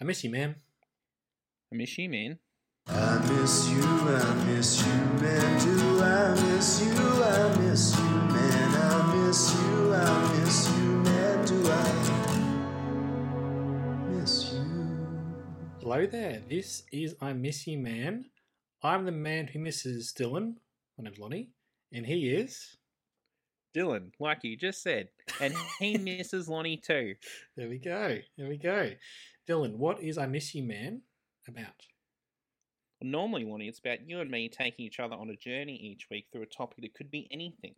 I 0.00 0.06
miss 0.06 0.24
you, 0.24 0.30
man. 0.30 0.54
I 1.70 1.76
miss 1.76 1.98
you, 1.98 2.08
man. 2.08 2.38
I 2.86 3.18
miss 3.18 3.68
you, 3.68 3.82
I 3.82 4.34
miss 4.46 4.80
you, 4.80 4.94
man. 5.20 5.60
Do 5.60 6.02
I 6.02 6.34
miss 6.42 6.80
you? 6.82 6.92
I 7.22 7.56
miss 7.58 7.98
you, 7.98 8.04
man. 8.04 8.74
I 8.76 9.14
miss 9.14 9.54
you, 9.54 9.92
I 9.92 10.38
miss 10.38 10.68
you, 10.70 11.02
man. 11.02 11.44
Do 11.44 11.70
I 11.70 11.82
miss 14.08 14.52
you? 14.54 14.64
Hello 15.82 16.06
there. 16.06 16.40
This 16.48 16.84
is 16.90 17.14
I 17.20 17.34
Miss 17.34 17.66
You 17.66 17.76
Man. 17.76 18.24
I'm 18.82 19.04
the 19.04 19.12
man 19.12 19.48
who 19.48 19.58
misses 19.58 20.14
Dylan. 20.18 20.54
My 20.96 21.04
name's 21.04 21.18
Lonnie. 21.18 21.50
And 21.92 22.06
he 22.06 22.30
is. 22.30 22.78
Dylan, 23.76 24.12
like 24.18 24.44
you 24.44 24.56
just 24.56 24.82
said. 24.82 25.10
And 25.42 25.54
he 25.78 25.98
misses 25.98 26.48
Lonnie 26.48 26.78
too. 26.78 27.16
There 27.54 27.68
we 27.68 27.76
go. 27.78 28.18
There 28.38 28.48
we 28.48 28.56
go. 28.56 28.92
Dylan, 29.50 29.78
what 29.78 30.00
is 30.00 30.16
I 30.16 30.26
Miss 30.26 30.54
You 30.54 30.62
Man 30.62 31.02
about? 31.48 31.88
Normally, 33.02 33.44
Lonnie, 33.44 33.66
it's 33.66 33.80
about 33.80 34.08
you 34.08 34.20
and 34.20 34.30
me 34.30 34.48
taking 34.48 34.84
each 34.86 35.00
other 35.00 35.16
on 35.16 35.28
a 35.28 35.34
journey 35.34 35.74
each 35.74 36.06
week 36.08 36.26
through 36.30 36.42
a 36.42 36.46
topic 36.46 36.82
that 36.82 36.94
could 36.94 37.10
be 37.10 37.26
anything 37.32 37.74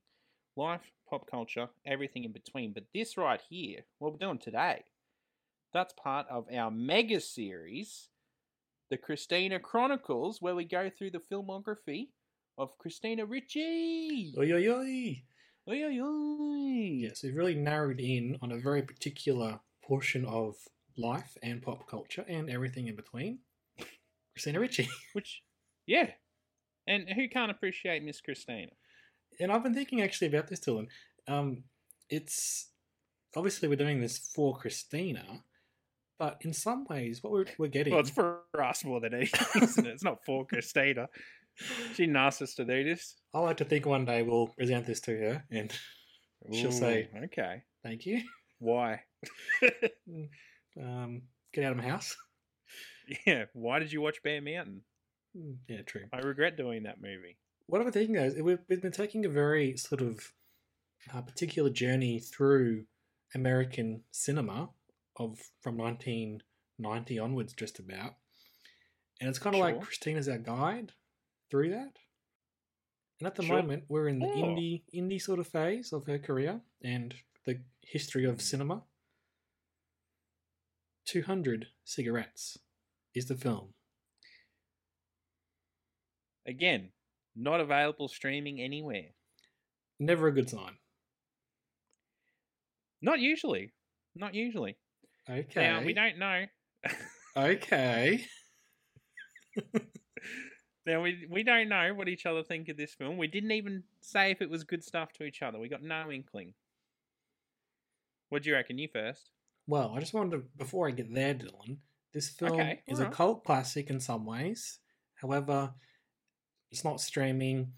life, 0.55 0.83
pop 1.09 1.31
culture, 1.31 1.71
everything 1.87 2.25
in 2.25 2.33
between. 2.33 2.75
But 2.75 2.85
this 2.93 3.17
right 3.17 3.41
here, 3.49 3.87
what 4.01 4.13
we're 4.13 4.19
doing 4.19 4.37
today, 4.37 4.85
that's 5.73 5.95
part 5.95 6.27
of 6.29 6.45
our 6.55 6.71
mega 6.71 7.21
series, 7.21 8.09
the 8.91 8.99
Christina 8.99 9.59
Chronicles, 9.59 10.43
where 10.43 10.55
we 10.55 10.67
go 10.67 10.91
through 10.91 11.13
the 11.13 11.23
filmography 11.33 12.09
of 12.59 12.77
Christina 12.77 13.25
Ricci. 13.25 14.35
Oi, 14.39 14.53
oi, 14.53 14.69
oi. 14.69 15.23
Oi, 15.71 15.85
oi, 15.85 16.01
oi. 16.03 16.91
Yes, 17.01 17.23
we've 17.23 17.35
really 17.35 17.55
narrowed 17.55 17.99
in 17.99 18.37
on 18.43 18.53
a 18.53 18.59
very 18.59 18.83
particular 18.83 19.61
portion 19.83 20.27
of 20.27 20.57
life 20.97 21.37
and 21.43 21.63
pop 21.63 21.89
culture 21.89 22.25
and 22.29 22.51
everything 22.51 22.89
in 22.89 22.97
between. 22.97 23.39
Christina 24.35 24.61
Ricci. 24.61 24.89
Which, 25.13 25.43
yeah. 25.87 26.11
And 26.87 27.09
who 27.09 27.29
can't 27.29 27.51
appreciate 27.51 28.03
Miss 28.03 28.21
Christina? 28.21 28.73
And 29.41 29.53
I've 29.53 29.63
been 29.63 29.75
thinking 29.75 30.03
actually 30.03 30.29
about 30.29 30.49
this, 30.49 30.61
Dylan. 30.61 30.87
Um, 31.29 31.65
it's 32.11 32.71
obviously 33.37 33.69
we're 33.69 33.77
doing 33.77 34.01
this 34.01 34.31
for 34.35 34.57
Christina, 34.57 35.45
but 36.19 36.39
in 36.43 36.53
some 36.53 36.85
ways, 36.89 37.23
what 37.23 37.33
we're, 37.33 37.47
we're 37.59 37.69
getting. 37.69 37.93
Well, 37.93 38.01
it's 38.01 38.11
for 38.11 38.43
us 38.63 38.85
more 38.85 39.01
than 39.01 39.15
anything, 39.15 39.63
isn't 39.63 39.87
it? 39.87 39.91
It's 39.91 40.05
not 40.05 40.25
for 40.25 40.47
Christina. 40.47 41.09
She 41.95 42.11
asked 42.11 42.43
us 42.43 42.55
to 42.55 42.65
do 42.65 42.83
this. 42.85 43.17
I 43.35 43.41
like 43.41 43.59
to 43.59 43.65
think 43.65 43.87
one 43.87 44.05
day 44.05 44.23
we'll 44.23 44.49
present 44.49 44.87
this 44.87 45.01
to 45.03 45.13
her 45.13 45.45
and 45.51 45.73
she'll 46.53 46.73
say, 46.73 47.09
okay. 47.25 47.63
"Thank 47.83 48.07
you." 48.07 48.23
Why? 48.59 49.01
Um, 50.81 51.23
get 51.53 51.65
out 51.65 51.73
of 51.73 51.79
my 51.79 51.89
house. 51.89 52.17
yeah. 53.27 53.45
Why 53.53 53.79
did 53.79 53.93
you 53.93 54.01
watch 54.01 54.23
Bear 54.23 54.41
Mountain? 54.41 54.83
Mm, 55.37 55.57
Yeah, 55.69 55.83
true. 55.83 56.05
I 56.13 56.19
regret 56.19 56.57
doing 56.57 56.85
that 56.85 57.01
movie. 57.01 57.39
What 57.67 57.81
I'm 57.81 57.91
thinking 57.93 58.15
though 58.17 58.25
is 58.25 58.41
we've, 58.43 58.59
we've 58.69 58.83
been 58.83 58.93
taking 58.93 59.25
a 59.25 59.29
very 59.31 59.77
sort 59.77 60.03
of 60.03 60.33
uh, 61.13 61.23
particular 61.23 61.71
journey 61.71 62.19
through 62.21 62.85
American 63.35 64.03
cinema 64.11 64.71
of 65.17 65.39
from 65.63 65.77
1990 65.77 67.19
onwards, 67.19 67.53
just 67.55 67.79
about, 67.79 68.15
and 69.21 69.29
it's 69.29 69.39
kind 69.39 69.55
of 69.57 69.61
like 69.61 69.81
Christina's 69.81 70.29
our 70.29 70.39
guide 70.39 70.93
through 71.51 71.71
that. 71.71 71.97
And 73.21 73.27
at 73.27 73.35
the 73.37 73.43
Sure. 73.43 73.57
moment, 73.57 73.85
we're 73.89 74.09
in 74.09 74.19
the 74.19 74.27
Oh. 74.27 74.37
indie 74.43 74.83
indie 74.95 75.21
sort 75.21 75.39
of 75.39 75.47
phase 75.47 75.93
of 75.93 76.07
her 76.07 76.19
career 76.19 76.61
and 76.83 77.15
the 77.47 77.63
history 77.83 78.25
of 78.25 78.41
cinema. 78.43 78.83
200 81.07 81.67
cigarettes 81.85 82.59
is 83.15 83.27
the 83.27 83.35
film. 83.35 83.75
Again, 86.47 86.91
not 87.37 87.61
available 87.61 88.09
streaming 88.09 88.61
anywhere. 88.61 89.11
Never 89.99 90.27
a 90.27 90.33
good 90.33 90.51
sign. 90.51 90.77
Not 93.01 93.21
usually. 93.21 93.73
Not 94.15 94.35
usually. 94.35 94.77
Okay. 95.29 95.63
Now, 95.63 95.83
we 95.85 95.93
don't 95.93 96.19
know. 96.19 96.45
Okay. 97.37 98.25
now, 100.87 101.03
we, 101.03 101.27
we 101.31 101.43
don't 101.43 101.69
know 101.69 101.95
what 101.95 102.09
each 102.09 102.27
other 102.27 102.43
think 102.43 102.69
of 102.69 102.77
this 102.77 102.95
film. 102.95 103.17
We 103.17 103.29
didn't 103.29 103.53
even 103.53 103.85
say 104.01 104.31
if 104.31 104.43
it 104.43 104.51
was 104.51 104.65
good 104.65 104.85
stuff 104.85 105.13
to 105.15 105.25
each 105.25 105.43
other. 105.43 105.59
We 105.59 105.69
got 105.69 105.83
no 105.83 106.11
inkling. 106.11 106.55
What 108.29 108.43
do 108.43 108.51
you 108.51 108.57
reckon? 108.57 108.79
You 108.79 108.89
first. 108.93 109.31
Well, 109.67 109.95
I 109.97 110.01
just 110.01 110.15
wanted 110.15 110.33
to, 110.33 110.43
before 110.57 110.89
I 110.89 110.91
get 110.91 111.13
there, 111.15 111.35
Dylan, 111.35 111.79
this 112.13 112.29
film 112.29 112.53
Okay, 112.53 112.81
is 112.87 113.01
a 113.01 113.07
cult 113.07 113.45
classic 113.45 113.91
in 113.91 114.01
some 114.01 114.27
ways. 114.27 114.79
However, 115.15 115.73
it's 116.71 116.85
not 116.85 117.01
streaming. 117.01 117.73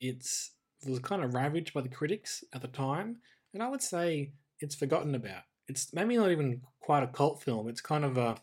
It's 0.00 0.52
it 0.84 0.90
was 0.90 0.98
kind 1.00 1.22
of 1.22 1.34
ravaged 1.34 1.72
by 1.72 1.80
the 1.80 1.88
critics 1.88 2.44
at 2.52 2.62
the 2.62 2.68
time, 2.68 3.18
and 3.54 3.62
I 3.62 3.68
would 3.68 3.82
say 3.82 4.32
it's 4.60 4.74
forgotten 4.74 5.14
about. 5.14 5.42
It's 5.68 5.92
maybe 5.92 6.16
not 6.16 6.30
even 6.30 6.62
quite 6.80 7.02
a 7.02 7.08
cult 7.08 7.42
film. 7.42 7.68
It's 7.68 7.80
kind 7.80 8.04
of 8.04 8.16
a 8.16 8.36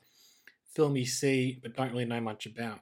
film 0.73 0.95
you 0.95 1.05
see 1.05 1.59
but 1.61 1.75
don't 1.75 1.91
really 1.91 2.05
know 2.05 2.21
much 2.21 2.45
about. 2.45 2.79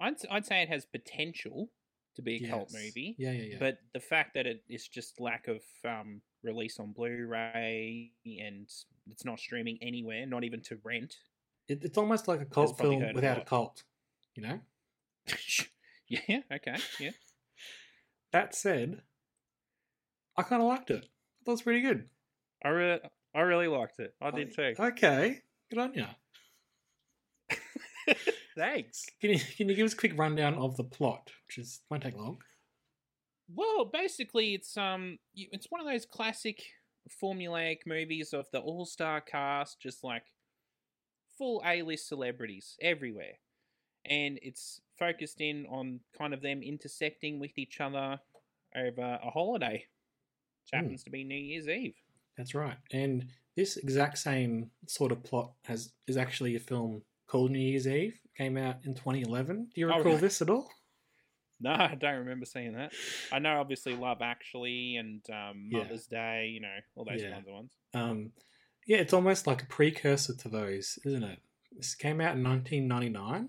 I'd, 0.00 0.14
I'd 0.30 0.46
say 0.46 0.62
it 0.62 0.68
has 0.68 0.84
potential 0.84 1.70
to 2.16 2.22
be 2.22 2.44
a 2.44 2.48
cult 2.48 2.72
movie. 2.72 3.14
Yeah, 3.18 3.32
yeah, 3.32 3.44
yeah. 3.52 3.56
But 3.58 3.78
the 3.94 4.00
fact 4.00 4.34
that 4.34 4.46
it 4.46 4.62
is 4.68 4.88
just 4.88 5.20
lack 5.20 5.48
of 5.48 5.60
um, 5.84 6.20
release 6.42 6.78
on 6.78 6.92
Blu-ray 6.92 8.12
and 8.24 8.68
it's 9.10 9.24
not 9.24 9.40
streaming 9.40 9.78
anywhere, 9.82 10.26
not 10.26 10.44
even 10.44 10.60
to 10.62 10.78
rent. 10.84 11.16
it, 11.68 11.84
it's 11.84 11.98
almost 11.98 12.28
like 12.28 12.40
a 12.40 12.44
cult 12.44 12.78
film 12.78 13.04
without 13.14 13.38
a 13.38 13.44
cult. 13.44 13.84
You 14.34 14.42
know. 14.42 14.60
yeah. 16.08 16.40
Okay. 16.52 16.76
Yeah. 16.98 17.10
That 18.32 18.54
said, 18.54 19.02
I 20.36 20.42
kind 20.42 20.62
of 20.62 20.68
liked 20.68 20.90
it. 20.90 21.04
I 21.04 21.44
thought 21.44 21.50
it 21.52 21.54
was 21.54 21.62
pretty 21.62 21.82
good. 21.82 22.08
I 22.64 22.68
really, 22.68 23.00
I 23.34 23.40
really 23.40 23.68
liked 23.68 23.98
it. 23.98 24.14
I 24.20 24.30
did 24.30 24.54
too. 24.54 24.74
Okay, 24.78 25.40
good 25.70 25.78
on 25.78 25.94
you. 25.94 26.06
Thanks. 28.56 29.06
Can 29.20 29.30
you 29.30 29.38
can 29.56 29.68
you 29.68 29.74
give 29.74 29.86
us 29.86 29.92
a 29.94 29.96
quick 29.96 30.12
rundown 30.16 30.54
of 30.54 30.76
the 30.76 30.84
plot, 30.84 31.30
which 31.46 31.58
is 31.58 31.80
won't 31.90 32.02
take 32.02 32.16
long? 32.16 32.38
Well, 33.54 33.90
basically, 33.92 34.54
it's 34.54 34.76
um, 34.76 35.18
it's 35.34 35.66
one 35.70 35.80
of 35.80 35.86
those 35.86 36.06
classic 36.06 36.62
formulaic 37.10 37.78
movies 37.86 38.32
of 38.32 38.46
the 38.52 38.60
all-star 38.60 39.20
cast, 39.20 39.80
just 39.80 40.04
like 40.04 40.24
full 41.38 41.62
A-list 41.64 42.08
celebrities 42.08 42.76
everywhere, 42.80 43.38
and 44.04 44.38
it's 44.42 44.80
focused 44.98 45.40
in 45.40 45.66
on 45.66 46.00
kind 46.16 46.34
of 46.34 46.42
them 46.42 46.62
intersecting 46.62 47.38
with 47.40 47.56
each 47.58 47.80
other 47.80 48.20
over 48.76 49.18
a 49.22 49.30
holiday, 49.30 49.74
which 49.74 50.70
Hmm. 50.70 50.76
happens 50.76 51.02
to 51.04 51.10
be 51.10 51.24
New 51.24 51.34
Year's 51.36 51.68
Eve. 51.68 51.96
That's 52.36 52.54
right. 52.54 52.78
And 52.92 53.26
this 53.56 53.76
exact 53.76 54.18
same 54.18 54.70
sort 54.86 55.12
of 55.12 55.22
plot 55.22 55.54
has 55.64 55.92
is 56.06 56.16
actually 56.16 56.56
a 56.56 56.60
film 56.60 57.02
called 57.26 57.50
New 57.50 57.58
Year's 57.58 57.86
Eve. 57.86 58.18
Came 58.36 58.56
out 58.56 58.84
in 58.84 58.94
2011. 58.94 59.66
Do 59.74 59.80
you 59.80 59.90
Oh, 59.90 59.98
recall 59.98 60.12
right. 60.12 60.20
this 60.20 60.40
at 60.40 60.48
all? 60.48 60.70
No, 61.64 61.72
I 61.72 61.94
don't 61.94 62.18
remember 62.18 62.44
seeing 62.44 62.72
that. 62.74 62.92
I 63.30 63.38
know, 63.38 63.60
obviously, 63.60 63.94
Love 63.94 64.18
Actually 64.20 64.96
and 64.96 65.20
um, 65.30 65.68
Yeah. 65.70 65.78
Mother's 65.84 66.06
Day, 66.06 66.48
you 66.52 66.60
know, 66.60 66.74
all 66.96 67.04
those 67.04 67.22
Yeah. 67.22 67.30
kinds 67.32 67.46
of 67.46 67.54
ones. 67.54 67.72
Um, 67.94 68.32
yeah, 68.86 68.96
it's 68.98 69.12
almost 69.12 69.46
like 69.46 69.62
a 69.62 69.66
precursor 69.66 70.34
to 70.34 70.48
those, 70.48 70.98
isn't 71.04 71.22
it? 71.22 71.38
This 71.76 71.94
came 71.94 72.20
out 72.20 72.36
in 72.36 72.42
1999. 72.42 73.48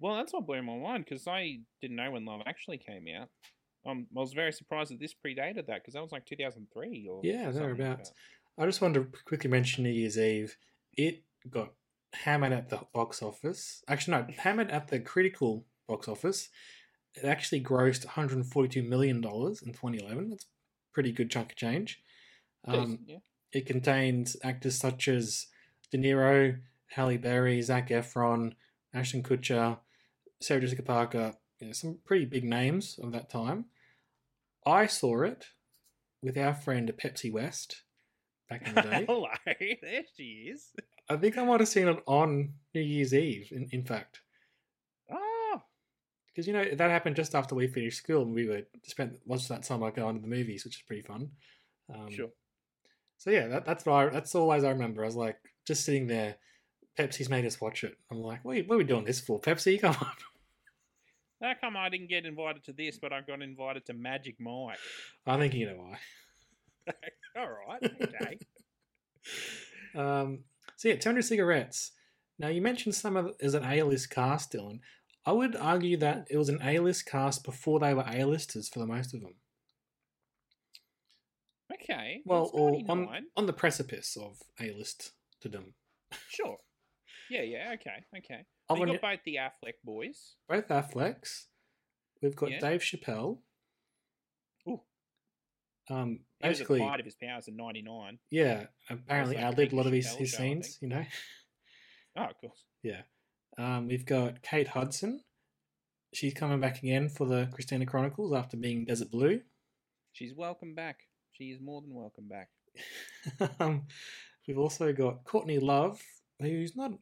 Well, 0.00 0.16
that's 0.16 0.32
what 0.32 0.46
blew 0.46 0.62
my 0.62 0.76
mind 0.76 1.04
because 1.04 1.26
I 1.28 1.60
didn't 1.80 1.96
know 1.96 2.10
when 2.10 2.24
Love 2.24 2.40
Actually 2.46 2.78
came 2.78 3.06
out. 3.20 3.28
Um, 3.86 4.06
I 4.16 4.20
was 4.20 4.32
very 4.32 4.52
surprised 4.52 4.90
that 4.92 4.98
this 4.98 5.14
predated 5.14 5.66
that 5.66 5.82
because 5.82 5.94
that 5.94 6.02
was 6.02 6.12
like 6.12 6.24
2003 6.26 7.06
or 7.10 7.20
Yeah, 7.22 7.46
like 7.46 7.54
thereabouts. 7.54 8.12
I 8.58 8.64
just 8.66 8.80
wanted 8.80 9.12
to 9.12 9.18
quickly 9.24 9.50
mention 9.50 9.84
New 9.84 9.90
Year's 9.90 10.18
Eve. 10.18 10.56
It 10.96 11.22
got 11.50 11.72
hammered 12.14 12.52
at 12.52 12.68
the 12.70 12.80
box 12.94 13.22
office. 13.22 13.82
Actually, 13.88 14.18
no, 14.18 14.26
hammered 14.38 14.70
at 14.70 14.88
the 14.88 15.00
critical 15.00 15.66
box 15.86 16.08
office. 16.08 16.48
It 17.14 17.24
actually 17.24 17.62
grossed 17.62 18.04
142 18.04 18.82
million 18.82 19.20
dollars 19.20 19.62
in 19.62 19.72
2011. 19.72 20.30
That's 20.30 20.44
a 20.44 20.46
pretty 20.92 21.12
good 21.12 21.30
chunk 21.30 21.52
of 21.52 21.56
change. 21.56 22.02
Um, 22.66 23.00
yeah. 23.06 23.18
It 23.52 23.66
contains 23.66 24.36
actors 24.42 24.76
such 24.76 25.06
as 25.06 25.46
De 25.92 25.98
Niro, 25.98 26.58
Halle 26.88 27.18
Berry, 27.18 27.62
Zac 27.62 27.90
Efron, 27.90 28.52
Ashton 28.92 29.22
Kutcher, 29.22 29.78
Sarah 30.40 30.60
Jessica 30.60 30.82
Parker, 30.82 31.34
you 31.60 31.68
know, 31.68 31.72
some 31.72 31.98
pretty 32.04 32.24
big 32.24 32.44
names 32.44 32.98
of 33.02 33.12
that 33.12 33.30
time. 33.30 33.66
I 34.66 34.86
saw 34.86 35.22
it 35.22 35.46
with 36.22 36.36
our 36.36 36.54
friend 36.54 36.92
Pepsi 36.96 37.32
West 37.32 37.82
back 38.48 38.66
in 38.66 38.74
the 38.74 38.82
day. 38.82 39.04
Hello, 39.08 39.26
there 39.46 40.02
she 40.16 40.50
is. 40.52 40.72
I 41.08 41.16
think 41.16 41.36
I 41.36 41.44
might 41.44 41.60
have 41.60 41.68
seen 41.68 41.88
it 41.88 42.02
on 42.06 42.54
New 42.74 42.80
Year's 42.80 43.14
Eve, 43.14 43.48
in, 43.52 43.68
in 43.70 43.84
fact. 43.84 44.20
Because, 46.34 46.48
you 46.48 46.52
know, 46.52 46.64
that 46.64 46.90
happened 46.90 47.14
just 47.14 47.34
after 47.34 47.54
we 47.54 47.68
finished 47.68 47.98
school 47.98 48.22
and 48.22 48.34
we 48.34 48.48
were 48.48 48.62
spent 48.82 49.18
most 49.26 49.44
of 49.44 49.48
that 49.50 49.62
time 49.62 49.80
like 49.80 49.94
going 49.94 50.16
to 50.16 50.20
the 50.20 50.26
movies, 50.26 50.64
which 50.64 50.76
is 50.76 50.82
pretty 50.82 51.02
fun. 51.02 51.30
Um, 51.94 52.10
sure. 52.10 52.30
So 53.18 53.30
yeah, 53.30 53.46
that, 53.48 53.64
that's 53.64 53.86
what 53.86 53.94
I, 53.94 54.08
that's 54.08 54.34
always 54.34 54.64
I 54.64 54.70
remember. 54.70 55.02
I 55.02 55.06
was 55.06 55.14
like 55.14 55.36
just 55.66 55.84
sitting 55.84 56.08
there. 56.08 56.36
Pepsi's 56.98 57.30
made 57.30 57.44
us 57.44 57.60
watch 57.60 57.84
it. 57.84 57.96
I'm 58.10 58.20
like, 58.20 58.44
what 58.44 58.56
are, 58.56 58.62
what 58.62 58.74
are 58.74 58.78
we 58.78 58.84
doing 58.84 59.04
this 59.04 59.20
for? 59.20 59.40
Pepsi, 59.40 59.80
come 59.80 59.96
on. 60.00 60.10
How 61.42 61.54
come 61.60 61.76
I 61.76 61.88
didn't 61.88 62.08
get 62.08 62.26
invited 62.26 62.64
to 62.64 62.72
this, 62.72 62.98
but 62.98 63.12
I 63.12 63.20
got 63.20 63.42
invited 63.42 63.86
to 63.86 63.92
Magic 63.94 64.36
Mike? 64.40 64.78
I 65.26 65.36
think 65.38 65.54
you 65.54 65.66
know 65.66 65.76
why. 65.76 65.98
All 67.36 67.48
right, 67.68 67.82
okay. 68.02 68.38
Um, 69.94 70.40
so 70.76 70.88
yeah, 70.88 70.96
200 70.96 71.24
cigarettes. 71.24 71.92
Now 72.38 72.48
you 72.48 72.60
mentioned 72.60 72.96
some 72.96 73.16
of 73.16 73.26
it 73.26 73.36
as 73.40 73.54
an 73.54 73.64
A-list 73.64 74.10
cast, 74.10 74.52
Dylan. 74.52 74.80
I 75.26 75.32
would 75.32 75.56
argue 75.56 75.96
that 75.98 76.26
it 76.30 76.36
was 76.36 76.48
an 76.50 76.60
A-list 76.62 77.06
cast 77.06 77.44
before 77.44 77.80
they 77.80 77.94
were 77.94 78.04
A-listers 78.06 78.68
for 78.68 78.78
the 78.78 78.86
most 78.86 79.14
of 79.14 79.20
them. 79.22 79.34
Okay. 81.72 82.20
Well, 82.24 82.50
or 82.52 82.80
on 82.88 83.26
on 83.36 83.46
the 83.46 83.52
precipice 83.52 84.16
of 84.16 84.38
A-list 84.60 85.12
to 85.40 85.48
them. 85.48 85.74
Sure. 86.28 86.58
Yeah, 87.30 87.42
yeah, 87.42 87.70
okay, 87.74 88.04
okay. 88.18 88.44
I 88.68 88.74
you 88.74 88.80
wanna- 88.80 88.92
got 88.98 89.00
both 89.00 89.20
the 89.24 89.36
Affleck 89.36 89.74
boys. 89.82 90.36
Both 90.48 90.68
Afflecks. 90.68 91.46
We've 92.20 92.36
got 92.36 92.50
Yeah. 92.50 92.60
Dave 92.60 92.80
Chappelle. 92.82 93.40
Ooh. 94.68 94.82
Um, 95.88 96.08
He 96.10 96.48
was 96.48 96.60
at 96.60 96.68
basically, 96.68 96.78
the 96.80 96.84
height 96.86 97.00
of 97.00 97.06
his 97.06 97.16
powers 97.16 97.48
in 97.48 97.56
'99. 97.56 98.18
yeah. 98.30 98.66
Apparently, 98.90 99.36
ad 99.36 99.56
libbed 99.56 99.72
a 99.72 99.76
lot 99.76 99.86
of 99.86 99.92
his, 99.92 100.14
his 100.14 100.34
scenes. 100.36 100.78
You 100.82 100.88
know. 100.88 101.04
Oh, 102.16 102.24
of 102.24 102.36
course. 102.38 102.64
Yeah. 102.82 103.02
Um, 103.56 103.88
we've 103.88 104.06
got 104.06 104.42
Kate 104.42 104.68
Hudson. 104.68 105.20
She's 106.12 106.34
coming 106.34 106.60
back 106.60 106.78
again 106.78 107.08
for 107.08 107.26
the 107.26 107.48
Christina 107.52 107.86
Chronicles 107.86 108.32
after 108.32 108.56
being 108.56 108.84
Desert 108.84 109.10
Blue. 109.10 109.40
She's 110.12 110.34
welcome 110.34 110.74
back. 110.74 111.00
She 111.32 111.44
is 111.44 111.60
more 111.60 111.80
than 111.80 111.92
welcome 111.92 112.28
back. 112.28 112.48
um, 113.60 113.82
we've 114.46 114.58
also 114.58 114.92
got 114.92 115.24
Courtney 115.24 115.58
Love, 115.58 116.00
who's 116.40 116.76
not 116.76 116.92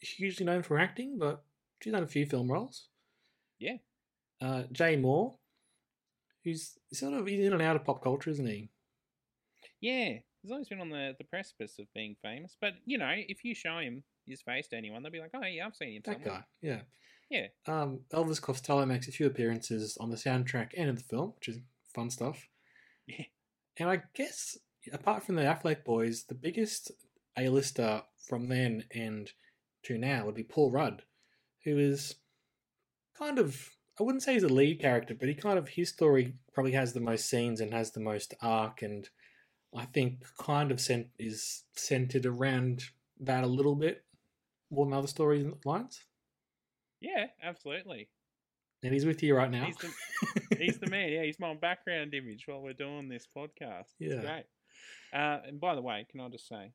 hugely 0.00 0.46
known 0.46 0.62
for 0.62 0.78
acting, 0.78 1.18
but 1.18 1.42
she's 1.82 1.92
done 1.92 2.02
a 2.02 2.06
few 2.06 2.26
film 2.26 2.50
roles. 2.50 2.88
Yeah. 3.58 3.76
Uh, 4.40 4.64
Jay 4.72 4.96
Mohr, 4.96 5.34
who's 6.44 6.78
sort 6.92 7.14
of 7.14 7.26
he's 7.26 7.44
in 7.44 7.52
and 7.52 7.62
out 7.62 7.76
of 7.76 7.84
pop 7.84 8.02
culture, 8.02 8.30
isn't 8.30 8.46
he? 8.46 8.70
Yeah, 9.80 10.18
he's 10.42 10.50
always 10.50 10.68
been 10.68 10.80
on 10.80 10.90
the, 10.90 11.14
the 11.18 11.24
precipice 11.24 11.78
of 11.78 11.86
being 11.94 12.16
famous. 12.22 12.56
But, 12.60 12.74
you 12.84 12.98
know, 12.98 13.12
if 13.14 13.44
you 13.44 13.54
show 13.54 13.78
him 13.78 14.02
his 14.26 14.42
face 14.42 14.68
to 14.68 14.76
anyone, 14.76 15.02
they'll 15.02 15.12
be 15.12 15.20
like, 15.20 15.30
oh, 15.34 15.44
yeah, 15.44 15.66
I've 15.66 15.76
seen 15.76 15.94
him 15.96 16.02
That 16.04 16.22
somewhere. 16.22 16.40
guy, 16.40 16.44
yeah. 16.60 16.80
Yeah. 17.30 17.46
Um, 17.66 18.00
Elvis 18.12 18.40
Costello 18.42 18.84
makes 18.84 19.08
a 19.08 19.12
few 19.12 19.26
appearances 19.26 19.96
on 19.98 20.10
the 20.10 20.16
soundtrack 20.16 20.70
and 20.76 20.88
in 20.90 20.96
the 20.96 21.02
film, 21.02 21.32
which 21.36 21.48
is 21.48 21.58
fun 21.94 22.10
stuff. 22.10 22.48
Yeah. 23.06 23.24
And 23.78 23.88
I 23.88 24.02
guess 24.14 24.58
apart 24.92 25.24
from 25.24 25.36
the 25.36 25.42
Affleck 25.42 25.84
boys, 25.84 26.24
the 26.24 26.34
biggest 26.34 26.90
A-lister 27.38 28.02
from 28.28 28.48
then 28.48 28.84
and 28.94 29.30
to 29.84 29.96
now 29.96 30.26
would 30.26 30.34
be 30.34 30.42
Paul 30.42 30.70
Rudd, 30.70 31.02
who 31.64 31.78
is 31.78 32.16
kind 33.18 33.38
of 33.38 33.70
I 34.00 34.04
wouldn't 34.04 34.22
say 34.22 34.34
he's 34.34 34.42
a 34.42 34.48
lead 34.48 34.80
character, 34.80 35.14
but 35.14 35.28
he 35.28 35.34
kind 35.34 35.58
of 35.58 35.68
his 35.68 35.88
story 35.90 36.34
probably 36.54 36.72
has 36.72 36.92
the 36.92 37.00
most 37.00 37.28
scenes 37.28 37.60
and 37.60 37.72
has 37.72 37.92
the 37.92 38.00
most 38.00 38.34
arc, 38.42 38.82
and 38.82 39.08
I 39.74 39.84
think 39.86 40.24
kind 40.38 40.70
of 40.70 40.80
cent- 40.80 41.08
is 41.18 41.64
centered 41.76 42.26
around 42.26 42.84
that 43.20 43.44
a 43.44 43.46
little 43.48 43.74
bit 43.74 44.04
more 44.72 44.86
than 44.86 44.94
other 44.94 45.06
stories 45.06 45.44
and 45.44 45.54
lines. 45.64 46.02
Yeah, 47.00 47.26
absolutely. 47.42 48.08
And 48.82 48.92
he's 48.92 49.06
with 49.06 49.22
you 49.22 49.36
right 49.36 49.50
now. 49.50 49.64
He's 49.66 49.76
the, 49.76 50.56
he's 50.58 50.78
the 50.78 50.88
man. 50.90 51.10
Yeah, 51.12 51.22
he's 51.22 51.38
my 51.38 51.54
background 51.54 52.14
image 52.14 52.44
while 52.46 52.60
we're 52.62 52.72
doing 52.72 53.08
this 53.08 53.28
podcast. 53.36 53.86
It's 54.00 54.14
Yeah. 54.14 54.20
great. 54.20 54.44
Uh, 55.12 55.38
and 55.46 55.60
by 55.60 55.74
the 55.76 55.82
way, 55.82 56.04
can 56.10 56.20
I 56.20 56.28
just 56.28 56.48
say, 56.48 56.72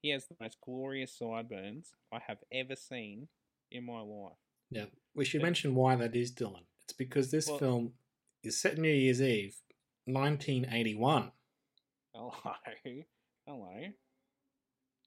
he 0.00 0.10
has 0.10 0.26
the 0.26 0.36
most 0.40 0.56
glorious 0.64 1.16
sideburns 1.18 1.90
I 2.12 2.20
have 2.26 2.38
ever 2.52 2.74
seen 2.76 3.28
in 3.70 3.84
my 3.84 4.00
life. 4.00 4.32
Yeah. 4.70 4.86
we 5.14 5.24
should 5.26 5.40
Yeah. 5.42 5.46
mention 5.46 5.74
why 5.74 5.96
that 5.96 6.16
is, 6.16 6.32
Dylan. 6.32 6.64
It's 6.84 6.92
because 6.94 7.30
this 7.30 7.48
Well- 7.48 7.58
film 7.58 7.92
is 8.42 8.58
set 8.60 8.78
New 8.78 8.88
Year's 8.90 9.20
Eve, 9.20 9.56
1981, 10.06 11.32
Hello. 12.14 12.32
Hello. 13.46 13.80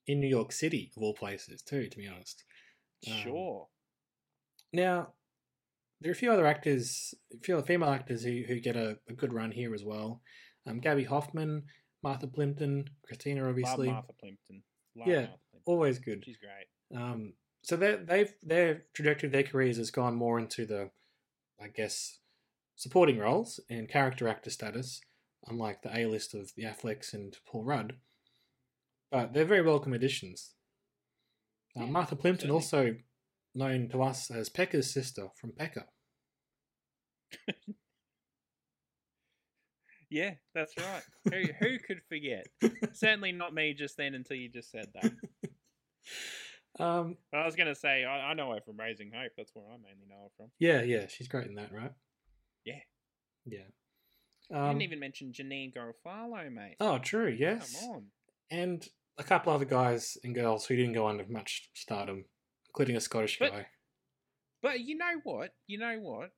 In 0.06 0.20
New 0.20 0.28
York 0.28 0.52
City, 0.52 0.92
of 0.96 1.02
all 1.02 1.14
places, 1.14 1.62
too, 1.62 1.88
to 1.88 1.96
be 1.96 2.06
honest. 2.06 2.44
Um, 3.10 3.16
Sure. 3.18 3.68
Now, 4.72 5.08
there 6.00 6.10
are 6.10 6.12
a 6.12 6.16
few 6.16 6.30
other 6.32 6.46
actors, 6.46 7.14
a 7.34 7.38
few 7.42 7.56
other 7.56 7.66
female 7.66 7.90
actors 7.90 8.22
who, 8.22 8.42
who 8.46 8.60
get 8.60 8.76
a, 8.76 8.98
a 9.08 9.12
good 9.12 9.32
run 9.32 9.50
here 9.50 9.74
as 9.74 9.84
well. 9.84 10.20
Um, 10.66 10.80
Gaby 10.80 11.04
Hoffmann, 11.04 11.64
Martha 12.02 12.26
Plimpton, 12.26 12.90
Christina, 13.04 13.48
obviously. 13.48 13.86
Love 13.86 13.94
Martha 13.96 14.12
Plimpton. 14.20 14.62
Love 14.96 15.08
Yeah, 15.08 15.14
Martha 15.14 15.38
Plimpton. 15.50 15.60
Always 15.64 15.98
good. 15.98 16.24
She's 16.24 16.36
great. 16.36 17.00
Um, 17.00 17.32
so 17.62 17.76
they 17.76 17.96
they've 17.96 18.32
their 18.42 18.84
trajectory 18.94 19.26
of 19.26 19.32
their 19.32 19.42
careers 19.42 19.76
has 19.78 19.90
gone 19.90 20.14
more 20.14 20.38
into 20.38 20.66
the, 20.66 20.90
I 21.60 21.68
guess, 21.68 22.20
supporting 22.76 23.18
roles 23.18 23.58
and 23.68 23.88
character 23.88 24.28
actor 24.28 24.50
status, 24.50 25.00
unlike 25.48 25.82
the 25.82 25.96
A 25.96 26.06
list 26.06 26.34
of 26.34 26.52
the 26.56 26.64
Afflecks 26.64 27.12
and 27.12 27.36
Paul 27.44 27.64
Rudd. 27.64 27.94
But 29.10 29.32
they're 29.32 29.44
very 29.44 29.62
welcome 29.62 29.92
additions. 29.92 30.52
Uh, 31.76 31.84
Yeah, 31.84 31.90
Martha 31.90 32.16
Plimpton, 32.16 32.48
certainly. 32.48 32.94
also 32.94 32.96
known 33.54 33.88
to 33.90 34.02
us 34.02 34.30
as 34.30 34.48
Pecker's 34.48 34.92
sister 34.92 35.28
from 35.40 35.52
Pecker. 35.52 35.86
Yeah, 40.08 40.34
that's 40.54 40.72
right. 40.78 41.02
who 41.24 41.42
who 41.58 41.78
could 41.78 42.00
forget? 42.08 42.46
Certainly 42.92 43.32
not 43.32 43.52
me 43.52 43.74
just 43.74 43.96
then 43.96 44.14
until 44.14 44.36
you 44.36 44.48
just 44.48 44.70
said 44.70 44.86
that. 44.94 45.12
Um, 46.78 47.16
I 47.32 47.46
was 47.46 47.56
going 47.56 47.68
to 47.68 47.74
say, 47.74 48.04
I, 48.04 48.32
I 48.32 48.34
know 48.34 48.52
her 48.52 48.60
from 48.60 48.76
Raising 48.76 49.10
Hope. 49.10 49.32
That's 49.34 49.50
where 49.54 49.64
I 49.64 49.76
mainly 49.78 50.06
know 50.10 50.24
her 50.24 50.28
from. 50.36 50.50
yeah, 50.58 50.82
yeah, 50.82 51.06
she's 51.08 51.26
great 51.26 51.46
in 51.46 51.54
that, 51.54 51.72
right? 51.72 51.90
Yeah. 52.66 52.80
Yeah. 53.46 53.60
You 54.50 54.56
Um, 54.58 54.68
didn't 54.68 54.82
even 54.82 55.00
mention 55.00 55.32
Janeane 55.32 55.72
Garofalo, 55.74 56.52
mate. 56.52 56.76
oh, 56.78 56.98
true. 56.98 57.34
Yes. 57.36 57.80
Come 57.80 57.88
on. 57.90 58.04
and 58.50 58.86
a 59.18 59.24
couple 59.24 59.52
other 59.52 59.64
guys 59.64 60.16
and 60.24 60.34
girls 60.34 60.66
who 60.66 60.76
didn't 60.76 60.92
go 60.94 61.06
under 61.06 61.24
much 61.28 61.70
stardom, 61.74 62.24
including 62.68 62.96
a 62.96 63.00
Scottish 63.00 63.38
But- 63.38 63.52
guy. 63.52 63.66
But 64.62 64.80
you 64.80 64.96
know 64.96 65.20
what? 65.22 65.54
You 65.66 65.78
know 65.78 65.98
what? 66.00 66.30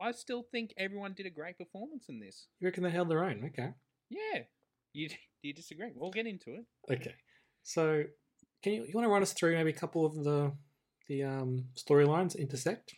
I 0.00 0.10
still 0.12 0.42
think 0.50 0.72
everyone 0.76 1.14
did 1.14 1.26
a 1.26 1.30
great 1.30 1.56
performance 1.56 2.06
in 2.08 2.18
this. 2.18 2.48
You 2.58 2.66
reckon 2.66 2.82
they 2.82 2.90
held 2.90 3.08
their 3.10 3.22
own? 3.24 3.44
Okay. 3.46 3.68
Yeah. 4.10 4.42
You 4.92 5.08
do 5.10 5.14
you 5.42 5.52
disagree? 5.52 5.92
We'll 5.94 6.10
get 6.10 6.26
into 6.26 6.54
it. 6.54 6.64
Okay. 6.92 7.14
So, 7.62 8.04
can 8.62 8.72
you 8.72 8.84
you 8.86 8.92
want 8.94 9.04
to 9.06 9.10
run 9.10 9.22
us 9.22 9.32
through 9.32 9.54
maybe 9.54 9.70
a 9.70 9.74
couple 9.74 10.04
of 10.04 10.14
the 10.24 10.52
the 11.08 11.22
um, 11.22 11.66
storylines 11.76 12.36
intersect? 12.36 12.94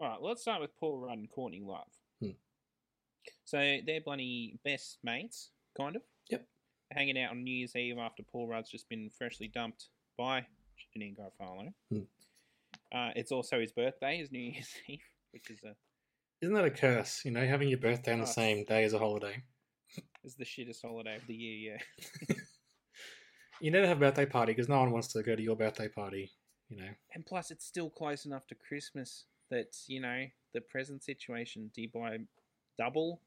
All 0.00 0.08
right, 0.08 0.18
let's 0.20 0.42
start 0.42 0.60
with 0.60 0.76
Paul 0.80 0.98
Rudd 0.98 1.18
and 1.18 1.30
Courtney 1.30 1.62
Love. 1.64 1.86
Hmm. 2.20 2.30
So 3.44 3.58
they're 3.86 4.00
bloody 4.00 4.58
best 4.64 4.98
mates, 5.04 5.50
kind 5.76 5.94
of. 5.94 6.02
Yep. 6.30 6.46
Hanging 6.94 7.18
out 7.18 7.30
on 7.30 7.42
New 7.42 7.54
Year's 7.54 7.76
Eve 7.76 7.98
after 7.98 8.22
Paul 8.22 8.48
Rudd's 8.48 8.70
just 8.70 8.88
been 8.88 9.10
freshly 9.10 9.48
dumped 9.48 9.88
by 10.16 10.46
Janeane 10.96 11.16
Garofalo. 11.16 11.72
Hmm. 11.90 12.00
Uh, 12.94 13.10
it's 13.16 13.32
also 13.32 13.60
his 13.60 13.72
birthday, 13.72 14.18
is 14.18 14.30
New 14.30 14.40
Year's 14.40 14.68
Eve, 14.88 15.00
which 15.32 15.50
is 15.50 15.58
a 15.64 15.74
Isn't 16.40 16.54
that 16.54 16.64
a 16.64 16.70
curse? 16.70 17.22
You 17.24 17.30
know, 17.30 17.46
having 17.46 17.68
your 17.68 17.78
birthday 17.78 18.12
on 18.12 18.20
the 18.20 18.26
same 18.26 18.64
day 18.64 18.84
as 18.84 18.92
a 18.92 18.98
holiday. 18.98 19.42
It's 20.24 20.36
the 20.36 20.44
shittest 20.44 20.82
holiday 20.82 21.16
of 21.16 21.26
the 21.26 21.34
year. 21.34 21.78
Yeah. 22.28 22.36
You 23.62 23.70
never 23.70 23.86
have 23.86 23.98
a 23.98 24.00
birthday 24.00 24.26
party 24.26 24.52
because 24.52 24.68
no 24.68 24.80
one 24.80 24.90
wants 24.90 25.12
to 25.12 25.22
go 25.22 25.36
to 25.36 25.42
your 25.42 25.54
birthday 25.54 25.86
party. 25.86 26.32
You 26.68 26.78
know. 26.78 26.88
And 27.14 27.24
plus, 27.24 27.52
it's 27.52 27.64
still 27.64 27.88
close 27.88 28.26
enough 28.26 28.44
to 28.48 28.56
Christmas 28.56 29.26
that 29.50 29.76
you 29.86 30.00
know 30.00 30.24
the 30.52 30.60
present 30.62 31.04
situation. 31.04 31.70
Do 31.72 31.82
you 31.82 31.88
buy 31.88 32.18
double 32.76 33.20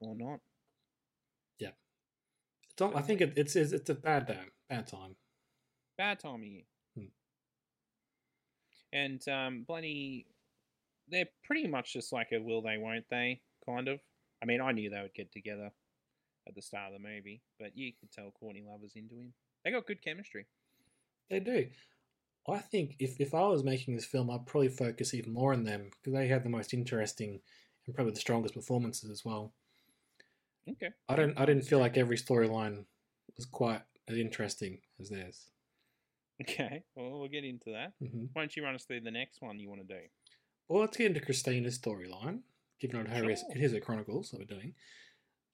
or 0.00 0.16
not? 0.16 0.40
Not, 2.80 2.96
I 2.96 3.02
think 3.02 3.20
it, 3.20 3.32
it's 3.36 3.56
it's 3.56 3.72
it's 3.72 3.90
a 3.90 3.94
bad 3.94 4.28
time. 4.28 4.50
Bad 4.68 4.86
time. 4.86 5.16
Bad 5.96 6.20
time. 6.20 6.62
Hmm. 6.96 7.04
And 8.92 9.28
um, 9.28 9.64
bloody, 9.66 10.26
they're 11.08 11.28
pretty 11.44 11.66
much 11.66 11.92
just 11.92 12.12
like 12.12 12.28
a 12.32 12.38
will 12.38 12.62
they, 12.62 12.78
won't 12.78 13.04
they 13.10 13.40
kind 13.66 13.88
of. 13.88 14.00
I 14.42 14.46
mean, 14.46 14.60
I 14.60 14.72
knew 14.72 14.88
they 14.88 15.02
would 15.02 15.14
get 15.14 15.32
together 15.32 15.72
at 16.46 16.54
the 16.54 16.62
start 16.62 16.92
of 16.92 17.00
the 17.00 17.08
movie, 17.08 17.42
but 17.58 17.76
you 17.76 17.92
could 17.98 18.12
tell 18.12 18.30
Courtney 18.30 18.62
Love 18.66 18.80
was 18.80 18.94
into 18.94 19.16
him. 19.16 19.32
They 19.64 19.72
got 19.72 19.86
good 19.86 20.02
chemistry. 20.02 20.46
They 21.28 21.40
do. 21.40 21.66
I 22.48 22.58
think 22.58 22.96
if, 22.98 23.20
if 23.20 23.34
I 23.34 23.46
was 23.48 23.62
making 23.62 23.94
this 23.94 24.06
film, 24.06 24.30
I'd 24.30 24.46
probably 24.46 24.68
focus 24.68 25.12
even 25.12 25.34
more 25.34 25.52
on 25.52 25.64
them 25.64 25.90
because 25.90 26.14
they 26.14 26.28
have 26.28 26.44
the 26.44 26.48
most 26.48 26.72
interesting 26.72 27.40
and 27.86 27.94
probably 27.94 28.14
the 28.14 28.20
strongest 28.20 28.54
performances 28.54 29.10
as 29.10 29.24
well. 29.24 29.52
Okay. 30.72 30.90
I 31.08 31.16
don't 31.16 31.38
I 31.38 31.44
didn't 31.46 31.64
feel 31.64 31.78
like 31.78 31.96
every 31.96 32.16
storyline 32.16 32.84
was 33.36 33.46
quite 33.46 33.82
as 34.08 34.16
interesting 34.18 34.78
as 35.00 35.08
theirs. 35.10 35.50
Okay. 36.42 36.84
Well, 36.94 37.18
we'll 37.18 37.28
get 37.28 37.44
into 37.44 37.70
that. 37.72 37.92
hmm 38.00 38.26
Why 38.32 38.42
don't 38.42 38.56
you 38.56 38.62
run 38.64 38.74
us 38.74 38.84
through 38.84 39.00
the 39.00 39.10
next 39.10 39.40
one 39.42 39.58
you 39.58 39.68
want 39.68 39.86
to 39.86 39.94
do? 39.94 40.00
Well, 40.68 40.80
let's 40.82 40.96
get 40.96 41.06
into 41.06 41.20
Christina's 41.20 41.78
storyline, 41.78 42.40
given 42.80 43.00
on 43.00 43.06
her 43.06 43.20
Sure. 43.22 43.30
it 43.30 43.60
is 43.62 43.72
a 43.72 43.80
Chronicles 43.80 44.30
that 44.30 44.38
we're 44.38 44.44
doing. 44.44 44.74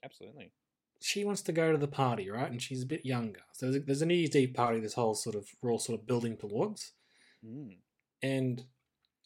Absolutely. 0.04 0.52
She 1.00 1.25
wants 1.25 1.42
to 1.42 1.52
go 1.52 1.73
to 1.73 1.78
the 1.78 1.88
party, 1.88 2.28
right? 2.30 2.50
And 2.50 2.61
she's 2.61 2.83
a 2.83 2.87
bit 2.87 3.04
younger. 3.06 3.40
So 3.52 3.66
there's 3.66 3.76
a, 3.76 3.80
there's 3.80 4.02
a 4.02 4.06
New 4.06 4.14
Year's 4.14 4.35
Eve 4.37 4.54
party 4.54 4.80
this 4.80 4.94
whole 4.94 5.14
sort 5.14 5.37
of, 5.37 5.49
we're 5.62 5.71
all 5.71 5.78
sort 5.78 6.00
of 6.00 6.06
building 6.06 6.37
towards. 6.37 6.92
Mm. 7.47 7.76
and 8.23 8.64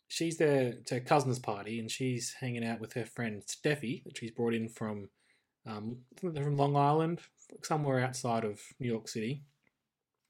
she's 0.08 0.38
there 0.38 0.72
to 0.86 0.94
her 0.94 1.00
cousin's 1.00 1.38
party, 1.38 1.78
and 1.78 1.88
she's 1.90 2.34
hanging 2.40 2.64
out 2.64 2.80
with 2.80 2.94
her 2.94 3.04
friend 3.04 3.42
Steffi 3.46 4.02
that 4.04 4.16
she's 4.18 4.30
brought 4.32 4.54
in 4.54 4.68
from, 4.68 5.10
um, 5.66 5.98
they're 6.22 6.44
from 6.44 6.56
Long 6.56 6.76
Island, 6.76 7.20
somewhere 7.62 8.00
outside 8.00 8.44
of 8.44 8.60
New 8.80 8.88
York 8.88 9.08
City. 9.08 9.42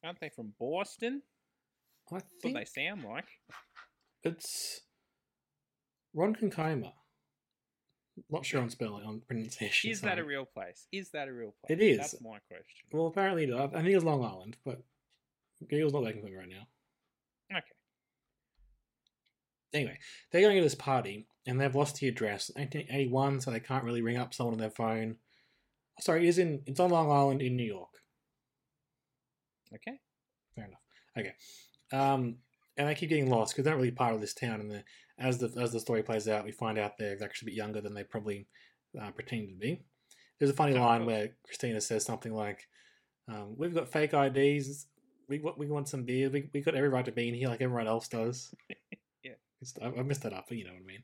Aren't 0.04 0.20
they 0.20 0.30
from 0.30 0.52
Boston? 0.58 1.22
I 2.10 2.14
That's 2.14 2.24
what 2.24 2.42
think 2.42 2.56
they 2.56 2.64
sound 2.64 3.04
like. 3.04 3.26
it's 4.22 4.80
Ronkonkoma. 6.16 6.92
Not 8.30 8.44
sure 8.44 8.60
on 8.60 8.70
spelling 8.70 9.04
on 9.04 9.20
pronunciation. 9.28 9.90
Is 9.90 10.00
that 10.00 10.18
a 10.18 10.24
real 10.24 10.44
place? 10.44 10.86
Is 10.90 11.10
that 11.10 11.28
a 11.28 11.32
real 11.32 11.54
place? 11.64 11.78
It 11.78 11.82
is. 11.82 11.98
That's 11.98 12.20
my 12.20 12.38
question. 12.48 12.88
Well, 12.90 13.06
apparently 13.06 13.44
it 13.44 13.50
is. 13.50 13.56
I 13.56 13.68
think 13.68 13.94
it's 13.94 14.04
Long 14.04 14.24
Island, 14.24 14.56
but 14.64 14.82
Google's 15.68 15.92
not 15.92 16.02
working 16.02 16.22
for 16.22 16.26
me 16.28 16.36
right 16.36 16.48
now. 16.48 17.56
Okay. 17.56 17.66
Anyway, 19.72 19.98
they're 20.32 20.40
going 20.40 20.56
to 20.56 20.62
this 20.62 20.74
party 20.74 21.28
and 21.48 21.58
they've 21.58 21.74
lost 21.74 21.96
the 21.96 22.08
address. 22.08 22.50
1981, 22.54 23.40
so 23.40 23.50
they 23.50 23.58
can't 23.58 23.82
really 23.82 24.02
ring 24.02 24.18
up 24.18 24.34
someone 24.34 24.54
on 24.54 24.60
their 24.60 24.70
phone. 24.70 25.16
Sorry, 25.98 26.26
it 26.26 26.28
is 26.28 26.38
in 26.38 26.62
it's 26.66 26.78
on 26.78 26.90
Long 26.90 27.10
Island 27.10 27.42
in 27.42 27.56
New 27.56 27.64
York. 27.64 27.88
Okay. 29.74 29.98
Fair 30.54 30.66
enough. 30.66 30.80
Okay. 31.18 31.32
Um, 31.92 32.36
and 32.76 32.86
they 32.86 32.94
keep 32.94 33.08
getting 33.08 33.30
lost 33.30 33.52
because 33.52 33.64
they're 33.64 33.74
not 33.74 33.80
really 33.80 33.90
part 33.90 34.14
of 34.14 34.20
this 34.20 34.34
town. 34.34 34.60
And 34.60 34.70
the, 34.70 34.84
as 35.18 35.38
the 35.38 35.52
as 35.60 35.72
the 35.72 35.80
story 35.80 36.02
plays 36.02 36.28
out, 36.28 36.44
we 36.44 36.52
find 36.52 36.78
out 36.78 36.98
they're 36.98 37.16
actually 37.22 37.46
a 37.46 37.50
bit 37.52 37.56
younger 37.56 37.80
than 37.80 37.94
they 37.94 38.04
probably 38.04 38.46
uh, 39.00 39.10
pretended 39.10 39.50
to 39.50 39.56
be. 39.56 39.80
There's 40.38 40.50
a 40.50 40.54
funny 40.54 40.74
line 40.74 41.00
course. 41.00 41.06
where 41.06 41.28
Christina 41.44 41.80
says 41.80 42.04
something 42.04 42.32
like, 42.32 42.68
um, 43.26 43.54
"We've 43.56 43.74
got 43.74 43.90
fake 43.90 44.12
IDs. 44.12 44.86
We 45.28 45.40
want 45.40 45.58
we 45.58 45.66
want 45.66 45.88
some 45.88 46.04
beer. 46.04 46.30
We 46.30 46.48
we 46.52 46.60
got 46.60 46.76
every 46.76 46.90
right 46.90 47.04
to 47.06 47.12
be 47.12 47.28
in 47.28 47.34
here 47.34 47.48
like 47.48 47.62
everyone 47.62 47.88
else 47.88 48.08
does." 48.08 48.54
Yeah. 49.24 49.32
I, 49.82 49.98
I 49.98 50.02
messed 50.04 50.22
that 50.22 50.32
up, 50.32 50.46
but 50.48 50.56
you 50.56 50.64
know 50.64 50.70
what 50.70 50.82
I 50.82 50.86
mean. 50.86 51.02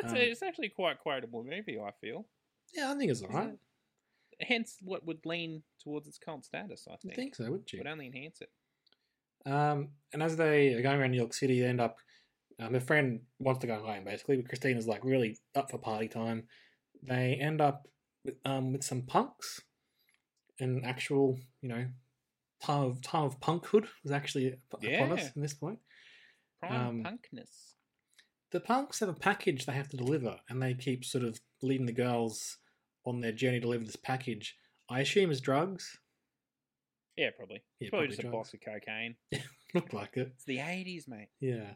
That's 0.00 0.12
Um, 0.12 0.18
it's 0.18 0.42
actually 0.42 0.70
quite 0.70 0.98
quotable 0.98 1.44
movie. 1.44 1.78
I 1.78 1.90
feel. 2.00 2.26
Yeah, 2.74 2.90
I 2.92 2.96
think 2.98 3.10
it's 3.10 3.22
alright. 3.22 3.58
Hence, 4.40 4.78
what 4.82 5.04
would 5.06 5.24
lean 5.26 5.62
towards 5.82 6.08
its 6.08 6.18
cult 6.18 6.44
status. 6.44 6.86
I 6.88 6.94
I 6.94 6.96
think. 6.96 7.14
think 7.14 7.34
so, 7.36 7.44
wouldn't 7.50 7.72
you? 7.72 7.78
Would 7.80 7.86
only 7.86 8.06
enhance 8.06 8.40
it. 8.40 8.50
Um, 9.44 9.90
and 10.12 10.22
as 10.22 10.36
they 10.36 10.72
are 10.74 10.82
going 10.82 10.98
around 11.00 11.10
New 11.12 11.18
York 11.18 11.34
City, 11.34 11.60
they 11.60 11.66
end 11.66 11.80
up. 11.80 11.98
Um, 12.58 12.74
her 12.74 12.80
friend 12.80 13.20
wants 13.38 13.60
to 13.62 13.66
go 13.66 13.84
home 13.84 14.04
basically, 14.04 14.36
but 14.36 14.48
Christina's 14.48 14.86
like 14.86 15.04
really 15.04 15.38
up 15.54 15.70
for 15.70 15.78
party 15.78 16.08
time. 16.08 16.46
They 17.02 17.34
end 17.40 17.60
up 17.60 17.88
with, 18.24 18.36
um, 18.44 18.72
with 18.72 18.84
some 18.84 19.02
punks. 19.02 19.60
An 20.60 20.82
actual, 20.84 21.38
you 21.60 21.68
know, 21.70 21.86
time 22.62 22.84
of 22.84 23.00
time 23.02 23.24
of 23.24 23.40
punkhood 23.40 23.86
was 24.04 24.12
actually 24.12 24.54
upon 24.72 24.88
Yeah. 24.88 25.12
us 25.12 25.34
in 25.34 25.42
this 25.42 25.54
point. 25.54 25.78
Prime 26.60 26.86
Um, 26.88 27.02
punkness. 27.02 27.74
The 28.52 28.60
punks 28.60 29.00
have 29.00 29.08
a 29.08 29.14
package 29.14 29.64
they 29.66 29.72
have 29.72 29.88
to 29.90 29.96
deliver, 29.96 30.38
and 30.48 30.62
they 30.62 30.74
keep 30.74 31.04
sort 31.04 31.24
of 31.24 31.40
leading 31.62 31.86
the 31.86 31.92
girls 31.92 32.58
on 33.06 33.20
their 33.20 33.32
journey 33.32 33.58
to 33.58 33.62
deliver 33.62 33.84
this 33.84 33.96
package. 33.96 34.56
I 34.90 35.00
assume 35.00 35.30
is 35.30 35.40
drugs. 35.40 35.98
Yeah, 37.16 37.30
probably. 37.36 37.62
Yeah, 37.80 37.88
probably, 37.90 38.08
probably 38.08 38.08
just 38.08 38.20
drugs. 38.20 38.34
a 38.34 38.36
box 38.36 38.54
of 38.54 38.60
cocaine. 38.60 39.16
Looked 39.74 39.94
like 39.94 40.16
it. 40.16 40.32
It's 40.34 40.44
the 40.44 40.60
eighties, 40.60 41.08
mate. 41.08 41.28
Yeah. 41.40 41.72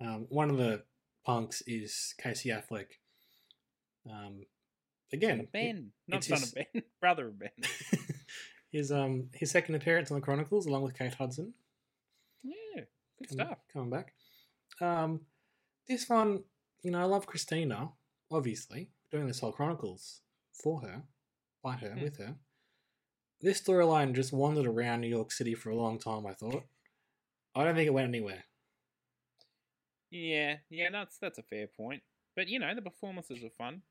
Um, 0.00 0.26
one 0.28 0.50
of 0.50 0.58
the 0.58 0.82
punks 1.24 1.62
is 1.66 2.14
Casey 2.20 2.50
Affleck. 2.50 2.86
Um, 4.10 4.46
again, 5.12 5.46
Ben, 5.52 5.90
not 6.08 6.18
it's 6.18 6.28
son 6.28 6.38
his- 6.40 6.48
of 6.48 6.54
Ben, 6.72 6.82
brother 7.00 7.28
of 7.28 7.38
Ben. 7.38 7.50
his 8.72 8.90
um 8.90 9.28
his 9.32 9.50
second 9.52 9.76
appearance 9.76 10.10
on 10.10 10.16
the 10.16 10.20
Chronicles, 10.24 10.66
along 10.66 10.82
with 10.82 10.98
Kate 10.98 11.14
Hudson, 11.14 11.54
yeah, 12.42 12.82
good 13.20 13.28
coming, 13.28 13.46
stuff. 13.46 13.58
coming 13.72 13.90
back. 13.90 14.12
Um, 14.80 15.20
this 15.88 16.08
one, 16.08 16.44
you 16.82 16.90
know, 16.90 17.00
I 17.00 17.04
love 17.04 17.26
Christina. 17.26 17.90
Obviously, 18.30 18.90
doing 19.10 19.26
this 19.26 19.40
whole 19.40 19.52
Chronicles 19.52 20.20
for 20.52 20.80
her, 20.80 21.02
by 21.62 21.76
her, 21.76 21.90
Hmm. 21.94 22.02
with 22.02 22.18
her. 22.18 22.36
This 23.40 23.60
storyline 23.60 24.14
just 24.14 24.32
wandered 24.32 24.66
around 24.66 25.00
New 25.02 25.08
York 25.08 25.30
City 25.30 25.54
for 25.54 25.70
a 25.70 25.76
long 25.76 25.98
time. 25.98 26.26
I 26.26 26.32
thought. 26.34 26.64
I 27.54 27.64
don't 27.64 27.74
think 27.74 27.86
it 27.86 27.92
went 27.94 28.08
anywhere. 28.08 28.44
Yeah, 30.10 30.56
yeah, 30.70 30.88
that's 30.90 31.18
that's 31.18 31.38
a 31.38 31.42
fair 31.42 31.66
point. 31.66 32.02
But 32.34 32.48
you 32.48 32.58
know, 32.58 32.74
the 32.74 32.82
performances 32.82 33.42
were 33.42 33.50
fun 33.50 33.82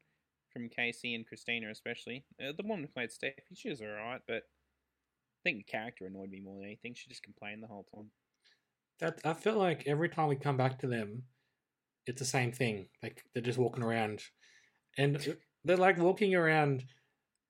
from 0.51 0.69
Casey 0.69 1.13
and 1.15 1.25
Christina, 1.27 1.69
especially. 1.69 2.25
Uh, 2.41 2.53
the 2.55 2.63
woman 2.63 2.81
who 2.85 2.87
played 2.87 3.09
Steffi, 3.09 3.55
she 3.55 3.69
was 3.69 3.81
alright, 3.81 4.21
but 4.27 4.43
I 4.43 5.39
think 5.43 5.57
the 5.57 5.63
character 5.71 6.05
annoyed 6.05 6.29
me 6.29 6.39
more 6.39 6.55
than 6.55 6.65
anything. 6.65 6.93
She 6.95 7.09
just 7.09 7.23
complained 7.23 7.61
the 7.61 7.67
whole 7.67 7.83
time. 7.93 8.11
That 8.99 9.19
I 9.25 9.33
feel 9.33 9.57
like 9.57 9.83
every 9.85 10.09
time 10.09 10.29
we 10.29 10.35
come 10.37 10.57
back 10.57 10.79
to 10.79 10.87
them, 10.87 11.23
it's 12.05 12.19
the 12.19 12.25
same 12.25 12.51
thing. 12.51 12.87
Like 13.01 13.23
they're 13.33 13.43
just 13.43 13.57
walking 13.57 13.83
around, 13.83 14.21
and 14.97 15.37
they're 15.63 15.77
like 15.77 15.97
walking 15.97 16.35
around 16.35 16.85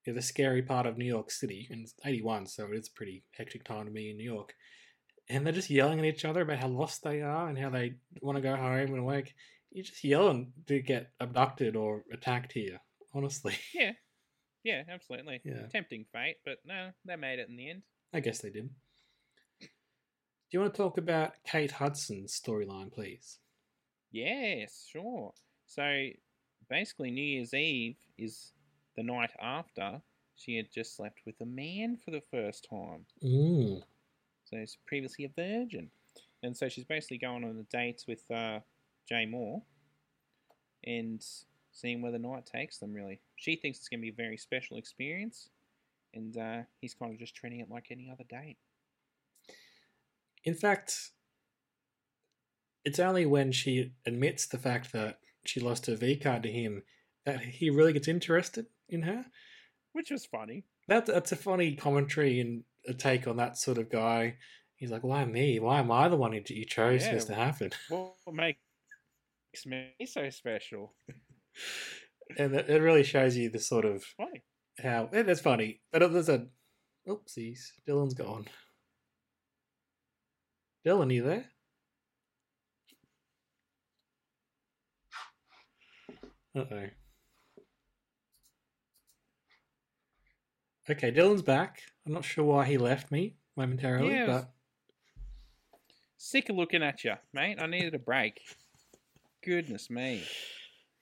yeah, 0.06 0.14
the 0.14 0.22
scary 0.22 0.62
part 0.62 0.86
of 0.86 0.98
New 0.98 1.06
York 1.06 1.32
City, 1.32 1.68
and 1.70 1.84
it's 1.84 1.94
'81, 2.04 2.48
so 2.48 2.68
it's 2.72 2.90
a 2.90 2.94
pretty 2.94 3.24
hectic 3.32 3.64
time 3.64 3.86
to 3.86 3.92
be 3.92 4.10
in 4.10 4.18
New 4.18 4.24
York. 4.24 4.54
And 5.28 5.46
they're 5.46 5.54
just 5.54 5.72
yelling 5.72 6.00
at 6.00 6.06
each 6.06 6.24
other 6.24 6.42
about 6.42 6.60
how 6.60 6.68
lost 6.68 7.04
they 7.04 7.22
are 7.22 7.50
and 7.50 7.58
how 7.58 7.70
they 7.70 7.96
want 8.22 8.36
to 8.36 8.42
go 8.42 8.56
home 8.56 8.90
and 8.90 9.00
awake. 9.00 9.34
You're 9.72 9.84
just 9.84 10.04
yelling 10.04 10.54
to 10.68 10.82
get 10.82 11.12
abducted 11.20 11.76
or 11.76 12.04
attacked 12.14 12.54
here, 12.54 12.80
honestly. 13.14 13.56
Yeah, 13.74 13.92
yeah, 14.64 14.84
absolutely. 14.90 15.42
Yeah. 15.44 15.68
Tempting 15.72 16.06
fate, 16.12 16.38
but 16.46 16.58
no, 16.66 16.90
they 17.06 17.16
made 17.16 17.40
it 17.40 17.50
in 17.50 17.56
the 17.56 17.70
end. 17.70 17.82
I 18.14 18.20
guess 18.20 18.40
they 18.40 18.50
did. 18.50 18.70
Do 19.60 19.68
you 20.52 20.60
want 20.60 20.74
to 20.74 20.78
talk 20.78 20.98
about 20.98 21.34
Kate 21.46 21.72
Hudson's 21.72 22.40
storyline, 22.40 22.92
please? 22.92 23.40
Yes, 24.15 24.88
sure. 24.89 25.34
So 25.67 26.07
basically, 26.69 27.12
New 27.12 27.22
Year's 27.22 27.53
Eve 27.53 27.98
is 28.17 28.53
the 28.95 29.03
night 29.03 29.31
after 29.41 30.01
she 30.38 30.55
had 30.55 30.72
just 30.72 30.95
slept 30.95 31.19
with 31.25 31.36
a 31.41 31.45
man 31.45 31.98
for 31.98 32.12
the 32.12 32.22
first 32.31 32.65
time. 32.69 33.05
Mm. 33.22 33.84
So 34.45 34.57
she's 34.57 34.77
previously 34.88 35.25
a 35.25 35.29
virgin. 35.36 35.89
And 36.43 36.55
so 36.55 36.69
she's 36.69 36.86
basically 36.86 37.17
going 37.17 37.43
on 37.43 37.57
the 37.57 37.77
dates 37.77 38.07
with 38.07 38.24
uh, 38.31 38.60
Jay 39.05 39.25
Mohr 39.29 39.62
and 40.86 41.22
seeing 41.74 42.01
where 42.01 42.13
the 42.13 42.19
night 42.19 42.45
takes 42.45 42.77
them, 42.77 42.93
really. 42.93 43.19
She 43.36 43.57
thinks 43.57 43.79
it's 43.79 43.89
going 43.89 44.00
to 44.00 44.01
be 44.01 44.10
a 44.10 44.13
very 44.13 44.38
special 44.38 44.77
experience, 44.77 45.50
and 46.13 46.38
uh, 46.38 46.62
he's 46.79 46.93
kind 46.93 47.12
of 47.12 47.19
just 47.19 47.36
treating 47.36 47.60
it 47.60 47.69
like 47.69 47.88
any 47.91 48.10
other 48.10 48.24
date. 48.29 48.55
In 50.45 50.53
fact, 50.53 51.12
it's 52.86 53.00
only 53.00 53.25
when 53.25 53.51
she 53.51 53.92
admits 54.06 54.46
the 54.48 54.58
fact 54.58 54.94
that 54.94 55.20
she 55.46 55.60
lost 55.60 55.88
her 55.88 55.96
V 55.96 56.15
card 56.18 56.44
to 56.44 56.51
him 56.51 56.84
that 57.25 57.39
he 57.42 57.70
really 57.70 57.94
gets 57.94 58.08
interested 58.08 58.68
in 58.88 59.01
her. 59.04 59.25
Which 59.94 60.12
is 60.12 60.25
funny. 60.25 60.63
That 60.88 61.06
that's 61.08 61.32
a 61.32 61.36
funny 61.36 61.75
commentary 61.75 62.39
and 62.39 62.63
a 62.88 62.94
take 62.94 63.27
on 63.27 63.38
that 63.38 63.58
sort 63.58 63.77
of 63.77 63.89
guy. 63.89 64.36
He's 64.75 64.92
like, 64.92 65.04
"Why 65.04 65.25
me? 65.25 65.60
Why 65.60 65.80
am 65.80 65.92
I 65.92 66.08
the 66.10 66.18
one 66.18 66.34
you 66.34 66.65
chose 66.65 67.04
Yeah. 67.06 67.13
this 67.13 67.25
to 67.25 67.36
happen?" 67.36 67.72
What 67.89 68.13
makes 68.32 69.65
me 69.65 69.94
so 70.06 70.30
special? 70.30 70.94
And 72.38 72.54
it, 72.56 72.70
it 72.70 72.82
really 72.82 73.04
shows 73.04 73.38
you 73.38 73.50
the 73.50 73.60
sort 73.60 73.86
of 73.86 74.04
Funny. 74.18 74.44
how 74.80 75.10
eh, 75.13 75.24
that's 75.24 75.39
funny. 75.42 75.82
But 75.92 76.12
there's 76.12 76.27
a 76.30 76.48
oopsies. 77.08 77.60
Dylan's 77.88 78.13
gone. 78.15 78.48
Dylan, 80.86 81.13
you 81.13 81.24
there? 81.24 81.46
Uh 86.56 86.64
oh. 86.72 86.84
Okay, 90.90 91.12
Dylan's 91.12 91.42
back. 91.42 91.82
I'm 92.06 92.14
not 92.14 92.24
sure 92.24 92.44
why 92.46 92.66
he 92.66 92.78
left 92.78 93.12
me 93.12 93.36
momentarily, 93.56 94.14
Yeah, 94.14 94.26
but 94.28 94.52
Sick 96.18 96.50
of 96.50 96.56
looking 96.56 96.82
at 96.84 97.04
you, 97.04 97.14
mate. 97.34 97.58
I 97.60 97.68
needed 97.68 97.94
a 97.94 98.00
break. 98.00 98.42
Goodness 99.44 99.90
me. 99.90 100.24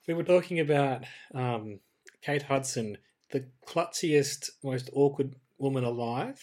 we 0.08 0.14
were 0.14 0.24
talking 0.24 0.60
about 0.60 1.06
um, 1.34 1.80
Kate 2.22 2.44
Hudson, 2.44 2.98
the 3.32 3.46
klutziest, 3.68 4.50
most 4.64 4.90
awkward 4.94 5.36
woman 5.58 5.84
alive 5.84 6.42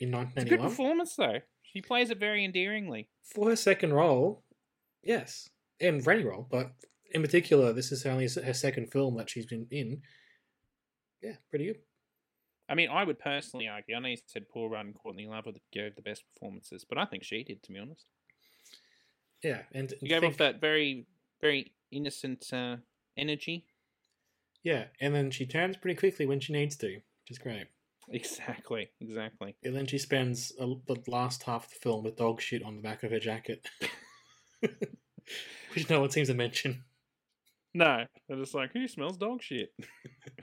in 0.00 0.08
It's 0.14 0.42
a 0.42 0.44
good 0.44 0.60
1991. 0.60 0.68
performance 0.68 1.16
though. 1.16 1.38
She 1.62 1.80
plays 1.80 2.10
it 2.10 2.18
very 2.18 2.44
endearingly. 2.44 3.08
For 3.22 3.48
her 3.50 3.56
second 3.56 3.92
role, 3.94 4.42
yes, 5.02 5.48
and 5.80 6.02
for 6.02 6.10
any 6.12 6.24
role, 6.24 6.46
but 6.50 6.72
in 7.10 7.22
particular, 7.22 7.72
this 7.72 7.92
is 7.92 8.04
only 8.06 8.28
her 8.28 8.54
second 8.54 8.90
film 8.90 9.16
that 9.16 9.30
she's 9.30 9.46
been 9.46 9.66
in. 9.70 10.02
Yeah, 11.22 11.34
pretty 11.50 11.66
good. 11.66 11.78
I 12.68 12.74
mean, 12.74 12.88
I 12.88 13.02
would 13.04 13.18
personally 13.18 13.66
argue. 13.68 13.96
I 13.96 13.98
know 13.98 14.08
you 14.08 14.16
said 14.26 14.48
Paul 14.48 14.70
Rudd 14.70 14.86
and 14.86 14.94
Courtney 14.94 15.26
Love 15.26 15.46
gave 15.72 15.96
the 15.96 16.02
best 16.02 16.22
performances, 16.34 16.84
but 16.88 16.98
I 16.98 17.04
think 17.04 17.24
she 17.24 17.42
did, 17.42 17.62
to 17.64 17.72
be 17.72 17.78
honest. 17.78 18.06
Yeah, 19.42 19.62
and 19.72 19.92
You 20.00 20.08
gave 20.08 20.20
think- 20.20 20.34
off 20.34 20.38
that 20.38 20.60
very, 20.60 21.06
very 21.40 21.72
innocent 21.90 22.46
uh, 22.52 22.76
energy. 23.16 23.66
Yeah, 24.62 24.84
and 25.00 25.14
then 25.14 25.30
she 25.30 25.46
turns 25.46 25.76
pretty 25.78 25.98
quickly 25.98 26.26
when 26.26 26.38
she 26.40 26.52
needs 26.52 26.76
to, 26.76 26.86
which 26.86 27.30
is 27.30 27.38
great. 27.38 27.66
Exactly, 28.10 28.90
exactly. 29.00 29.56
And 29.64 29.74
then 29.74 29.86
she 29.86 29.98
spends 29.98 30.52
a, 30.60 30.66
the 30.86 31.00
last 31.08 31.44
half 31.44 31.64
of 31.66 31.70
the 31.70 31.76
film 31.76 32.04
with 32.04 32.16
dog 32.16 32.40
shit 32.40 32.62
on 32.62 32.76
the 32.76 32.82
back 32.82 33.02
of 33.02 33.10
her 33.10 33.20
jacket, 33.20 33.66
which 35.74 35.88
no 35.88 36.00
one 36.00 36.10
seems 36.10 36.28
to 36.28 36.34
mention. 36.34 36.84
No, 37.74 38.04
they're 38.28 38.38
just 38.38 38.54
like, 38.54 38.72
who 38.72 38.88
smells 38.88 39.16
dog 39.16 39.42
shit? 39.42 39.70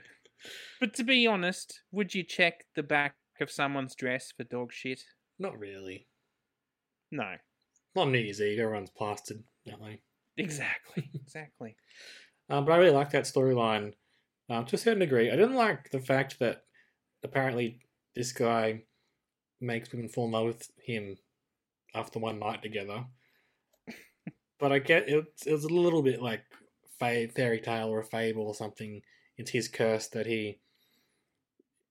but 0.80 0.94
to 0.94 1.04
be 1.04 1.26
honest, 1.26 1.82
would 1.92 2.14
you 2.14 2.22
check 2.22 2.64
the 2.74 2.82
back 2.82 3.16
of 3.40 3.50
someone's 3.50 3.94
dress 3.94 4.32
for 4.36 4.44
dog 4.44 4.72
shit? 4.72 5.02
Not 5.38 5.58
really. 5.58 6.06
No. 7.10 7.34
Not 7.94 8.02
on 8.02 8.12
New 8.12 8.18
Year's 8.18 8.40
Eve. 8.40 8.58
Everyone's 8.58 8.90
plastered, 8.90 9.42
don't 9.66 9.82
they? 9.82 10.00
Exactly, 10.36 11.10
exactly. 11.14 11.76
Um, 12.48 12.64
but 12.64 12.72
I 12.72 12.76
really 12.76 12.94
like 12.94 13.10
that 13.10 13.24
storyline 13.24 13.92
um, 14.48 14.64
to 14.66 14.76
a 14.76 14.78
certain 14.78 15.00
degree. 15.00 15.30
I 15.30 15.36
didn't 15.36 15.54
like 15.54 15.90
the 15.90 16.00
fact 16.00 16.38
that 16.40 16.62
apparently 17.22 17.80
this 18.14 18.32
guy 18.32 18.82
makes 19.60 19.92
women 19.92 20.08
fall 20.08 20.26
in 20.26 20.32
love 20.32 20.46
with 20.46 20.70
him 20.82 21.16
after 21.94 22.18
one 22.18 22.38
night 22.38 22.62
together. 22.62 23.04
but 24.60 24.72
I 24.72 24.78
get 24.78 25.08
it. 25.08 25.26
It 25.46 25.52
was 25.52 25.64
a 25.64 25.68
little 25.68 26.02
bit 26.02 26.22
like 26.22 26.42
fa- 26.98 27.28
fairy 27.34 27.60
tale 27.60 27.88
or 27.88 28.00
a 28.00 28.04
fable 28.04 28.46
or 28.46 28.54
something. 28.54 29.02
It's 29.36 29.50
his 29.50 29.68
curse 29.68 30.08
that 30.08 30.26
he 30.26 30.58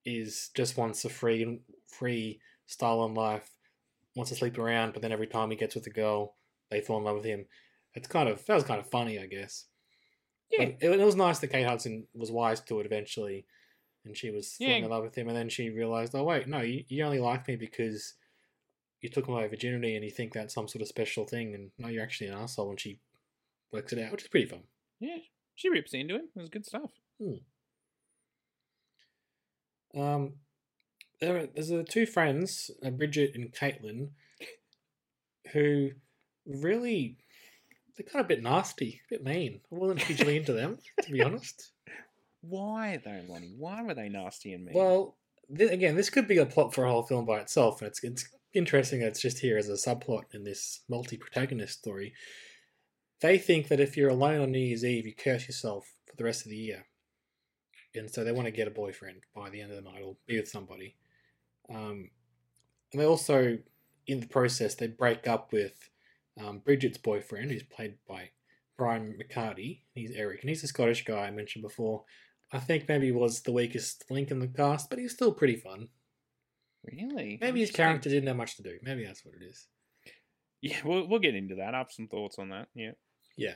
is 0.06 0.50
just 0.56 0.78
wants 0.78 1.04
a 1.06 1.10
free 1.10 1.60
free 1.88 2.40
style 2.66 3.06
in 3.06 3.14
life, 3.14 3.50
wants 4.16 4.32
to 4.32 4.38
sleep 4.38 4.58
around, 4.58 4.94
but 4.94 5.02
then 5.02 5.12
every 5.12 5.28
time 5.28 5.50
he 5.50 5.56
gets 5.58 5.76
with 5.76 5.88
a 5.88 5.92
girl, 5.92 6.36
they 6.70 6.82
fall 6.82 6.98
in 6.98 7.04
love 7.04 7.16
with 7.18 7.26
him. 7.26 7.46
It's 7.94 8.08
kind 8.08 8.30
of 8.30 8.46
that 8.46 8.56
was 8.56 8.64
kind 8.64 8.80
of 8.80 8.90
funny, 8.90 9.20
I 9.20 9.26
guess. 9.28 9.66
Yeah. 10.52 10.64
It, 10.64 10.78
it 10.82 11.06
was 11.06 11.16
nice 11.16 11.40
that 11.40 11.48
Kate 11.52 11.66
Hudson 11.68 12.08
was 12.14 12.32
wise 12.32 12.62
to 12.62 12.80
it 12.80 12.86
eventually, 12.86 13.46
and 14.06 14.16
she 14.16 14.30
was 14.30 14.54
falling 14.54 14.72
Yeah. 14.80 14.86
in 14.86 14.90
love 14.90 15.04
with 15.04 15.16
him. 15.18 15.28
And 15.28 15.36
then 15.38 15.50
she 15.50 15.70
realized, 15.70 16.16
oh 16.16 16.24
wait, 16.24 16.48
no, 16.48 16.62
you, 16.62 16.84
you 16.88 17.04
only 17.04 17.20
like 17.20 17.48
me 17.48 17.56
because 17.58 18.14
you 19.02 19.10
took 19.10 19.28
my 19.28 19.48
virginity, 19.48 19.96
and 19.96 20.04
you 20.06 20.12
think 20.12 20.34
that's 20.34 20.54
some 20.54 20.68
sort 20.68 20.82
of 20.82 20.88
special 20.88 21.26
thing, 21.26 21.54
and 21.54 21.72
no, 21.78 21.88
you're 21.88 22.04
actually 22.04 22.28
an 22.28 22.38
asshole. 22.38 22.70
And 22.70 22.80
she 22.80 23.00
works 23.72 23.92
it 23.94 24.00
out, 24.00 24.12
which 24.12 24.24
is 24.24 24.28
pretty 24.30 24.48
fun. 24.48 24.64
Yeah, 25.00 25.18
she 25.56 25.70
rips 25.70 25.94
into 25.94 26.16
him. 26.16 26.30
It 26.36 26.40
was 26.40 26.50
good 26.50 26.66
stuff. 26.66 26.92
Um, 29.96 30.34
there, 31.22 31.38
are- 31.38 31.48
there's 31.48 31.72
uh, 31.72 31.84
two 31.88 32.06
friends, 32.06 32.72
uh, 32.86 32.90
Bridget 32.90 33.32
and 33.36 33.52
Caitlin, 33.54 34.10
who 35.54 35.92
really 36.46 37.18
they're 37.96 38.06
kind 38.06 38.20
of 38.22 38.28
a 38.28 38.36
bit 38.36 38.44
nasty, 38.44 39.02
a 39.10 39.16
bit 39.16 39.24
mean. 39.24 39.62
I 39.72 39.76
wasn't 39.76 40.04
hugely 40.04 40.38
into 40.38 40.54
them, 40.54 40.78
to 41.02 41.12
be 41.12 41.22
honest. 41.22 41.72
Why 42.42 43.00
though, 43.04 43.24
Lonnie? 43.28 43.54
Why 43.58 43.82
were 43.82 43.94
they 43.96 44.10
nasty 44.10 44.54
and 44.54 44.66
mean? 44.66 44.76
Well, 44.76 45.18
th- 45.56 45.72
again, 45.72 45.96
this 45.96 46.10
could 46.12 46.28
be 46.28 46.38
a 46.38 46.46
plot 46.46 46.74
for 46.74 46.86
a 46.86 46.92
whole 46.92 47.04
film 47.04 47.26
by 47.26 47.40
itself, 47.40 47.82
and 47.82 47.90
it's 47.90 48.04
it's 48.04 48.30
interesting 48.54 49.00
that 49.00 49.08
it's 49.08 49.22
just 49.22 49.40
here 49.40 49.58
as 49.58 49.68
a 49.70 49.74
subplot 49.74 50.34
in 50.34 50.44
this 50.44 50.82
multi-protagonist 50.90 51.80
story. 51.80 52.14
They 53.22 53.38
think 53.38 53.68
that 53.70 53.80
if 53.80 53.98
you're 53.98 54.10
alone 54.10 54.42
on 54.42 54.52
New 54.52 54.60
Year's 54.60 54.86
Eve, 54.86 55.08
you 55.08 55.14
curse 55.16 55.48
yourself 55.48 55.92
for 56.06 56.16
the 56.16 56.24
rest 56.24 56.46
of 56.46 56.52
the 56.52 56.58
year, 56.58 56.86
and 57.96 58.10
so 58.12 58.24
they 58.24 58.32
want 58.32 58.46
to 58.46 58.52
get 58.52 58.68
a 58.68 58.72
boyfriend 58.72 59.22
by 59.36 59.50
the 59.50 59.62
end 59.62 59.72
of 59.72 59.84
the 59.84 59.90
night 59.90 60.04
or 60.04 60.18
be 60.28 60.38
with 60.38 60.48
somebody. 60.48 60.96
Um, 61.70 62.10
and 62.92 63.02
they 63.02 63.06
also, 63.06 63.58
in 64.06 64.20
the 64.20 64.28
process, 64.28 64.76
they 64.76 64.88
break 64.88 65.28
up 65.28 65.52
with 65.52 65.90
um, 66.40 66.60
Bridget's 66.60 66.98
boyfriend, 67.00 67.52
who's 67.52 67.64
played 67.64 67.96
by 68.08 68.30
Brian 68.78 69.18
McCardie. 69.20 69.82
He's 69.94 70.12
Eric, 70.12 70.42
and 70.42 70.50
he's 70.50 70.62
the 70.62 70.68
Scottish 70.68 71.04
guy 71.04 71.26
I 71.26 71.32
mentioned 71.32 71.64
before. 71.64 72.04
I 72.52 72.60
think 72.60 72.88
maybe 72.88 73.08
he 73.08 73.12
was 73.12 73.42
the 73.42 73.52
weakest 73.52 74.06
link 74.10 74.32
in 74.32 74.40
the 74.40 74.48
cast, 74.48 74.90
but 74.90 75.00
he's 75.00 75.14
still 75.14 75.34
pretty 75.34 75.58
fun. 75.58 75.90
really? 76.84 77.38
Maybe 77.42 77.60
his 77.60 77.72
character 77.72 78.10
didn't 78.10 78.28
have 78.28 78.38
much 78.38 78.56
to 78.58 78.64
do. 78.64 78.78
Maybe 78.84 79.06
that's 79.06 79.26
what 79.26 79.36
it 79.36 79.44
is. 79.44 79.68
Yeah, 80.62 80.78
we'll 80.86 81.08
we'll 81.08 81.20
get 81.20 81.36
into 81.36 81.56
that. 81.56 81.76
I 81.76 81.80
have 81.80 81.92
some 81.92 82.08
thoughts 82.08 82.40
on 82.40 82.50
that. 82.50 82.68
Yeah. 82.74 82.92
Yeah. 83.38 83.56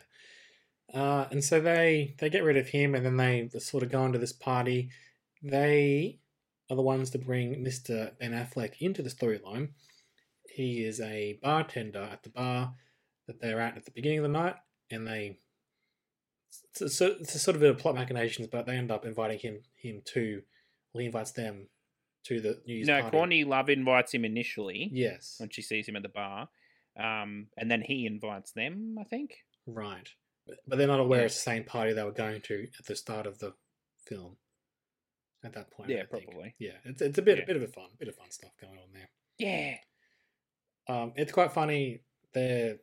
Uh, 0.94 1.28
and 1.32 1.44
so 1.44 1.60
they 1.60 2.16
they 2.20 2.30
get 2.30 2.44
rid 2.44 2.58
of 2.58 2.70
him, 2.70 2.96
and 2.96 3.06
then 3.06 3.18
they, 3.18 3.50
sort 3.60 3.84
of 3.84 3.92
go 3.92 4.06
into 4.06 4.20
this 4.20 4.34
party. 4.34 4.90
They 5.42 6.20
are 6.70 6.76
the 6.76 6.82
ones 6.82 7.10
to 7.12 7.18
bring 7.18 7.64
Mister 7.64 8.12
Ben 8.20 8.32
Affleck 8.32 8.74
into 8.80 9.02
the 9.02 9.10
storyline. 9.10 9.70
He 10.54 10.84
is 10.84 11.00
a 11.00 11.40
bartender 11.42 12.10
at 12.12 12.24
the 12.24 12.30
bar 12.30 12.74
that 13.28 13.40
they're 13.42 13.62
at 13.62 13.78
at 13.78 13.86
the 13.86 13.92
beginning 13.92 14.20
of 14.20 14.24
the 14.24 14.30
night, 14.30 14.56
and 14.90 15.08
they 15.08 15.40
it's 16.72 16.82
a, 16.82 16.90
so- 16.90 17.16
it's 17.20 17.36
a 17.36 17.40
sort 17.40 17.56
of 17.56 17.64
a 17.64 17.74
plot 17.74 17.96
machinations, 17.96 18.48
but 18.48 18.66
they 18.66 18.76
end 18.76 18.92
up 18.92 19.06
inviting 19.06 19.40
him 19.40 19.60
him 19.76 20.02
to. 20.14 20.42
Well, 20.94 21.00
he 21.00 21.06
invites 21.06 21.32
them 21.32 21.68
to 22.26 22.42
the 22.42 22.62
New 22.68 22.76
Year's 22.76 22.88
no, 22.88 23.00
party. 23.00 23.18
Courtney 23.18 23.44
Love 23.46 23.70
invites 23.70 24.14
him 24.14 24.26
initially 24.26 24.90
Yes. 24.92 25.36
when 25.40 25.50
she 25.50 25.62
sees 25.62 25.88
him 25.88 25.96
at 25.96 26.04
the 26.04 26.10
bar, 26.10 26.50
um, 27.00 27.48
and 27.58 27.72
then 27.72 27.82
he 27.82 28.06
invites 28.06 28.52
them. 28.52 28.98
I 29.00 29.06
think. 29.06 29.32
Right. 29.68 30.08
But, 30.68 30.78
they're 30.78 30.88
not 30.88 31.00
aware 31.00 31.20
Yeah. 31.22 31.26
it's 31.28 31.36
the 31.36 31.42
same 31.42 31.64
party 31.64 31.94
they 31.94 32.04
were 32.04 32.12
going 32.12 32.42
to 32.42 32.68
at 32.80 32.86
the 32.86 32.96
start 32.96 33.28
of 33.28 33.40
the 33.40 33.54
film. 34.08 34.38
At 35.44 35.54
that 35.54 35.72
point. 35.72 35.90
I 35.92 35.96
Yeah, 35.96 36.06
think. 36.06 36.26
probably. 36.26 36.56
Yeah. 36.60 36.78
It's 36.86 37.02
it's 37.02 37.18
a 37.18 37.22
bit 37.22 37.38
Yeah. 37.38 37.44
a 37.44 37.48
bit 37.48 37.56
of 37.56 37.64
a 37.64 37.68
fun 37.68 37.90
bit 38.00 38.08
of 38.08 38.16
fun 38.16 38.30
stuff 38.32 38.52
going 38.62 38.78
on 38.78 38.92
there. 38.94 39.10
Yeah. 39.38 39.78
Um 40.88 41.14
it's 41.16 41.32
quite 41.32 41.52
funny 41.52 42.04
they 42.34 42.76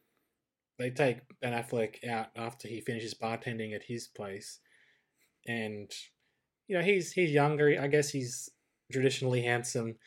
they 0.79 0.91
take 0.91 1.19
Ben 1.41 1.53
Affleck 1.53 2.05
out 2.09 2.29
after 2.37 2.69
he 2.69 2.81
finishes 2.81 3.15
bartending 3.15 3.75
at 3.75 3.83
his 3.85 4.09
place 4.09 4.61
and 5.47 5.91
you 6.69 6.77
know 6.77 6.83
he's 6.85 7.13
he's 7.13 7.31
younger, 7.31 7.81
I 7.81 7.87
guess 7.89 8.11
he's 8.11 8.49
traditionally 8.93 9.43
handsome. 9.43 9.99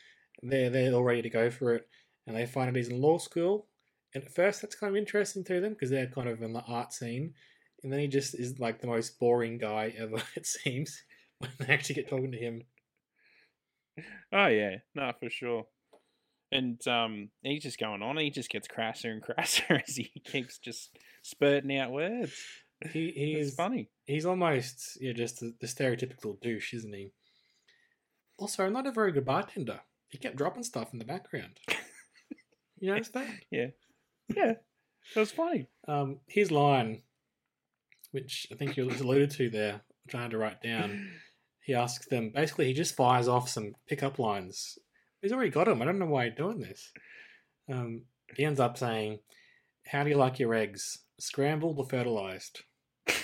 They're 0.42 0.70
they're 0.70 0.92
all 0.94 1.04
ready 1.04 1.22
to 1.22 1.30
go 1.30 1.50
for 1.50 1.74
it. 1.74 1.88
And 2.26 2.36
they 2.36 2.46
find 2.46 2.68
out 2.68 2.76
he's 2.76 2.88
in 2.88 3.00
law 3.00 3.18
school. 3.18 3.68
And 4.14 4.24
at 4.24 4.34
first 4.34 4.60
that's 4.62 4.74
kind 4.74 4.90
of 4.90 4.96
interesting 4.96 5.44
to 5.44 5.60
them 5.60 5.72
because 5.72 5.90
they're 5.90 6.06
kind 6.06 6.28
of 6.28 6.42
in 6.42 6.52
the 6.52 6.62
art 6.66 6.92
scene. 6.92 7.34
And 7.82 7.92
then 7.92 8.00
he 8.00 8.06
just 8.06 8.34
is 8.34 8.58
like 8.60 8.80
the 8.80 8.86
most 8.86 9.18
boring 9.18 9.58
guy 9.58 9.92
ever, 9.96 10.22
it 10.36 10.46
seems, 10.46 11.02
when 11.38 11.50
they 11.58 11.66
actually 11.72 11.96
get 11.96 12.08
talking 12.08 12.32
to 12.32 12.38
him. 12.38 12.62
Oh 14.32 14.46
yeah, 14.46 14.76
no, 14.94 15.12
for 15.18 15.28
sure. 15.30 15.66
And 16.50 16.86
um, 16.86 17.30
he's 17.42 17.62
just 17.62 17.78
going 17.78 18.02
on. 18.02 18.16
He 18.18 18.30
just 18.30 18.50
gets 18.50 18.68
crasser 18.68 19.10
and 19.10 19.22
crasser 19.22 19.82
as 19.86 19.96
he 19.96 20.10
keeps 20.24 20.58
just 20.58 20.96
spurting 21.22 21.76
out 21.78 21.92
words. 21.92 22.34
He 22.92 23.10
he 23.10 23.34
It's 23.34 23.48
is 23.48 23.54
funny. 23.54 23.90
he's 24.06 24.26
almost 24.26 24.98
yeah, 25.00 25.12
just 25.12 25.40
the, 25.40 25.54
the 25.60 25.66
stereotypical 25.66 26.40
douche, 26.40 26.74
isn't 26.74 26.92
he? 26.92 27.10
Also, 28.38 28.68
not 28.68 28.86
a 28.86 28.92
very 28.92 29.12
good 29.12 29.24
bartender. 29.24 29.80
He 30.08 30.18
kept 30.18 30.36
dropping 30.36 30.64
stuff 30.64 30.92
in 30.92 30.98
the 30.98 31.04
background. 31.04 31.58
you 32.80 32.90
notice 32.90 33.08
that? 33.10 33.28
Yeah, 33.50 33.68
yeah, 34.36 34.52
it 35.14 35.18
was 35.18 35.32
funny. 35.32 35.66
Um, 35.88 36.20
his 36.26 36.50
line, 36.50 37.02
which 38.10 38.46
I 38.52 38.54
think 38.56 38.76
you 38.76 38.88
alluded 38.88 39.30
to 39.32 39.50
there, 39.50 39.74
I'm 39.74 40.08
trying 40.08 40.30
to 40.30 40.38
write 40.38 40.62
down. 40.62 41.10
He 41.60 41.74
asks 41.74 42.06
them 42.06 42.30
basically. 42.34 42.66
He 42.66 42.72
just 42.72 42.96
fires 42.96 43.28
off 43.28 43.48
some 43.48 43.74
pickup 43.88 44.18
lines. 44.18 44.78
He's 45.20 45.32
already 45.32 45.50
got 45.50 45.66
them. 45.66 45.80
I 45.80 45.84
don't 45.84 45.98
know 45.98 46.06
why 46.06 46.26
he's 46.26 46.34
doing 46.36 46.58
this. 46.58 46.92
Um, 47.70 48.02
he 48.36 48.44
ends 48.44 48.58
up 48.58 48.76
saying, 48.76 49.20
"How 49.86 50.02
do 50.02 50.10
you 50.10 50.16
like 50.16 50.40
your 50.40 50.54
eggs? 50.54 50.98
Scrambled 51.20 51.78
or 51.78 51.86
fertilized?" 51.86 52.62
That's 53.06 53.22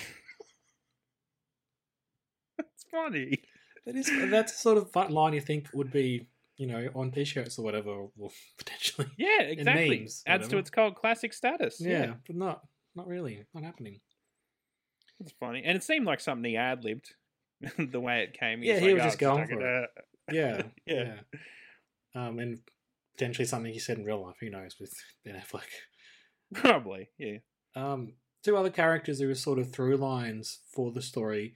funny. 2.89 3.41
That 3.85 3.95
is 3.95 4.09
that's 4.29 4.53
the 4.53 4.57
sort 4.57 4.77
of 4.77 4.91
fun 4.91 5.11
line 5.11 5.33
you 5.33 5.41
think 5.41 5.67
would 5.73 5.91
be, 5.91 6.27
you 6.59 6.67
know, 6.67 6.89
on 6.93 7.09
t-shirts 7.09 7.57
or 7.57 7.63
whatever, 7.63 7.89
or 7.89 8.11
potentially. 8.59 9.07
Yeah, 9.17 9.41
exactly. 9.41 9.99
memes, 10.01 10.21
Adds 10.27 10.47
to 10.49 10.57
its 10.57 10.69
cult 10.69 10.95
classic 10.95 11.33
status. 11.33 11.79
Yeah, 11.81 11.89
Yeah. 12.03 12.13
but 12.27 12.35
not 12.35 12.61
not 12.95 13.07
really, 13.07 13.45
not 13.55 13.63
happening. 13.63 14.01
it's 15.19 15.31
funny, 15.39 15.63
and 15.65 15.75
it 15.75 15.83
seemed 15.83 16.05
like 16.05 16.19
something 16.19 16.51
he 16.51 16.57
ad 16.57 16.83
libbed. 16.83 17.15
the 17.77 17.99
way 17.99 18.23
it 18.23 18.37
came. 18.39 18.61
Yeah, 18.63 18.79
he 18.79 18.93
like, 18.93 18.95
was 18.95 19.01
"Oh, 19.01 19.05
just 19.07 19.19
going 19.19 19.47
for 19.47 19.83
it, 19.83 19.89
Yeah, 20.31 20.61
uh." 20.65 20.69
yeah. 20.85 21.15
Um, 22.15 22.39
and 22.39 22.59
potentially 23.17 23.45
something 23.45 23.71
he 23.73 23.79
said 23.79 23.97
in 23.97 24.05
real 24.05 24.23
life. 24.25 24.35
Who 24.41 24.49
knows 24.49 24.75
with 24.79 24.93
Ben 25.25 25.35
Affleck. 25.35 25.67
Probably, 26.53 27.09
yeah. 27.17 27.37
Um, 27.75 28.13
two 28.43 28.55
other 28.57 28.69
characters 28.69 29.19
who 29.19 29.27
were 29.27 29.35
sort 29.35 29.59
of 29.59 29.71
through 29.71 29.97
lines 29.97 30.59
for 30.73 30.91
the 30.91 31.01
story. 31.01 31.53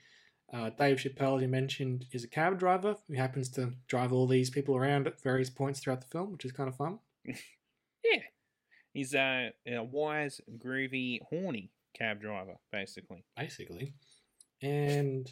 Uh, 0.53 0.69
Dave 0.69 0.97
Chappelle, 0.97 1.41
you 1.41 1.47
mentioned, 1.47 2.05
is 2.11 2.23
a 2.23 2.27
cab 2.27 2.59
driver 2.59 2.95
who 3.07 3.15
happens 3.15 3.49
to 3.49 3.73
drive 3.87 4.13
all 4.13 4.27
these 4.27 4.51
people 4.51 4.75
around 4.77 5.07
at 5.07 5.19
various 5.19 5.49
points 5.49 5.79
throughout 5.79 6.01
the 6.01 6.07
film, 6.07 6.31
which 6.31 6.45
is 6.45 6.51
kind 6.51 6.69
of 6.69 6.75
fun. 6.77 6.99
Yeah. 8.05 8.19
He's 8.93 9.13
a, 9.15 9.53
a 9.65 9.81
wise, 9.81 10.41
groovy, 10.57 11.19
horny 11.29 11.71
cab 11.97 12.19
driver, 12.21 12.55
basically. 12.69 13.23
basically. 13.37 13.93
And 14.61 15.31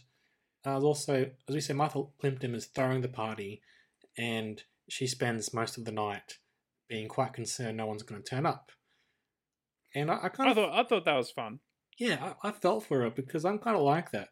uh, 0.65 0.79
also, 0.79 1.29
as 1.49 1.53
we 1.55 1.59
said, 1.59 1.75
Martha 1.75 2.03
Plimpton 2.19 2.55
is 2.55 2.67
throwing 2.67 3.01
the 3.01 3.09
party, 3.09 3.61
and 4.17 4.63
she 4.89 5.05
spends 5.05 5.53
most 5.53 5.77
of 5.77 5.83
the 5.83 5.91
night 5.91 6.39
being 6.87 7.09
quite 7.09 7.33
concerned 7.33 7.75
no 7.77 7.85
one's 7.85 8.03
going 8.03 8.23
to 8.23 8.27
turn 8.29 8.45
up. 8.45 8.71
And 9.93 10.09
I, 10.09 10.19
I 10.23 10.29
kind 10.29 10.47
I 10.47 10.51
of, 10.51 10.55
thought 10.57 10.79
I 10.79 10.83
thought 10.87 11.05
that 11.05 11.17
was 11.17 11.31
fun. 11.31 11.59
yeah, 11.99 12.33
I, 12.41 12.49
I 12.49 12.51
felt 12.53 12.85
for 12.85 13.01
her 13.01 13.09
because 13.09 13.43
I'm 13.43 13.59
kind 13.59 13.75
of 13.75 13.83
like 13.83 14.11
that. 14.11 14.29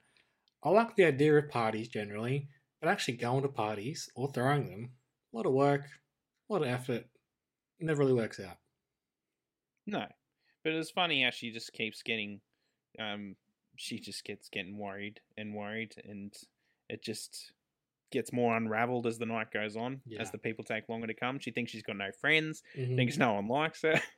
I 0.63 0.69
like 0.69 0.95
the 0.95 1.05
idea 1.05 1.37
of 1.37 1.49
parties 1.49 1.87
generally, 1.87 2.49
but 2.81 2.89
actually 2.89 3.17
going 3.17 3.43
to 3.43 3.49
parties 3.49 4.09
or 4.15 4.31
throwing 4.31 4.69
them, 4.69 4.91
a 5.33 5.37
lot 5.37 5.45
of 5.45 5.53
work, 5.53 5.83
a 6.49 6.53
lot 6.53 6.61
of 6.61 6.67
effort, 6.67 7.05
never 7.79 7.99
really 7.99 8.13
works 8.13 8.39
out. 8.39 8.57
No, 9.87 10.05
but 10.63 10.73
it's 10.73 10.91
funny 10.91 11.23
how 11.23 11.31
she 11.31 11.51
just 11.51 11.73
keeps 11.73 12.03
getting, 12.03 12.41
um, 12.99 13.35
she 13.77 13.99
just 13.99 14.23
gets 14.23 14.49
getting 14.49 14.77
worried 14.77 15.19
and 15.37 15.55
worried, 15.55 15.95
and 16.03 16.33
it 16.89 17.03
just 17.03 17.53
gets 18.11 18.33
more 18.33 18.55
unraveled 18.57 19.05
as 19.07 19.17
the 19.17 19.25
night 19.25 19.51
goes 19.51 19.75
on. 19.75 20.01
Yeah. 20.05 20.21
As 20.21 20.31
the 20.31 20.37
people 20.37 20.63
take 20.63 20.89
longer 20.89 21.07
to 21.07 21.13
come, 21.13 21.39
she 21.39 21.51
thinks 21.51 21.71
she's 21.71 21.83
got 21.83 21.95
no 21.97 22.11
friends, 22.11 22.63
Mhm. 22.75 22.95
thinks 22.95 23.17
no 23.17 23.33
one 23.33 23.47
likes 23.47 23.81
her. 23.83 24.01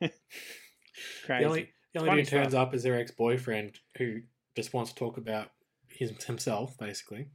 Crazy. 1.24 1.42
The 1.42 1.44
only, 1.44 1.72
the 1.94 2.00
only 2.00 2.16
dude 2.22 2.28
turns 2.28 2.54
up 2.54 2.74
is 2.74 2.82
their 2.82 2.98
ex 2.98 3.10
boyfriend 3.10 3.78
who 3.96 4.22
just 4.56 4.74
wants 4.74 4.92
to 4.92 4.98
talk 4.98 5.16
about 5.18 5.50
his, 5.94 6.12
himself, 6.24 6.76
basically. 6.78 7.28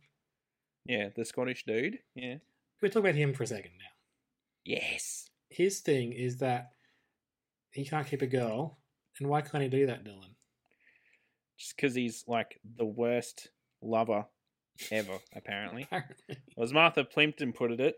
Yeah, 0.86 1.10
the 1.16 1.26
Scottish 1.26 1.66
dude. 1.66 2.00
Yeah. 2.16 2.36
We'll 2.82 2.92
talk 2.92 3.02
about 3.02 3.16
him 3.16 3.34
for 3.34 3.44
a 3.44 3.48
second 3.48 3.72
now. 3.78 3.92
Yes. 4.64 5.30
His 5.50 5.80
thing 5.80 6.14
is 6.14 6.38
that 6.38 6.72
he 7.72 7.86
can't 7.86 8.08
keep 8.08 8.22
a 8.22 8.28
girl, 8.28 8.80
and 9.20 9.30
why 9.30 9.42
can't 9.42 9.64
he 9.64 9.70
do 9.70 9.88
that, 9.88 10.06
Dylan? 10.06 10.36
Just 11.58 11.76
because 11.76 11.96
he's 11.96 12.24
like 12.28 12.60
the 12.78 12.86
worst 12.86 13.50
lover 13.82 14.26
ever, 14.92 15.18
apparently. 15.36 15.84
Apparently. 15.84 16.38
As 16.62 16.74
Martha 16.74 17.04
Plimpton 17.04 17.54
put 17.54 17.72
it, 17.72 17.96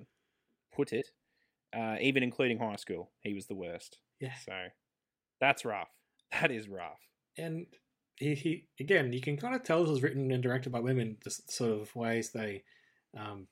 put 0.73 0.93
it, 0.93 1.07
uh, 1.75 1.95
even 2.01 2.23
including 2.23 2.57
high 2.57 2.77
school, 2.77 3.11
he 3.21 3.33
was 3.33 3.47
the 3.47 3.55
worst. 3.55 3.97
Yeah. 4.19 4.35
So 4.45 4.53
that's 5.39 5.65
rough. 5.65 5.89
That 6.31 6.51
is 6.51 6.67
rough. 6.67 6.99
And 7.37 7.67
he, 8.19 8.35
he 8.35 8.67
again, 8.79 9.11
you 9.13 9.21
can 9.21 9.37
kind 9.37 9.55
of 9.55 9.63
tell 9.63 9.81
this 9.81 9.89
was 9.89 10.03
written 10.03 10.29
and 10.31 10.43
directed 10.43 10.71
by 10.71 10.79
women, 10.79 11.17
the 11.23 11.31
sort 11.31 11.71
of 11.71 11.95
ways 11.95 12.29
they, 12.31 12.63
um, 13.17 13.47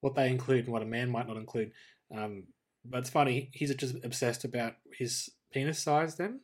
what 0.00 0.14
they 0.14 0.28
include 0.28 0.64
and 0.64 0.72
what 0.72 0.82
a 0.82 0.86
man 0.86 1.10
might 1.10 1.26
not 1.26 1.36
include. 1.36 1.72
Um, 2.14 2.44
but 2.84 2.98
it's 2.98 3.10
funny, 3.10 3.50
he's 3.52 3.74
just 3.74 3.96
obsessed 4.04 4.44
about 4.44 4.74
his 4.92 5.30
penis 5.52 5.78
size 5.78 6.16
then. 6.16 6.40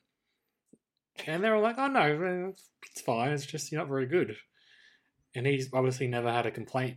And 1.27 1.43
they 1.43 1.51
were 1.51 1.59
like, 1.59 1.77
oh 1.79 1.87
no, 1.89 2.53
it's 2.91 3.01
fine, 3.01 3.31
it's 3.33 3.47
just 3.47 3.71
you're 3.73 3.81
not 3.81 3.89
very 3.89 4.07
good. 4.07 4.37
And 5.35 5.47
he's 5.47 5.69
obviously 5.73 6.07
never 6.09 6.31
had 6.33 6.47
a 6.47 6.51
complaint, 6.51 6.97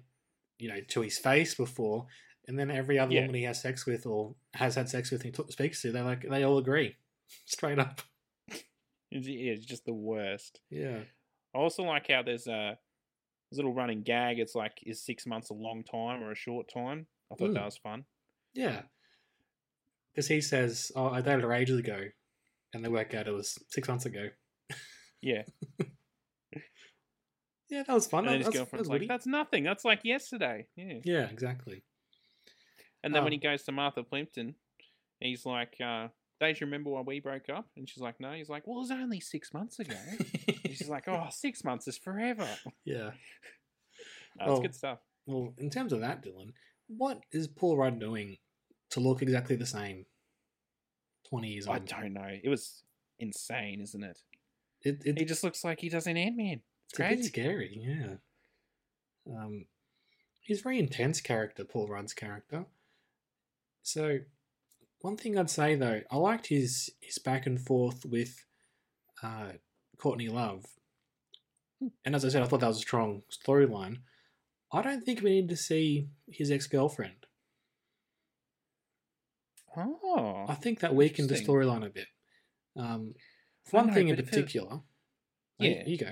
you 0.57 0.69
know, 0.69 0.79
to 0.89 1.01
his 1.01 1.17
face 1.17 1.55
before. 1.55 2.07
And 2.47 2.57
then 2.57 2.71
every 2.71 2.97
other 2.97 3.13
Yeah. 3.13 3.21
woman 3.21 3.35
he 3.35 3.43
has 3.43 3.61
sex 3.61 3.85
with 3.85 4.05
or 4.05 4.35
has 4.55 4.75
had 4.75 4.89
sex 4.89 5.11
with 5.11 5.23
and 5.23 5.35
he 5.35 5.43
speaks 5.51 5.81
to, 5.81 5.91
they're 5.91 6.03
like, 6.03 6.27
they 6.27 6.43
all 6.43 6.57
agree. 6.57 6.95
Straight 7.45 7.79
up. 7.79 8.01
It's, 9.11 9.27
it's 9.29 9.65
just 9.65 9.85
the 9.85 9.93
worst. 9.93 10.59
Yeah. 10.69 10.99
I 11.55 11.57
also 11.57 11.83
like 11.83 12.07
how 12.09 12.21
there's 12.23 12.47
a, 12.47 12.77
a 13.51 13.55
little 13.55 13.73
running 13.73 14.03
gag. 14.03 14.39
It's 14.39 14.55
like, 14.55 14.73
is 14.83 15.03
six 15.03 15.25
months 15.25 15.49
a 15.49 15.53
long 15.55 15.83
time 15.83 16.21
or 16.23 16.31
a 16.31 16.35
short 16.35 16.67
time? 16.73 17.07
I 17.31 17.35
thought 17.35 17.53
that 17.53 17.61
Mm. 17.61 17.65
was 17.65 17.77
fun. 17.77 18.05
Yeah. 18.53 18.81
Because 20.13 20.27
he 20.27 20.41
says, 20.41 20.91
Oh, 20.95 21.09
I 21.09 21.21
dated 21.21 21.43
her 21.43 21.53
ages 21.53 21.79
ago. 21.79 21.99
And 22.73 22.85
they 22.85 22.89
work 22.89 23.13
out 23.15 23.27
it 23.27 23.31
was 23.33 23.57
six 23.69 23.87
months 23.87 24.05
ago. 24.05 24.29
Yeah. 25.21 25.43
Yeah, 27.69 27.83
that 27.85 27.93
was 27.93 28.07
fun. 28.07 28.25
and 28.25 28.33
That- 28.33 28.37
his 28.37 28.45
that's, 28.47 28.57
girlfriend's 28.57 28.89
that's 28.89 28.99
like, 29.01 29.07
that's 29.07 29.27
nothing. 29.27 29.63
That's 29.63 29.85
like 29.85 29.99
yesterday. 30.03 30.65
Yeah. 30.75 30.93
Yeah, 31.03 31.29
exactly. 31.29 31.83
And 33.03 33.13
then 33.13 33.23
when 33.23 33.31
Oh. 33.31 33.35
he 33.35 33.37
goes 33.39 33.61
to 33.63 33.71
Martha 33.71 34.01
Plimpton, 34.03 34.55
he's 35.19 35.45
like, 35.45 35.75
uh, 35.83 36.07
You 36.47 36.55
remember 36.61 36.89
why 36.91 37.01
we 37.01 37.19
broke 37.19 37.49
up? 37.49 37.67
And 37.75 37.87
she's 37.89 38.01
like, 38.01 38.19
No. 38.19 38.31
He's 38.31 38.49
like, 38.49 38.65
Well, 38.65 38.77
it 38.77 38.81
was 38.81 38.91
only 38.91 39.19
six 39.19 39.53
months 39.53 39.79
ago. 39.79 39.95
and 40.47 40.57
she's 40.75 40.89
like, 40.89 41.07
Oh, 41.07 41.27
six 41.31 41.63
months 41.63 41.87
is 41.87 41.97
forever. 41.97 42.47
yeah. 42.85 43.11
That's 44.37 44.47
Well, 44.49 44.61
good 44.61 44.75
stuff. 44.75 44.99
Well, 45.25 45.53
in 45.57 45.69
terms 45.69 45.91
of 45.93 45.99
that, 46.01 46.23
Dylan, 46.23 46.53
what 46.87 47.19
is 47.31 47.47
Paul 47.47 47.77
Rudd 47.77 47.99
doing 47.99 48.37
to 48.91 48.99
look 48.99 49.21
exactly 49.21 49.55
the 49.57 49.65
same 49.65 50.05
20 51.29 51.47
years 51.49 51.67
old? 51.67 51.75
I 51.75 51.79
on? 51.79 51.85
don't 51.85 52.13
know. 52.13 52.37
It 52.43 52.47
was 52.49 52.83
insane, 53.19 53.81
isn't 53.81 54.03
it? 54.03 54.17
It, 54.81 55.01
it, 55.05 55.19
He 55.19 55.25
just 55.25 55.43
looks 55.43 55.63
like 55.63 55.81
he 55.81 55.89
does 55.89 56.07
in 56.07 56.15
Ant 56.15 56.37
Man. 56.37 56.61
It's 56.89 56.99
It's 56.99 56.99
a 56.99 57.15
bit 57.15 57.25
scary, 57.25 57.77
yeah. 57.85 58.15
Um, 59.35 59.65
he's 60.41 60.61
a 60.61 60.63
very 60.63 60.79
intense 60.79 61.19
character, 61.21 61.63
Paul 61.65 61.87
Rudd's 61.89 62.13
character. 62.13 62.65
So, 63.83 64.19
one 65.01 65.17
thing 65.17 65.37
I'd 65.37 65.49
say 65.49 65.75
though, 65.75 66.01
I 66.11 66.17
liked 66.17 66.47
his 66.47 66.91
his 66.99 67.17
back 67.17 67.45
and 67.45 67.59
forth 67.59 68.05
with 68.05 68.45
uh, 69.23 69.53
Courtney 69.97 70.29
Love, 70.29 70.65
and 72.05 72.15
as 72.15 72.23
I 72.25 72.29
said, 72.29 72.43
I 72.43 72.45
thought 72.45 72.59
that 72.61 72.67
was 72.67 72.77
a 72.77 72.81
strong 72.81 73.23
storyline. 73.31 73.97
I 74.71 74.81
don't 74.81 75.03
think 75.03 75.21
we 75.21 75.31
need 75.31 75.49
to 75.49 75.57
see 75.57 76.09
his 76.27 76.51
ex 76.51 76.67
girlfriend. 76.67 77.25
Oh. 79.75 80.45
I 80.47 80.55
think 80.55 80.79
that 80.79 80.95
weakened 80.95 81.29
the 81.29 81.35
storyline 81.35 81.85
a 81.85 81.89
bit. 81.89 82.07
Um, 82.75 83.13
one 83.71 83.87
know, 83.87 83.93
thing 83.93 84.09
in 84.09 84.15
but 84.15 84.23
if 84.23 84.27
it- 84.27 84.31
particular. 84.31 84.81
Yeah. 85.59 85.83
you 85.85 85.97
go. 85.97 86.07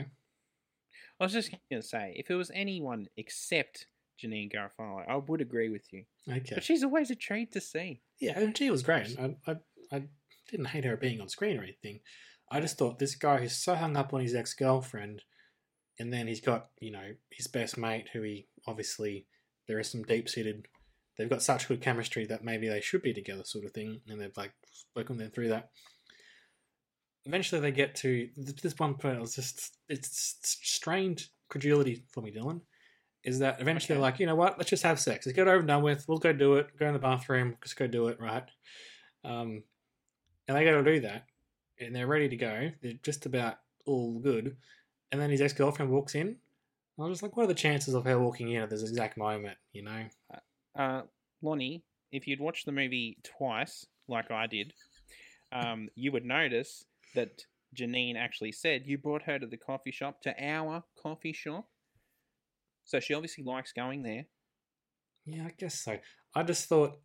I 1.19 1.23
was 1.23 1.34
just 1.34 1.50
going 1.52 1.82
to 1.82 1.88
say, 1.88 2.13
if 2.17 2.30
it 2.30 2.36
was 2.36 2.52
anyone 2.54 3.08
except 3.17 3.88
Janeane 4.23 4.51
Garofalo, 4.51 5.03
I 5.08 5.15
would 5.15 5.41
agree 5.41 5.69
with 5.69 5.84
you. 5.91 6.03
Okay. 6.30 6.56
But 6.56 6.63
she's 6.63 6.84
always 6.84 7.12
a 7.12 7.15
treat 7.15 7.51
to 7.53 7.62
see. 7.62 8.01
Yeah, 8.19 8.39
and 8.39 8.58
she 8.58 8.69
was 8.71 8.84
great. 8.84 9.15
I, 9.19 9.36
I, 9.49 9.56
I 9.91 10.03
didn't 10.49 10.67
hate 10.67 10.86
her 10.86 10.97
being 10.97 11.21
on 11.21 11.30
screen 11.30 11.58
or 11.58 11.63
anything. 11.63 11.99
I 12.51 12.62
just 12.62 12.77
thought 12.77 12.99
this 12.99 13.15
guy 13.15 13.38
who's 13.39 13.58
so 13.58 13.75
hung 13.75 13.97
up 13.97 14.13
on 14.13 14.21
his 14.21 14.34
ex 14.34 14.53
girlfriend, 14.53 15.23
and 15.99 16.13
then 16.13 16.27
he's 16.27 16.41
got, 16.41 16.69
you 16.80 16.91
know, 16.91 17.12
his 17.30 17.47
best 17.47 17.77
mate 17.77 18.10
who 18.13 18.21
he 18.21 18.47
obviously, 18.65 19.25
there 19.67 19.80
is 19.80 19.89
some 19.89 20.03
deep 20.03 20.30
seated, 20.30 20.67
they've 21.17 21.30
got 21.30 21.41
such 21.41 21.67
good 21.67 21.82
chemistry 21.82 22.25
that 22.25 22.43
maybe 22.43 22.67
they 22.67 22.82
should 22.82 23.01
be 23.01 23.13
together, 23.13 23.43
sort 23.43 23.65
of 23.65 23.71
thing, 23.71 24.01
and 24.08 24.21
they've 24.21 24.38
like 24.38 24.53
spoken 24.71 25.17
them 25.17 25.32
through 25.32 25.49
that. 25.49 25.69
Eventually 27.25 27.60
they 27.60 27.71
get 27.71 27.95
to 27.95 28.30
this 28.36 28.77
one 28.77 28.93
point, 28.93 29.17
it 29.17 29.21
was 29.21 29.36
just, 29.36 29.77
it's 29.89 30.38
strained 30.41 31.25
credulity 31.49 32.06
for 32.10 32.21
me, 32.21 32.32
Dylan. 32.32 32.62
Is 33.27 33.39
that 33.39 33.59
eventually 33.59 33.85
Okay. 33.85 33.93
they're 33.95 34.01
like, 34.01 34.19
you 34.19 34.25
know 34.25 34.35
what, 34.35 34.57
let's 34.57 34.69
just 34.69 34.83
have 34.83 34.99
sex. 34.99 35.25
Let's 35.25 35.35
get 35.35 35.47
it 35.47 35.49
over 35.49 35.59
and 35.59 35.67
done 35.67 35.83
with. 35.83 36.07
We'll 36.07 36.17
go 36.17 36.31
do 36.31 36.55
it. 36.55 36.69
Go 36.79 36.87
in 36.87 36.93
the 36.93 36.99
bathroom. 36.99 37.57
Just 37.61 37.75
go 37.75 37.85
do 37.85 38.07
it, 38.07 38.19
right? 38.21 38.45
Um, 39.25 39.63
and 40.47 40.55
they 40.55 40.63
go 40.63 40.81
to 40.81 40.93
do 40.93 41.01
that, 41.01 41.25
and 41.77 41.93
they're 41.93 42.07
ready 42.07 42.29
to 42.29 42.37
go. 42.37 42.71
They're 42.81 42.93
just 43.03 43.25
about 43.25 43.55
all 43.85 44.19
good. 44.19 44.55
And 45.11 45.21
then 45.21 45.29
his 45.29 45.41
ex 45.41 45.51
girlfriend 45.51 45.91
walks 45.91 46.15
in. 46.15 46.37
I 46.97 47.03
was 47.03 47.11
just 47.11 47.23
like, 47.23 47.35
what 47.35 47.43
are 47.43 47.47
the 47.47 47.53
chances 47.53 47.93
of 47.93 48.05
her 48.05 48.17
walking 48.17 48.49
in 48.51 48.61
at 48.61 48.69
this 48.69 48.81
exact 48.81 49.17
moment? 49.17 49.57
You 49.73 49.83
know? 49.83 50.05
Uh, 50.75 51.01
Lonnie, 51.41 51.83
if 52.13 52.27
you'd 52.27 52.39
watched 52.39 52.65
the 52.65 52.71
movie 52.71 53.17
twice, 53.23 53.85
like 54.07 54.31
I 54.31 54.47
did, 54.47 54.73
um, 55.51 55.89
you 55.95 56.11
would 56.13 56.25
notice 56.25 56.85
that 57.13 57.41
Janeane 57.77 58.15
actually 58.15 58.53
said, 58.53 58.83
You 58.85 58.97
brought 58.97 59.23
her 59.23 59.37
to 59.37 59.45
the 59.45 59.57
coffee 59.57 59.91
shop, 59.91 60.21
to 60.21 60.33
our 60.43 60.83
coffee 61.01 61.33
shop. 61.33 61.67
So 62.88 63.02
she 63.02 63.13
obviously 63.13 63.43
likes 63.43 63.73
going 63.73 64.02
there. 64.02 64.26
Yeah, 65.26 65.43
I 65.45 65.54
guess 65.58 65.80
so. 65.80 65.97
I 66.34 66.43
just 66.43 66.69
thought 66.69 67.00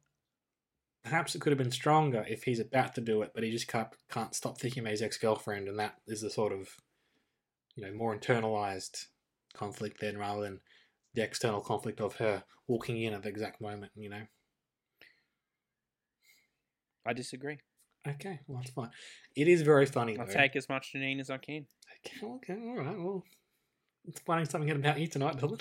perhaps 1.03 1.35
it 1.35 1.41
could 1.41 1.51
have 1.51 1.59
been 1.59 1.73
stronger 1.73 2.25
if 2.29 2.45
he's 2.45 2.61
about 2.61 2.95
to 2.95 3.01
do 3.01 3.23
it, 3.23 3.33
but 3.35 3.43
he 3.43 3.51
just 3.51 3.67
can't 3.67 3.89
can't 4.09 4.35
stop 4.35 4.59
thinking 4.59 4.83
about 4.83 4.93
his 4.93 5.03
ex 5.03 5.19
girlfriend, 5.19 5.69
and 5.69 5.79
that 5.81 5.97
is 6.07 6.23
the 6.23 6.31
sort 6.31 6.53
of 6.53 6.69
you 7.75 7.85
know 7.85 7.93
more 7.93 8.17
internalized 8.17 9.07
conflict 9.55 10.01
then, 10.01 10.17
rather 10.17 10.43
than 10.43 10.61
the 11.15 11.23
external 11.23 11.61
conflict 11.61 12.01
of 12.01 12.17
her 12.17 12.45
walking 12.69 13.03
in 13.03 13.13
at 13.13 13.25
the 13.25 13.29
exact 13.29 13.61
moment. 13.61 13.91
You 13.97 14.09
know. 14.09 14.23
I 17.05 17.13
disagree. 17.13 17.59
Okay, 18.07 18.39
well 18.47 18.59
that's 18.59 18.71
fine. 18.71 18.91
It 19.35 19.49
is 19.49 19.63
very 19.63 19.87
funny. 19.87 20.17
I'll 20.17 20.27
though. 20.27 20.33
take 20.33 20.55
as 20.55 20.69
much 20.69 20.93
Janeane 20.95 21.19
as 21.19 21.29
I 21.29 21.39
can. 21.39 21.67
Okay, 22.07 22.25
okay, 22.25 22.69
all 22.69 22.77
right. 22.77 22.97
Well, 22.97 23.25
it's 24.05 24.21
finding 24.21 24.49
something 24.49 24.71
about 24.71 25.01
you 25.01 25.09
tonight, 25.09 25.39
Dylan. 25.39 25.61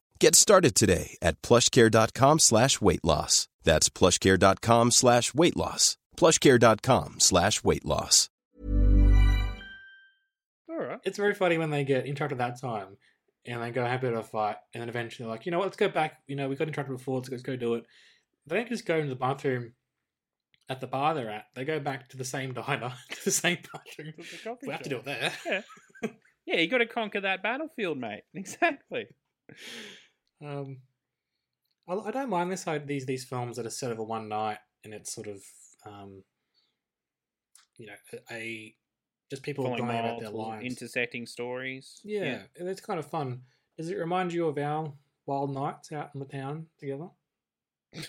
Get 0.21 0.35
started 0.35 0.75
today 0.75 1.17
at 1.19 1.41
plushcare.com 1.41 2.37
slash 2.37 2.79
weight 2.79 3.03
loss. 3.03 3.47
That's 3.63 3.89
plushcare.com 3.89 4.91
slash 4.91 5.33
weight 5.33 5.57
loss. 5.57 5.97
plushcare.com 6.15 7.19
slash 7.19 7.63
weight 7.63 7.83
loss. 7.83 8.29
All 10.69 10.77
right. 10.77 10.99
It's 11.03 11.17
very 11.17 11.33
funny 11.33 11.57
when 11.57 11.71
they 11.71 11.83
get 11.83 12.05
interrupted 12.05 12.37
that 12.37 12.61
time 12.61 12.97
and 13.47 13.63
they 13.63 13.71
go 13.71 13.83
have 13.83 14.01
a 14.01 14.01
bit 14.03 14.13
of 14.13 14.19
a 14.19 14.23
fight 14.23 14.57
and 14.75 14.81
then 14.81 14.89
eventually 14.89 15.25
they're 15.25 15.33
like, 15.33 15.47
you 15.47 15.51
know 15.51 15.57
what, 15.57 15.65
let's 15.65 15.77
go 15.77 15.89
back. 15.89 16.19
You 16.27 16.35
know, 16.35 16.47
we 16.47 16.55
got 16.55 16.67
interrupted 16.67 16.97
before, 16.97 17.15
let's 17.15 17.29
go, 17.29 17.33
let's 17.33 17.43
go 17.43 17.55
do 17.55 17.73
it. 17.73 17.85
They 18.45 18.57
don't 18.57 18.69
just 18.69 18.85
go 18.85 18.97
into 18.97 19.09
the 19.09 19.15
bathroom 19.15 19.73
at 20.69 20.81
the 20.81 20.87
bar 20.87 21.15
they're 21.15 21.31
at. 21.31 21.45
They 21.55 21.65
go 21.65 21.79
back 21.79 22.09
to 22.09 22.17
the 22.17 22.25
same 22.25 22.53
diner, 22.53 22.93
to 23.09 23.25
the 23.25 23.31
same 23.31 23.57
bathroom. 23.73 24.13
To 24.17 24.21
the 24.21 24.43
coffee 24.43 24.67
We 24.67 24.71
have 24.71 24.83
to 24.83 24.89
do 24.89 24.97
it 24.97 25.05
there. 25.05 25.33
Yeah. 25.47 25.61
Yeah, 26.45 26.57
you 26.57 26.67
got 26.67 26.79
to 26.79 26.87
conquer 26.87 27.21
that 27.21 27.41
battlefield, 27.41 27.99
mate. 27.99 28.23
Exactly. 28.33 29.05
Um, 30.43 30.77
I, 31.87 31.93
I 31.93 32.11
don't 32.11 32.29
mind 32.29 32.51
this 32.51 32.65
these 32.85 33.05
these 33.05 33.25
films 33.25 33.57
that 33.57 33.65
are 33.65 33.71
set 33.71 33.91
over 33.91 34.03
one 34.03 34.27
night 34.29 34.57
and 34.83 34.93
it's 34.93 35.13
sort 35.13 35.27
of 35.27 35.41
um, 35.85 36.23
you 37.77 37.87
know 37.87 37.93
a, 38.31 38.33
a 38.33 38.75
just 39.29 39.43
people 39.43 39.63
Following 39.63 39.85
going 39.85 39.99
about 39.99 40.19
their 40.19 40.29
lives. 40.29 40.65
intersecting 40.65 41.25
stories. 41.25 42.01
yeah, 42.03 42.43
it's 42.55 42.81
kind 42.81 42.99
of 42.99 43.05
fun. 43.05 43.41
Does 43.77 43.89
it 43.89 43.97
remind 43.97 44.33
you 44.33 44.47
of 44.47 44.57
our 44.57 44.91
wild 45.25 45.53
nights 45.53 45.91
out 45.93 46.09
in 46.13 46.19
the 46.19 46.25
town 46.25 46.67
together? 46.79 47.07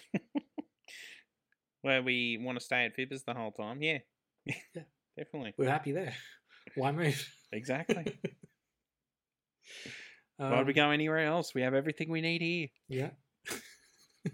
Where 1.83 2.03
we 2.03 2.39
want 2.41 2.59
to 2.59 2.65
stay 2.65 2.85
at 2.85 2.97
Fibbers 2.97 3.25
the 3.25 3.35
whole 3.35 3.53
time. 3.53 3.83
Yeah. 3.83 3.99
Yeah. 4.45 4.55
Definitely. 5.17 5.55
We're 5.57 5.69
happy 5.69 5.93
there. 5.93 6.15
Why 6.75 6.91
move? 6.93 7.25
Exactly. 7.53 8.19
Um, 10.43 10.51
Why 10.51 10.59
would 10.59 10.67
we 10.67 10.73
go 10.73 10.91
anywhere 10.91 11.25
else? 11.25 11.55
We 11.55 11.63
have 11.63 11.73
everything 11.73 12.11
we 12.11 12.21
need 12.21 12.43
here. 12.43 12.69
Yeah. 12.89 13.11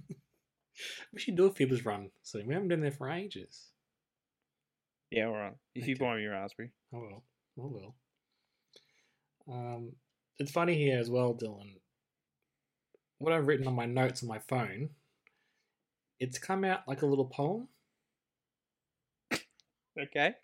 we 1.12 1.21
should 1.21 1.37
do 1.37 1.44
a 1.44 1.51
Fibbers 1.51 1.85
run 1.85 2.11
soon. 2.23 2.47
We 2.47 2.55
haven't 2.55 2.68
been 2.68 2.81
there 2.81 2.90
for 2.90 3.11
ages. 3.11 3.66
Yeah, 5.11 5.27
all 5.27 5.35
right. 5.35 5.53
If 5.75 5.87
you 5.87 5.97
buy 5.97 6.16
me 6.16 6.25
a 6.25 6.31
raspberry. 6.31 6.71
I 6.94 6.97
will. 6.97 7.25
I 7.59 7.62
will. 7.62 7.94
Um, 9.53 9.92
it's 10.38 10.51
funny 10.51 10.79
here 10.79 10.99
as 10.99 11.11
well, 11.11 11.35
Dylan. 11.35 11.75
What 13.18 13.35
I've 13.35 13.47
written 13.47 13.66
on 13.66 13.75
my 13.75 13.85
notes 13.85 14.23
on 14.23 14.31
my 14.31 14.38
phone, 14.38 14.90
it's 16.18 16.38
come 16.38 16.64
out 16.64 16.88
like 16.88 17.03
a 17.03 17.07
little 17.07 17.27
poem. 17.27 17.68
Okay. 20.01 20.35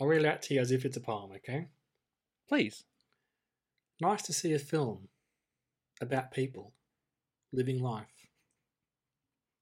I'll 0.00 0.08
read 0.08 0.22
it 0.22 0.26
out 0.26 0.42
to 0.42 0.54
you 0.54 0.60
as 0.60 0.72
if 0.72 0.84
it's 0.84 0.96
a 0.96 1.00
poem, 1.00 1.30
okay? 1.36 1.68
Please. 2.48 2.82
Nice 4.00 4.22
to 4.22 4.32
see 4.32 4.52
a 4.52 4.58
film 4.58 5.08
about 6.00 6.30
people 6.32 6.72
living 7.52 7.80
life. 7.82 8.06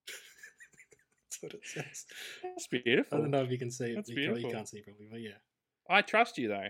That's 1.31 1.43
what 1.43 1.55
it 1.55 1.61
says. 1.65 2.05
That's 2.43 2.67
beautiful. 2.67 3.19
I 3.19 3.21
don't 3.21 3.31
know 3.31 3.43
if 3.43 3.51
you 3.51 3.59
can 3.59 3.71
see 3.71 3.87
it. 3.87 3.95
That's 3.97 4.09
you, 4.09 4.25
probably, 4.27 4.43
you 4.45 4.51
can't 4.53 4.69
see 4.69 4.79
it 4.79 4.85
probably, 4.85 5.07
but 5.11 5.21
yeah. 5.21 5.39
I 5.89 6.03
trust 6.03 6.39
you 6.39 6.49
though. 6.49 6.67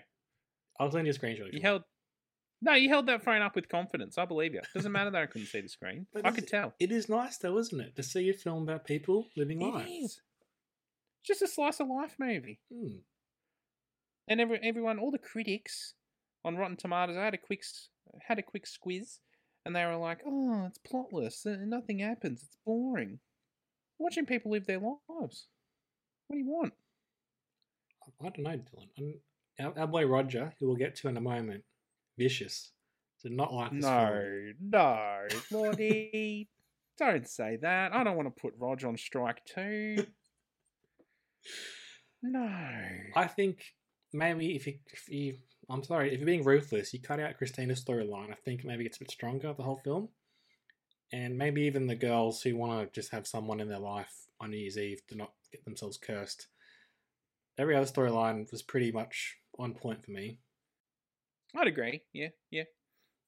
I'll 0.80 0.90
send 0.90 1.06
you 1.06 1.12
a 1.12 1.16
screenshot. 1.16 1.48
if 1.48 1.54
You 1.54 1.60
held 1.60 1.82
No, 2.60 2.74
you 2.74 2.88
held 2.88 3.06
that 3.06 3.22
phone 3.22 3.42
up 3.42 3.54
with 3.54 3.68
confidence. 3.68 4.18
I 4.18 4.24
believe 4.24 4.54
you. 4.54 4.60
Doesn't 4.74 4.90
matter 4.92 5.10
that 5.10 5.22
I 5.22 5.26
couldn't 5.26 5.46
see 5.48 5.60
the 5.60 5.68
screen. 5.68 6.06
But 6.12 6.26
I 6.26 6.30
could 6.32 6.44
it- 6.44 6.50
tell. 6.50 6.74
It 6.80 6.90
is 6.92 7.08
nice 7.08 7.38
though, 7.38 7.56
isn't 7.58 7.80
it, 7.80 7.96
to 7.96 8.02
see 8.02 8.28
a 8.28 8.34
film 8.34 8.64
about 8.64 8.84
people 8.84 9.26
living 9.36 9.62
It 9.62 9.66
life. 9.74 9.88
is. 9.88 10.20
Just 11.24 11.40
a 11.42 11.48
slice 11.48 11.80
of 11.80 11.88
life 11.88 12.16
movie. 12.18 12.60
Hmm. 12.72 12.98
And 14.28 14.40
every, 14.40 14.58
everyone, 14.62 14.98
all 14.98 15.10
the 15.10 15.18
critics 15.18 15.94
on 16.44 16.56
Rotten 16.56 16.76
Tomatoes, 16.76 17.16
I 17.16 17.24
had 17.24 17.34
a 17.34 17.38
quick 17.38 17.62
had 18.28 18.38
a 18.38 18.42
quick 18.42 18.64
squiz, 18.66 19.18
and 19.64 19.74
they 19.74 19.84
were 19.84 19.96
like, 19.96 20.20
"Oh, 20.26 20.66
it's 20.66 20.78
plotless. 20.78 21.46
uh, 21.46 21.64
Nothing 21.64 22.00
happens. 22.00 22.42
It's 22.42 22.56
boring. 22.66 23.18
Watching 23.98 24.26
people 24.26 24.50
live 24.50 24.66
their 24.66 24.80
lives. 24.80 25.48
What 26.26 26.36
do 26.36 26.38
you 26.38 26.46
want?" 26.48 26.72
I 28.20 28.28
don't 28.28 28.38
know, 28.38 28.50
Dylan. 28.50 29.20
And 29.58 29.66
our, 29.68 29.78
our 29.80 29.86
boy 29.86 30.04
Roger, 30.06 30.52
who 30.58 30.66
we'll 30.66 30.76
get 30.76 30.94
to 30.96 31.08
in 31.08 31.16
a 31.16 31.20
moment, 31.20 31.64
vicious, 32.18 32.72
did 33.22 33.32
not 33.32 33.52
like 33.52 33.72
this 33.72 33.84
film. 33.84 34.54
No, 34.70 35.26
no, 35.50 35.58
Lottie, 35.58 36.48
don't 36.98 37.26
say 37.26 37.56
that. 37.62 37.94
I 37.94 38.04
don't 38.04 38.16
want 38.16 38.34
to 38.34 38.40
put 38.40 38.54
Rog 38.58 38.84
on 38.84 38.96
strike 38.96 39.42
too. 39.46 40.06
No. 42.22 42.48
I 43.14 43.26
think 43.26 43.62
maybe 44.14 44.56
if 44.56 44.66
you, 44.66 44.78
if 44.86 45.08
you, 45.10 45.36
I'm 45.70 45.82
sorry, 45.82 46.12
if 46.12 46.18
you're 46.18 46.26
being 46.26 46.44
ruthless, 46.44 46.92
you 46.92 47.00
cut 47.00 47.20
out 47.20 47.38
Christina's 47.38 47.82
storyline. 47.82 48.30
I 48.30 48.36
think 48.44 48.64
maybe 48.64 48.84
it's 48.84 48.96
a 48.96 49.00
bit 49.00 49.10
stronger 49.10 49.52
the 49.52 49.62
whole 49.62 49.80
film, 49.82 50.08
and 51.12 51.38
maybe 51.38 51.62
even 51.62 51.86
the 51.86 51.94
girls 51.94 52.42
who 52.42 52.56
want 52.56 52.92
to 52.92 53.00
just 53.00 53.12
have 53.12 53.26
someone 53.26 53.60
in 53.60 53.68
their 53.68 53.78
life 53.78 54.26
on 54.40 54.50
New 54.50 54.58
Year's 54.58 54.78
Eve 54.78 55.00
to 55.08 55.16
not 55.16 55.32
get 55.52 55.64
themselves 55.64 55.96
cursed. 55.96 56.48
Every 57.56 57.76
other 57.76 57.86
storyline 57.86 58.50
was 58.50 58.62
pretty 58.62 58.92
much 58.92 59.36
on 59.58 59.74
point 59.74 60.04
for 60.04 60.10
me. 60.10 60.38
I'd 61.56 61.68
agree. 61.68 62.02
Yeah, 62.12 62.28
yeah. 62.50 62.64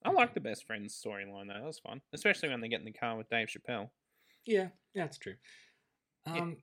I 0.03 0.11
like 0.11 0.33
the 0.33 0.39
best 0.39 0.65
friends 0.65 1.01
storyline 1.03 1.47
though. 1.47 1.53
That 1.53 1.63
was 1.63 1.79
fun, 1.79 2.01
especially 2.13 2.49
when 2.49 2.61
they 2.61 2.67
get 2.67 2.79
in 2.79 2.85
the 2.85 2.91
car 2.91 3.17
with 3.17 3.29
Dave 3.29 3.47
Chappelle. 3.47 3.89
Yeah, 4.45 4.67
yeah, 4.93 5.03
that's 5.03 5.17
true. 5.17 5.35
Yeah. 6.25 6.41
Um, 6.41 6.57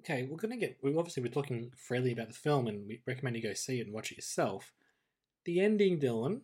okay, 0.00 0.26
we're 0.28 0.36
gonna 0.36 0.56
get. 0.56 0.78
We 0.82 0.96
obviously 0.96 1.22
we're 1.22 1.28
talking 1.28 1.70
freely 1.76 2.12
about 2.12 2.28
the 2.28 2.34
film, 2.34 2.66
and 2.66 2.86
we 2.86 3.02
recommend 3.06 3.36
you 3.36 3.42
go 3.42 3.54
see 3.54 3.78
it 3.78 3.86
and 3.86 3.94
watch 3.94 4.10
it 4.10 4.18
yourself. 4.18 4.72
The 5.46 5.60
ending, 5.60 6.00
Dylan, 6.00 6.40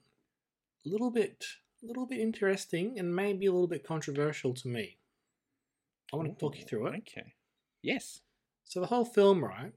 a 0.87 0.89
little 0.89 1.11
bit, 1.11 1.45
a 1.83 1.87
little 1.87 2.07
bit 2.07 2.21
interesting, 2.21 2.99
and 2.99 3.15
maybe 3.15 3.47
a 3.47 3.53
little 3.53 3.67
bit 3.69 3.85
controversial 3.85 4.55
to 4.55 4.69
me. 4.69 4.97
I 6.13 6.17
want 6.17 6.29
to 6.29 6.39
talk 6.39 6.57
you 6.57 6.65
through 6.65 6.87
it. 6.87 6.99
Okay. 7.01 7.35
Yes. 7.83 8.21
So 8.65 8.81
the 8.81 8.87
whole 8.87 9.05
film, 9.05 9.45
right, 9.45 9.73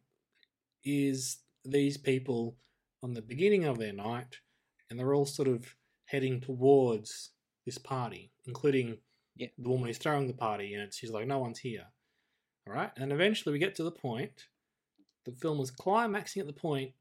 is 0.83 1.39
these 1.65 1.97
people 1.97 2.55
on 3.01 3.15
the 3.15 3.21
beginning 3.21 3.65
of 3.65 3.79
their 3.79 3.93
night, 3.93 4.37
and 4.89 4.99
they're 4.99 5.15
all 5.15 5.25
sort 5.25 5.47
of 5.47 5.75
heading 6.05 6.39
towards 6.39 7.31
this 7.65 7.79
party, 7.79 8.31
including 8.45 8.99
Yeah. 9.35 9.47
the 9.57 9.69
woman 9.69 9.87
who's 9.87 9.97
throwing 9.97 10.27
the 10.27 10.33
party, 10.33 10.75
and 10.75 10.93
she's 10.93 11.09
like, 11.09 11.25
"No 11.25 11.39
one's 11.39 11.59
here." 11.59 11.87
All 12.67 12.73
right, 12.73 12.91
and 12.95 13.11
eventually 13.11 13.53
we 13.53 13.59
get 13.59 13.75
to 13.75 13.83
the 13.83 13.91
point. 13.91 14.47
The 15.23 15.31
film 15.31 15.59
is 15.59 15.71
climaxing 15.71 16.41
at 16.41 16.47
the 16.47 16.53
point 16.53 16.93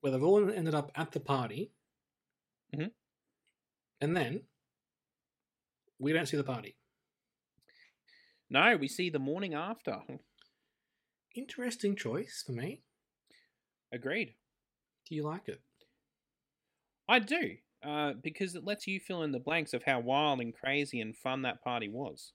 where 0.00 0.12
they've 0.12 0.22
all 0.22 0.50
ended 0.50 0.74
up 0.74 0.90
at 0.94 1.12
the 1.12 1.20
party, 1.20 1.72
Mhm. 2.74 2.92
and 4.00 4.16
then 4.16 4.48
we 5.98 6.12
don't 6.12 6.26
see 6.26 6.36
the 6.36 6.44
party. 6.44 6.76
No, 8.48 8.76
we 8.76 8.88
see 8.88 9.10
the 9.10 9.18
morning 9.18 9.54
after. 9.54 10.02
Interesting 11.34 11.94
choice 11.94 12.42
for 12.44 12.52
me. 12.52 12.82
Agreed. 13.92 14.36
Do 15.06 15.14
you 15.14 15.22
like 15.22 15.48
it? 15.48 15.62
I 17.08 17.18
do, 17.18 17.58
uh, 17.82 18.14
because 18.14 18.54
it 18.54 18.64
lets 18.64 18.86
you 18.86 19.00
fill 19.00 19.22
in 19.22 19.32
the 19.32 19.38
blanks 19.40 19.72
of 19.74 19.84
how 19.84 20.00
wild 20.00 20.40
and 20.40 20.54
crazy 20.54 21.00
and 21.00 21.16
fun 21.16 21.42
that 21.42 21.62
party 21.62 21.88
was. 21.88 22.32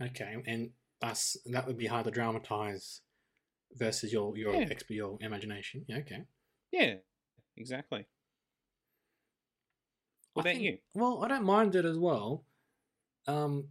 Okay, 0.00 0.42
and 0.46 0.72
us 1.02 1.36
that 1.46 1.66
would 1.66 1.76
be 1.78 1.86
hard 1.86 2.04
to 2.04 2.10
dramatize 2.10 3.02
versus 3.72 4.12
your 4.12 4.36
your 4.36 4.54
Yeah. 4.54 4.68
exp- 4.68 4.90
your 4.90 5.18
imagination. 5.20 5.84
Yeah, 5.88 5.98
okay. 5.98 6.26
Yeah, 6.70 6.94
exactly. 7.56 8.06
What 10.34 10.46
I 10.46 10.50
about 10.50 10.54
think- 10.58 10.64
you? 10.64 10.78
Well, 10.94 11.24
I 11.24 11.28
don't 11.28 11.44
mind 11.44 11.74
it 11.74 11.84
as 11.84 11.98
well. 11.98 12.44
Um, 13.26 13.68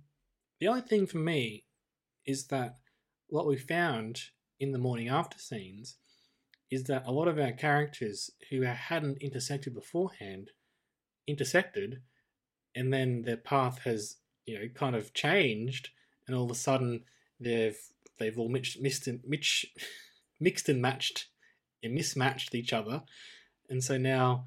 the 0.60 0.68
only 0.68 0.82
thing 0.82 1.08
for 1.08 1.18
me 1.18 1.66
is 2.26 2.48
that 2.48 2.78
what 3.28 3.48
we 3.48 3.58
found 3.58 4.22
in 4.60 4.72
the 4.72 4.78
morning 4.80 5.08
after 5.08 5.38
scenes 5.40 5.98
is 6.70 6.84
that 6.86 7.06
a 7.06 7.12
lot 7.12 7.28
of 7.28 7.40
our 7.40 7.52
characters 7.54 8.30
who 8.50 8.62
hadn't 8.62 9.18
intersected 9.20 9.74
beforehand 9.74 10.52
intersected, 11.28 12.02
and 12.76 12.94
then 12.94 13.22
their 13.24 13.38
path 13.38 13.80
has 13.80 14.18
you 14.46 14.58
know, 14.58 14.68
kind 14.70 14.96
of 14.96 15.14
changed, 15.14 15.90
and 16.26 16.36
all 16.36 16.46
of 16.46 16.52
a 16.52 16.56
sudden 16.56 17.04
they've 17.40 17.80
they've 18.18 18.38
all 18.40 18.50
mixed, 18.50 18.82
mixed 18.82 19.08
and 19.08 19.22
mix, 19.26 19.66
mixed 20.40 20.70
and 20.70 20.82
matched 20.82 21.28
and 21.84 21.94
mismatched 21.94 22.56
each 22.56 22.74
other, 22.74 23.04
and 23.70 23.84
so 23.84 23.98
now 23.98 24.46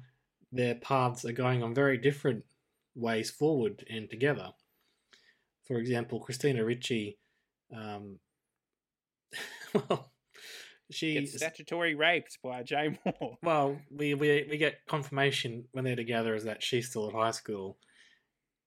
their 0.51 0.75
paths 0.75 1.25
are 1.25 1.31
going 1.31 1.63
on 1.63 1.73
very 1.73 1.97
different 1.97 2.43
ways 2.95 3.29
forward 3.29 3.85
and 3.89 4.09
together. 4.09 4.49
For 5.65 5.77
example, 5.77 6.19
Christina 6.19 6.65
Ricci, 6.65 7.17
um, 7.75 8.19
well, 9.73 10.11
she 10.91 11.13
Gets 11.13 11.37
statutory 11.37 11.95
raped 11.95 12.39
by 12.43 12.63
Jay 12.63 12.97
Mohr. 13.05 13.37
well, 13.43 13.79
we, 13.89 14.13
we 14.13 14.45
we 14.49 14.57
get 14.57 14.85
confirmation 14.87 15.65
when 15.71 15.85
they're 15.85 15.95
together 15.95 16.35
is 16.35 16.43
that 16.43 16.61
she's 16.61 16.89
still 16.89 17.07
at 17.07 17.13
high 17.13 17.31
school, 17.31 17.77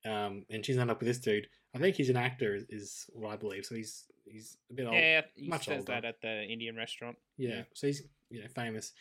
um, 0.07 0.45
and 0.49 0.65
she's 0.65 0.79
ended 0.79 0.93
up 0.93 1.01
with 1.01 1.09
this 1.09 1.19
dude. 1.19 1.49
I 1.75 1.79
think 1.79 1.97
he's 1.97 2.09
an 2.09 2.17
actor, 2.17 2.55
is, 2.55 2.65
is 2.71 3.11
what 3.13 3.33
I 3.33 3.37
believe. 3.37 3.67
So 3.67 3.75
he's 3.75 4.05
he's 4.25 4.57
a 4.71 4.75
bit 4.75 4.87
old. 4.87 4.95
Yeah, 4.95 5.23
he 5.35 5.49
much 5.49 5.67
says 5.67 5.81
older. 5.81 5.93
that 5.93 6.05
at 6.05 6.21
the 6.23 6.45
Indian 6.45 6.77
restaurant. 6.77 7.17
Yeah, 7.37 7.63
so 7.75 7.89
he's 7.89 8.03
you 8.35 8.43
know 8.43 8.49
famous, 8.55 8.93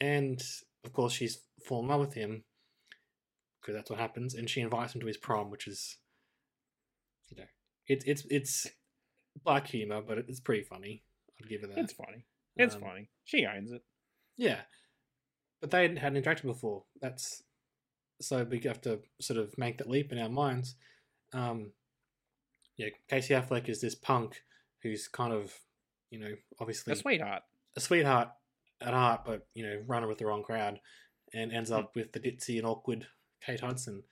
and 0.00 0.42
of 0.84 0.92
course 0.92 1.12
she's 1.12 1.38
fallen 1.66 1.84
in 1.86 1.90
love 1.90 2.00
with 2.00 2.14
him 2.14 2.44
because 3.60 3.74
that's 3.74 3.90
what 3.90 3.98
happens, 3.98 4.34
and 4.34 4.48
she 4.50 4.60
invites 4.60 4.94
him 4.94 5.00
to 5.00 5.06
his 5.06 5.16
prom, 5.16 5.50
which 5.50 5.66
is, 5.66 5.96
you 7.30 7.36
know, 7.38 7.46
it's 7.86 8.04
it's 8.04 8.24
it's 8.30 8.66
black 9.42 9.66
humor, 9.68 10.02
but 10.06 10.18
it's 10.18 10.40
pretty 10.40 10.62
funny. 10.62 11.02
I'd 11.40 11.48
give 11.48 11.62
it 11.62 11.74
that. 11.74 11.78
It's 11.84 11.92
funny. 11.92 12.26
It's 12.56 12.74
Um, 12.74 12.82
funny. 12.82 13.08
She 13.24 13.46
owns 13.46 13.72
it. 13.72 13.82
Yeah, 14.36 14.60
but 15.60 15.70
they 15.70 15.82
hadn't, 15.82 15.96
hadn't 15.98 16.22
interacted 16.24 16.42
before. 16.42 16.84
That's 17.00 17.42
so 18.20 18.44
we 18.44 18.60
have 18.60 18.80
to 18.82 19.00
sort 19.20 19.38
of 19.40 19.56
make 19.58 19.78
that 19.78 19.88
leap 19.90 20.12
in 20.12 20.18
our 20.18 20.28
minds. 20.28 20.76
Um, 21.32 21.72
yeah, 22.76 22.88
Casey 23.08 23.34
Affleck 23.34 23.68
is 23.68 23.80
this 23.80 23.94
punk 23.94 24.42
who's 24.82 25.08
kind 25.08 25.32
of, 25.32 25.52
you 26.10 26.18
know, 26.20 26.34
obviously 26.60 26.92
A 26.92 26.96
sweetheart. 26.96 27.42
a 27.76 27.80
sweetheart 27.80 28.28
at 28.80 28.92
heart, 28.94 29.22
but 29.24 29.46
you 29.54 29.64
know, 29.64 29.82
running 29.86 30.08
with 30.08 30.18
the 30.18 30.26
wrong 30.26 30.42
crowd, 30.42 30.80
and 31.32 31.52
ends 31.52 31.70
Hmm. 31.70 31.76
up 31.76 31.94
with 31.96 32.12
the 32.12 32.20
ditzy 32.20 32.58
and 32.58 32.66
awkward 32.66 33.06
Kate 33.44 33.60
Hudson, 33.60 34.02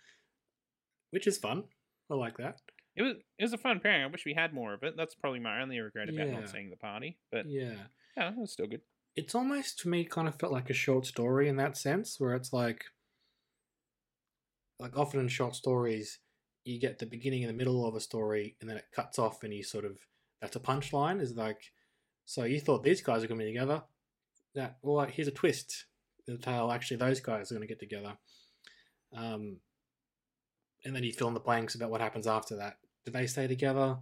which 1.11 1.27
is 1.27 1.39
fun. 1.39 1.65
I 2.11 2.15
like 2.15 2.37
that. 2.39 2.61
It 2.97 3.03
was 3.03 3.17
it 3.39 3.43
was 3.45 3.53
a 3.55 3.59
fun 3.59 3.81
pairing. 3.81 4.03
I 4.03 4.07
wish 4.07 4.25
we 4.27 4.35
had 4.35 4.53
more 4.53 4.75
of 4.75 4.83
it. 4.83 4.95
That's 4.97 5.15
probably 5.15 5.41
my 5.41 5.63
only 5.63 5.79
regret 5.81 6.09
about 6.09 6.27
Yeah. 6.29 6.41
not 6.41 6.51
seeing 6.51 6.69
the 6.71 6.77
party. 6.77 7.19
But 7.31 7.47
Yeah. 7.49 7.87
yeah, 8.17 8.31
it 8.31 8.37
was 8.37 8.53
still 8.53 8.67
good. 8.67 8.83
it's 9.15 9.35
almost 9.35 9.79
to 9.79 9.89
me 9.91 10.05
kind 10.07 10.27
of 10.27 10.39
felt 10.39 10.53
like 10.53 10.71
a 10.71 10.75
short 10.75 11.05
story 11.05 11.47
in 11.49 11.57
that 11.57 11.77
sense 11.77 12.19
where 12.19 12.35
it's 12.35 12.51
like 12.53 12.85
like 14.79 14.97
often 14.97 15.21
in 15.21 15.29
short 15.29 15.55
stories 15.55 16.19
you 16.65 16.79
get 16.81 16.99
the 16.99 17.07
beginning 17.07 17.43
and 17.45 17.51
the 17.51 17.57
middle 17.57 17.87
of 17.87 17.95
a 17.95 18.01
story 18.01 18.57
and 18.61 18.71
then 18.71 18.77
it 18.77 18.87
cuts 18.93 19.19
off 19.19 19.43
and 19.43 19.53
you 19.53 19.63
sort 19.63 19.85
of 19.85 19.99
that's 20.41 20.57
a 20.57 20.61
punchline 20.61 21.21
is 21.21 21.37
like 21.37 21.73
so 22.25 22.45
you 22.45 22.59
thought 22.61 22.83
these 22.85 23.03
guys 23.03 23.23
are 23.23 23.27
going 23.27 23.39
to 23.39 23.45
be 23.45 23.53
together 23.53 23.83
that 24.55 24.77
well 24.83 25.07
here's 25.07 25.29
a 25.29 25.33
twist 25.33 25.87
the 26.27 26.39
tale. 26.39 26.71
Actually 26.71 26.99
those 26.99 27.21
guys 27.21 27.51
are 27.51 27.55
going 27.55 27.67
to 27.67 27.73
get 27.73 27.81
together. 27.81 28.17
Um 29.15 29.59
and 30.85 30.95
then 30.95 31.05
you 31.05 31.13
fill 31.13 31.29
in 31.29 31.35
the 31.35 31.41
blanks 31.41 31.75
about 31.75 31.91
what 31.91 32.01
happens 32.01 32.27
after 32.27 32.57
that. 32.57 32.75
Do 33.05 33.13
they 33.13 33.27
stay 33.27 33.47
together? 33.47 33.97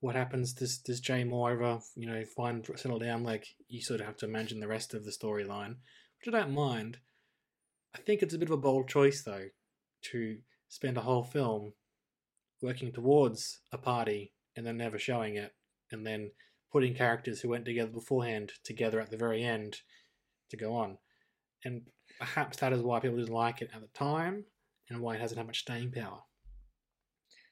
What 0.00 0.14
happens? 0.14 0.52
Does 0.52 0.78
does 0.78 1.00
Jay 1.00 1.24
Mohr 1.24 1.52
ever 1.52 1.80
you 1.96 2.06
know 2.06 2.24
find 2.36 2.66
settle 2.76 2.98
down? 2.98 3.24
Like 3.24 3.46
you 3.68 3.80
sort 3.82 4.00
of 4.00 4.06
have 4.06 4.16
to 4.18 4.26
imagine 4.26 4.60
the 4.60 4.68
rest 4.68 4.94
of 4.94 5.04
the 5.04 5.10
storyline 5.12 5.76
which 6.18 6.34
I 6.34 6.38
don't 6.38 6.54
mind. 6.54 6.98
I 7.94 7.98
think 7.98 8.22
it's 8.22 8.34
a 8.34 8.38
bit 8.38 8.48
of 8.48 8.54
a 8.54 8.60
bold 8.60 8.88
choice 8.88 9.22
though 9.22 9.46
to 10.12 10.38
spend 10.68 10.96
a 10.96 11.02
whole 11.02 11.24
film 11.24 11.72
working 12.62 12.92
towards 12.92 13.60
a 13.72 13.78
party 13.78 14.32
and 14.56 14.66
then 14.66 14.76
never 14.76 14.98
showing 14.98 15.36
it 15.36 15.52
and 15.90 16.06
then 16.06 16.30
putting 16.76 16.94
characters 16.94 17.40
who 17.40 17.48
went 17.48 17.64
together 17.64 17.90
beforehand 17.90 18.52
together 18.64 19.00
at 19.00 19.10
the 19.10 19.16
very 19.16 19.42
end 19.42 19.80
to 20.50 20.56
go 20.56 20.74
on 20.74 20.98
and 21.64 21.82
perhaps 22.18 22.58
that 22.58 22.72
is 22.72 22.82
why 22.82 23.00
people 23.00 23.16
didn't 23.16 23.32
like 23.32 23.62
it 23.62 23.70
at 23.74 23.80
the 23.80 23.88
time 23.88 24.44
and 24.90 25.00
why 25.00 25.14
it 25.14 25.20
hasn't 25.20 25.38
had 25.38 25.46
much 25.46 25.60
staying 25.60 25.90
power 25.90 26.20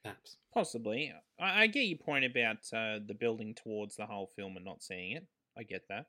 perhaps 0.03 0.37
Possibly. 0.55 1.13
I, 1.41 1.63
I 1.63 1.67
get 1.67 1.81
your 1.81 1.99
point 1.99 2.25
about 2.25 2.59
uh, 2.73 3.01
the 3.05 3.17
building 3.19 3.55
towards 3.55 3.97
the 3.97 4.07
whole 4.07 4.31
film 4.37 4.57
and 4.57 4.65
not 4.65 4.85
seeing 4.85 5.17
it. 5.17 5.27
I 5.59 5.65
get 5.65 5.83
that. 5.89 6.07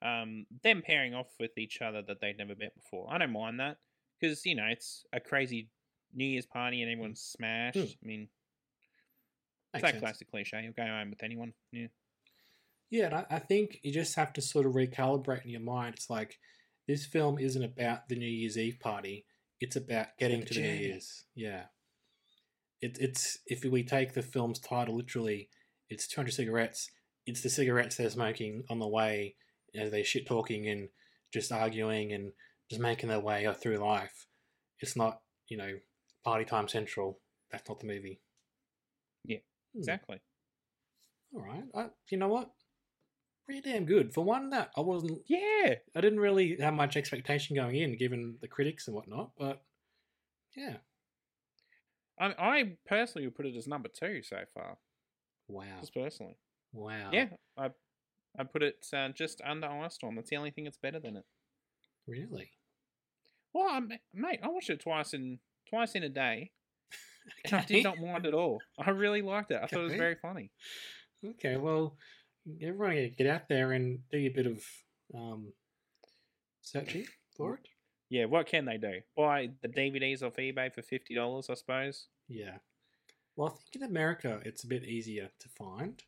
Um, 0.00 0.46
them 0.62 0.82
pairing 0.86 1.14
off 1.14 1.26
with 1.40 1.58
each 1.58 1.82
other 1.82 2.00
that 2.02 2.20
they'd 2.20 2.38
never 2.38 2.54
met 2.56 2.74
before. 2.76 3.08
I 3.10 3.18
don't 3.18 3.32
mind 3.32 3.58
that 3.58 3.78
because 4.20 4.46
you 4.46 4.54
know 4.54 4.66
it's 4.70 5.04
a 5.12 5.18
crazy 5.18 5.68
New 6.14 6.24
Year's 6.24 6.46
party 6.46 6.82
and 6.82 6.90
everyone's 6.90 7.20
smashed. 7.20 7.76
Hmm. 7.76 7.82
I 7.82 8.06
mean, 8.06 8.28
Makes 9.74 9.74
it's 9.74 9.82
that 9.82 9.90
sense. 9.90 10.00
classic 10.00 10.30
cliche. 10.30 10.62
You'll 10.62 10.72
go 10.72 10.84
home 10.84 11.10
with 11.10 11.22
anyone. 11.24 11.52
Yeah. 11.72 11.86
Yeah, 12.92 13.06
and 13.06 13.14
I, 13.14 13.26
I 13.30 13.38
think 13.38 13.80
you 13.82 13.90
just 13.90 14.14
have 14.16 14.34
to 14.34 14.42
sort 14.42 14.66
of 14.66 14.74
recalibrate 14.74 15.44
in 15.44 15.50
your 15.50 15.62
mind. 15.62 15.94
It's 15.96 16.10
like 16.10 16.38
this 16.86 17.06
film 17.06 17.38
isn't 17.38 17.64
about 17.64 18.06
the 18.10 18.16
New 18.16 18.28
Year's 18.28 18.58
Eve 18.58 18.78
party; 18.80 19.24
it's 19.60 19.76
about 19.76 20.08
getting 20.18 20.44
to 20.44 20.52
the 20.54 20.60
New. 20.60 20.74
Year's. 20.74 21.24
Yeah, 21.34 21.62
it, 22.82 22.98
it's 23.00 23.38
if 23.46 23.64
we 23.64 23.82
take 23.82 24.12
the 24.12 24.20
film's 24.22 24.58
title 24.58 24.94
literally, 24.94 25.48
it's 25.88 26.06
two 26.06 26.20
hundred 26.20 26.34
cigarettes. 26.34 26.90
It's 27.24 27.40
the 27.40 27.48
cigarettes 27.48 27.96
they're 27.96 28.10
smoking 28.10 28.64
on 28.68 28.78
the 28.78 28.86
way 28.86 29.36
as 29.74 29.90
they 29.90 30.02
shit 30.02 30.26
talking 30.26 30.68
and 30.68 30.90
just 31.32 31.50
arguing 31.50 32.12
and 32.12 32.32
just 32.68 32.82
making 32.82 33.08
their 33.08 33.20
way 33.20 33.50
through 33.58 33.78
life. 33.78 34.26
It's 34.80 34.96
not 34.96 35.20
you 35.48 35.56
know 35.56 35.78
party 36.24 36.44
time 36.44 36.68
central. 36.68 37.20
That's 37.50 37.66
not 37.70 37.80
the 37.80 37.86
movie. 37.86 38.20
Yeah, 39.24 39.38
Hmm. 39.72 39.78
Exactly. 39.78 40.20
All 41.34 41.40
right. 41.40 41.64
I, 41.74 41.86
you 42.10 42.18
know 42.18 42.28
what? 42.28 42.50
Pretty 43.46 43.60
damn 43.60 43.84
good. 43.84 44.14
For 44.14 44.22
one 44.24 44.50
that 44.50 44.70
I 44.76 44.80
wasn't 44.80 45.22
Yeah. 45.26 45.74
I 45.94 46.00
didn't 46.00 46.20
really 46.20 46.56
have 46.60 46.74
much 46.74 46.96
expectation 46.96 47.56
going 47.56 47.76
in, 47.76 47.96
given 47.96 48.36
the 48.40 48.48
critics 48.48 48.86
and 48.86 48.94
whatnot. 48.96 49.32
But 49.38 49.62
yeah, 50.56 50.76
I, 52.20 52.26
I 52.38 52.76
personally 52.86 53.26
would 53.26 53.34
put 53.34 53.46
it 53.46 53.56
as 53.56 53.66
number 53.66 53.88
two 53.88 54.22
so 54.22 54.38
far. 54.54 54.76
wow, 55.48 55.64
Just 55.80 55.94
personally. 55.94 56.36
wow, 56.72 57.10
Yeah. 57.12 57.28
I 57.56 57.70
I 58.38 58.44
put 58.44 58.62
it 58.62 58.86
uh, 58.94 59.08
just 59.10 59.42
under 59.44 59.66
Ice 59.66 59.94
Storm. 59.94 60.14
That's 60.14 60.30
the 60.30 60.36
only 60.36 60.50
thing 60.50 60.64
that's 60.64 60.78
better 60.78 60.98
than 61.00 61.16
it. 61.16 61.24
really. 62.06 62.50
Well, 63.52 63.68
I, 63.68 63.80
mate, 64.14 64.40
I 64.42 64.48
watched 64.48 64.70
it 64.70 64.80
twice 64.80 65.12
in 65.12 65.38
twice 65.68 65.92
in 65.94 66.02
a 66.02 66.08
day, 66.08 66.50
and 67.44 67.54
I 67.54 67.64
did 67.64 67.84
not 67.84 67.98
mind 67.98 68.24
at 68.24 68.32
all. 68.32 68.60
I 68.78 68.90
really 68.90 69.20
liked 69.20 69.50
it. 69.50 69.60
I 69.62 69.66
thought 69.66 69.80
it 69.80 69.84
was 69.84 69.94
very 69.94 70.14
funny. 70.14 70.50
Okay, 71.22 71.56
well, 71.58 71.96
everyone 72.60 73.14
get 73.16 73.26
out 73.26 73.48
there 73.48 73.72
and 73.72 74.00
do 74.10 74.18
a 74.18 74.28
bit 74.28 74.46
of 74.46 74.64
um, 75.14 75.52
searching 76.60 77.06
for 77.36 77.54
it. 77.54 77.68
Yeah, 78.08 78.26
what 78.26 78.46
can 78.46 78.66
they 78.66 78.76
do? 78.76 79.00
Buy 79.16 79.50
the 79.62 79.68
DVDs 79.68 80.22
off 80.22 80.36
eBay 80.36 80.72
for 80.72 80.82
fifty 80.82 81.14
dollars, 81.14 81.48
I 81.48 81.54
suppose. 81.54 82.08
Yeah. 82.28 82.58
Well, 83.36 83.48
I 83.48 83.50
think 83.52 83.76
in 83.76 83.90
America 83.90 84.40
it's 84.44 84.64
a 84.64 84.68
bit 84.68 84.84
easier 84.84 85.30
to 85.40 85.48
find. 85.48 86.02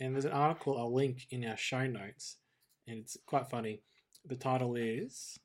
And 0.00 0.14
there's 0.14 0.24
an 0.26 0.32
article 0.32 0.78
I'll 0.78 0.94
link 0.94 1.26
in 1.30 1.44
our 1.44 1.56
show 1.56 1.86
notes, 1.86 2.36
and 2.86 2.98
it's 2.98 3.16
quite 3.26 3.48
funny. 3.48 3.80
The 4.24 4.36
title 4.36 4.76
is 4.76 5.38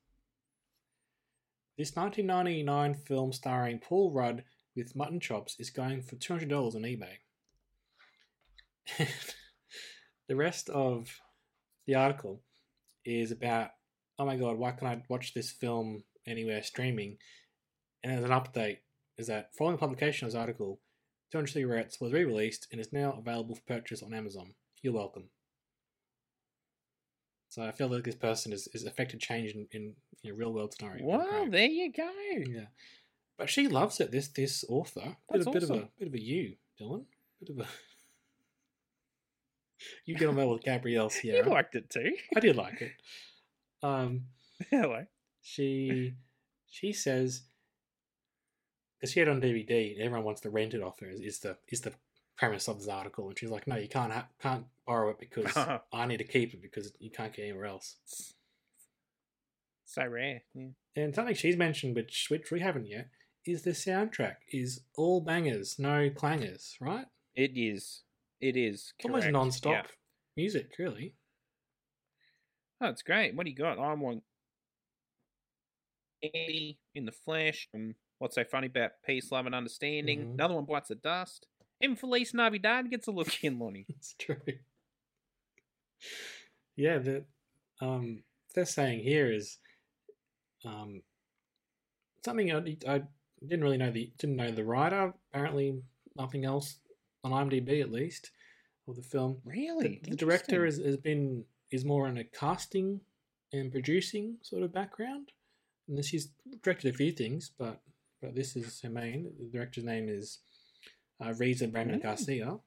This 1.78 1.96
1999 1.96 2.96
film 3.06 3.32
starring 3.32 3.80
Paul 3.80 4.12
Rudd 4.12 4.44
with 4.76 4.96
mutton 4.96 5.20
chops 5.20 5.56
is 5.60 5.70
going 5.70 6.02
for 6.02 6.16
$200 6.16 6.76
on 6.76 6.82
eBay. 6.82 7.20
the 10.32 10.38
rest 10.38 10.70
of 10.70 11.20
the 11.88 11.96
article 11.96 12.40
is 13.04 13.32
about, 13.32 13.72
oh 14.18 14.26
my 14.26 14.38
god, 14.38 14.56
why 14.56 14.72
can't 14.72 14.86
I 14.90 15.04
watch 15.10 15.34
this 15.34 15.52
film 15.52 16.06
anywhere 16.26 16.64
streaming? 16.64 17.18
And 18.02 18.14
there's 18.14 18.24
an 18.24 18.32
update 18.32 18.78
is 19.18 19.28
that 19.28 19.54
following 19.58 19.78
publication 19.78 20.26
of 20.26 20.32
this 20.32 20.40
article, 20.40 20.80
200 21.34 21.48
Cigarettes 21.48 22.00
was 22.00 22.14
re-released 22.14 22.68
and 22.72 22.80
is 22.80 22.94
now 22.94 23.12
available 23.20 23.56
for 23.56 23.62
purchase 23.64 24.02
on 24.02 24.14
Amazon. 24.14 24.54
You're 24.82 24.94
welcome. 24.94 25.26
So 27.50 27.64
I 27.64 27.72
feel 27.72 27.90
like 27.90 28.06
this 28.06 28.16
person 28.16 28.54
has, 28.54 28.70
has 28.72 28.86
affected 28.86 29.20
change 29.20 29.52
in, 29.52 29.68
in 30.24 30.38
real 30.38 30.54
world 30.54 30.74
scenario. 30.74 31.04
Wow, 31.04 31.48
there 31.50 31.68
you 31.68 31.92
go. 31.92 32.10
Yeah, 32.38 32.68
but 33.38 33.50
she 33.50 33.68
loves 33.68 34.00
it. 34.00 34.12
This 34.12 34.30
this 34.30 34.64
author, 34.70 35.02
bit, 35.30 35.44
That's 35.44 35.48
a, 35.48 35.52
bit 35.52 35.64
of 35.64 35.72
a 35.72 35.74
awesome. 35.74 35.90
bit 36.00 36.08
of 36.08 36.14
a 36.14 36.22
you, 36.22 36.54
Dylan. 36.80 37.04
Bit 37.42 37.50
of 37.50 37.66
a 37.66 37.68
you 40.06 40.16
get 40.16 40.28
on 40.30 40.36
well 40.36 40.50
with 40.50 40.64
Gabrielle 40.64 41.10
Sierra. 41.10 41.44
You 41.46 41.52
liked 41.52 41.76
it 41.76 41.90
too. 41.90 42.12
I 42.36 42.40
did 42.40 42.56
like 42.56 42.82
it. 42.82 42.92
Um, 43.84 44.24
Hello. 44.70 45.06
she 45.42 46.14
she 46.70 46.94
says 46.94 47.44
because 49.00 49.12
she 49.14 49.20
had 49.20 49.28
it 49.28 49.32
on 49.32 49.42
DVD 49.42 49.94
and 49.96 50.02
everyone 50.04 50.24
wants 50.26 50.42
to 50.42 50.50
rent 50.50 50.74
it 50.76 50.84
off 50.84 51.00
her 51.00 51.08
is, 51.10 51.20
is 51.22 51.40
the 51.40 51.58
is 51.70 51.82
the 51.82 51.94
premise 52.38 52.68
of 52.68 52.78
this 52.80 52.88
article 52.88 53.28
and 53.28 53.38
she's 53.38 53.50
like 53.50 53.68
no 53.68 53.76
you 53.76 53.88
can't 53.88 54.12
ha- 54.14 54.28
can't 54.42 54.66
borrow 54.86 55.10
it 55.10 55.20
because 55.20 55.52
I 55.94 56.06
need 56.06 56.18
to 56.18 56.24
keep 56.24 56.54
it 56.54 56.62
because 56.62 56.92
you 57.00 57.10
can't 57.12 57.34
get 57.34 57.44
anywhere 57.44 57.66
else 57.66 57.96
So 59.86 60.06
rare. 60.08 60.44
Yeah. 60.54 60.68
and 60.96 61.14
something 61.16 61.36
she's 61.36 61.58
mentioned 61.58 61.96
which 61.96 62.28
which 62.30 62.52
we 62.52 62.60
haven't 62.60 62.88
yet 62.88 63.10
is 63.46 63.64
the 63.64 63.72
soundtrack 63.72 64.36
is 64.52 64.82
all 64.96 65.20
bangers, 65.22 65.80
no 65.80 66.12
clangers, 66.12 66.76
right? 66.80 67.06
It 67.36 67.52
is. 67.56 68.04
It 68.42 68.58
is. 68.58 68.94
It's 68.98 69.06
almost 69.06 69.28
non-stop 69.30 69.72
yeah. 69.72 69.84
music, 70.36 70.72
really. 70.80 71.16
Oh, 72.82 72.88
it's 72.88 73.04
great. 73.04 73.36
What 73.36 73.46
do 73.46 73.52
you 73.52 73.56
got? 73.56 73.78
I 73.78 73.94
want 73.94 74.24
Candy 76.24 76.80
in 76.96 77.06
the 77.06 77.12
flesh. 77.12 77.70
And 77.74 77.94
what's 78.18 78.36
so 78.36 78.44
funny 78.44 78.68
about 78.68 78.92
peace, 79.06 79.32
love, 79.32 79.46
and 79.46 79.54
understanding? 79.54 80.20
Mhm. 80.20 80.34
Another 80.34 80.56
one 80.56 80.66
bites 80.66 80.90
the 80.90 80.96
dust. 80.96 81.46
Even 81.82 81.96
Feliz 81.96 82.34
Navidad 82.34 82.90
gets 82.90 83.08
a 83.08 83.12
look 83.12 83.44
in, 83.44 83.60
Lonnie. 83.60 83.86
It's 83.90 84.16
true. 84.18 84.38
Yeah, 86.76 86.98
the 86.98 87.26
um 87.80 88.24
they're 88.56 88.66
saying 88.66 89.02
here 89.02 89.32
is 89.32 89.60
um 90.66 91.04
something 92.26 92.52
I, 92.52 92.78
I 92.88 93.04
didn't 93.42 93.64
really 93.64 93.78
know 93.78 93.92
the 93.92 94.12
didn't 94.18 94.38
know 94.38 94.52
the 94.52 94.66
writer. 94.66 95.14
Apparently, 95.30 95.82
nothing 96.16 96.46
else 96.46 96.80
on 97.24 97.32
IMDb 97.32 97.82
at 97.82 97.92
least 97.92 98.32
of 98.88 98.96
the 98.96 99.02
film. 99.02 99.38
Really? 99.46 100.00
The, 100.04 100.12
the 100.12 100.16
director 100.16 100.66
is, 100.66 100.78
has 100.78 100.98
been 100.98 101.46
is 101.72 101.86
more 101.86 102.08
in 102.08 102.18
a 102.18 102.24
casting 102.24 103.02
and 103.54 103.72
producing 103.72 104.38
sort 104.42 104.64
of 104.64 104.74
background, 104.74 105.32
and 105.88 105.98
this 105.98 106.08
she's 106.08 106.30
directed 106.64 106.94
a 106.94 106.98
few 106.98 107.12
things, 107.12 107.52
but 107.58 107.82
but 108.22 108.36
this 108.36 108.56
is 108.56 108.82
her 108.82 108.90
main. 108.90 109.32
The 109.40 109.46
director's 109.58 109.84
name 109.84 110.08
is 110.10 110.40
uh, 111.20 111.30
Risa 111.30 111.72
Bramon 111.72 112.00
Mm. 112.00 112.04
Garcia. 112.04 112.58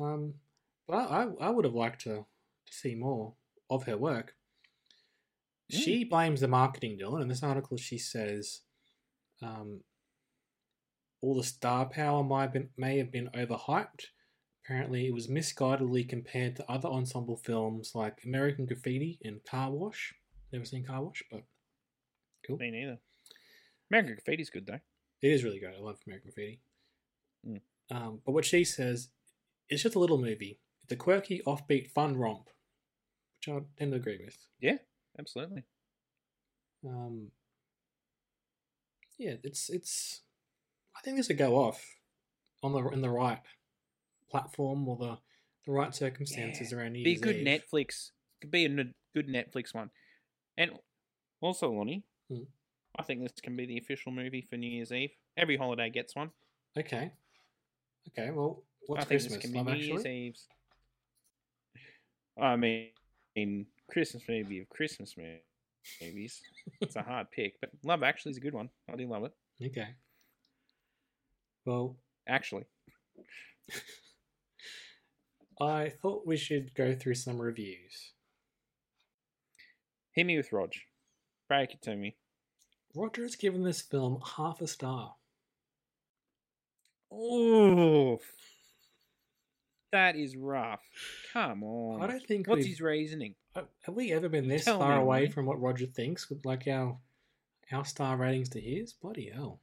Um, 0.00 0.34
but 0.88 0.94
I, 0.96 1.24
I 1.24 1.46
I 1.46 1.50
would 1.50 1.64
have 1.64 1.74
liked 1.74 2.02
to 2.02 2.26
to 2.66 2.72
see 2.72 2.94
more 2.94 3.34
of 3.70 3.84
her 3.84 3.96
work. 3.96 4.34
She 5.70 6.04
blames 6.04 6.40
the 6.40 6.48
marketing, 6.48 6.98
Dylan. 7.00 7.22
In 7.22 7.28
this 7.28 7.42
article, 7.42 7.78
she 7.78 7.96
says, 7.96 8.60
um, 9.42 9.80
all 11.22 11.36
the 11.36 11.44
star 11.44 11.86
power 11.86 12.22
might 12.22 12.42
have 12.42 12.52
been, 12.52 12.68
may 12.76 12.98
have 12.98 13.12
been 13.12 13.30
overhyped. 13.34 14.06
Apparently, 14.64 15.06
it 15.06 15.14
was 15.14 15.28
misguidedly 15.28 16.08
compared 16.08 16.56
to 16.56 16.70
other 16.70 16.88
ensemble 16.88 17.36
films 17.36 17.92
like 17.94 18.18
American 18.24 18.66
Graffiti 18.66 19.18
and 19.24 19.42
Car 19.44 19.70
Wash. 19.70 20.14
Never 20.52 20.64
seen 20.64 20.84
Car 20.84 21.02
Wash, 21.02 21.22
but 21.30 21.42
cool. 22.46 22.58
Me 22.58 22.70
neither. 22.70 22.98
American 23.90 24.16
Graffiti's 24.16 24.50
good, 24.50 24.66
though. 24.66 24.80
It 25.22 25.28
is 25.28 25.44
really 25.44 25.58
good. 25.58 25.74
I 25.76 25.80
love 25.80 25.98
American 26.06 26.30
Graffiti. 26.30 26.60
Mm. 27.46 27.60
Um, 27.90 28.20
but 28.24 28.32
what 28.32 28.44
she 28.44 28.64
says, 28.64 29.08
it's 29.68 29.82
just 29.82 29.94
a 29.94 29.98
little 29.98 30.18
movie. 30.18 30.60
It's 30.82 30.92
a 30.92 30.96
quirky, 30.96 31.40
offbeat, 31.46 31.90
fun 31.90 32.16
romp, 32.16 32.48
which 33.36 33.54
I 33.54 33.60
tend 33.78 33.92
to 33.92 33.96
agree 33.96 34.20
with. 34.24 34.36
Yeah, 34.60 34.78
absolutely. 35.18 35.64
Um, 36.84 37.28
yeah, 39.18 39.34
it's 39.44 39.70
it's. 39.70 40.22
I 40.96 41.00
think 41.02 41.16
this 41.16 41.28
would 41.28 41.38
go 41.38 41.56
off 41.56 41.84
on 42.62 42.72
the 42.72 42.88
in 42.90 43.00
the 43.00 43.10
right 43.10 43.40
platform 44.30 44.88
or 44.88 44.96
the 44.96 45.18
the 45.66 45.72
right 45.72 45.94
circumstances 45.94 46.72
Yeah, 46.72 46.78
around 46.78 46.92
New 46.94 47.04
Be 47.04 47.10
a 47.10 47.12
Year's 47.14 47.20
good 47.22 47.36
Eve. 47.36 47.46
Netflix. 47.46 48.10
Could 48.40 48.50
be 48.50 48.64
a 48.64 48.68
n- 48.68 48.94
good 49.14 49.28
Netflix 49.28 49.72
one. 49.74 49.90
And 50.56 50.72
also, 51.40 51.70
Lonnie, 51.70 52.04
Hmm. 52.28 52.42
I 52.98 53.02
think 53.04 53.22
this 53.22 53.32
can 53.42 53.56
be 53.56 53.64
the 53.66 53.78
official 53.78 54.12
movie 54.12 54.42
for 54.42 54.56
New 54.56 54.68
Year's 54.70 54.92
Eve. 54.92 55.10
Every 55.36 55.56
holiday 55.56 55.88
gets 55.90 56.14
one. 56.16 56.30
Okay. 56.76 57.12
Okay. 58.08 58.30
Well, 58.30 58.62
what's 58.86 59.02
I 59.02 59.08
think 59.08 59.20
Christmas? 59.22 59.32
this 59.34 59.42
can 59.42 59.52
be 59.52 59.58
Love 59.58 59.66
New 59.68 59.74
Year's 59.84 60.00
Actually. 60.00 60.16
Eve's. 60.26 60.48
I 62.40 62.56
mean, 62.56 62.88
in 63.36 63.66
Christmas 63.90 64.22
movie 64.28 64.60
of 64.60 64.68
Christmas 64.68 65.16
mo- 65.16 65.38
movies, 66.00 66.40
it's 66.80 66.96
a 66.96 67.02
hard 67.02 67.30
pick, 67.30 67.60
but 67.60 67.70
Love 67.84 68.02
Actually 68.02 68.32
is 68.32 68.36
a 68.38 68.40
good 68.40 68.54
one. 68.54 68.68
I 68.92 68.96
do 68.96 69.06
love 69.06 69.24
it. 69.24 69.32
Okay. 69.64 69.88
Well, 71.64 71.96
Actually, 72.28 72.64
I 75.60 75.88
thought 75.88 76.26
we 76.26 76.36
should 76.36 76.72
go 76.74 76.94
through 76.94 77.14
some 77.16 77.40
reviews. 77.40 78.12
hit 80.12 80.24
me 80.24 80.36
with 80.36 80.52
Rog. 80.52 80.72
Break 81.48 81.72
it 81.74 81.82
to 81.82 81.96
me. 81.96 82.16
Roger 82.94 83.22
has 83.22 83.34
given 83.36 83.64
this 83.64 83.80
film 83.82 84.20
half 84.36 84.60
a 84.60 84.66
star. 84.68 85.14
Oof. 87.12 88.20
That 89.90 90.14
is 90.16 90.36
rough. 90.36 90.80
Come 91.32 91.62
on. 91.64 92.02
I 92.02 92.06
don't 92.06 92.24
think 92.26 92.46
What's 92.46 92.58
we've- 92.60 92.70
his 92.70 92.80
reasoning? 92.80 93.34
Uh, 93.54 93.64
Have 93.82 93.94
we 93.96 94.12
ever 94.12 94.28
been 94.28 94.48
this 94.48 94.64
Tell 94.64 94.78
far 94.78 94.96
me, 94.96 95.02
away 95.02 95.20
mate. 95.22 95.32
from 95.34 95.44
what 95.46 95.60
Roger 95.60 95.86
thinks 95.86 96.30
with 96.30 96.44
like 96.46 96.66
our 96.68 96.98
our 97.70 97.84
star 97.84 98.16
ratings 98.16 98.48
to 98.50 98.60
his? 98.60 98.92
Bloody 98.94 99.28
hell! 99.30 99.60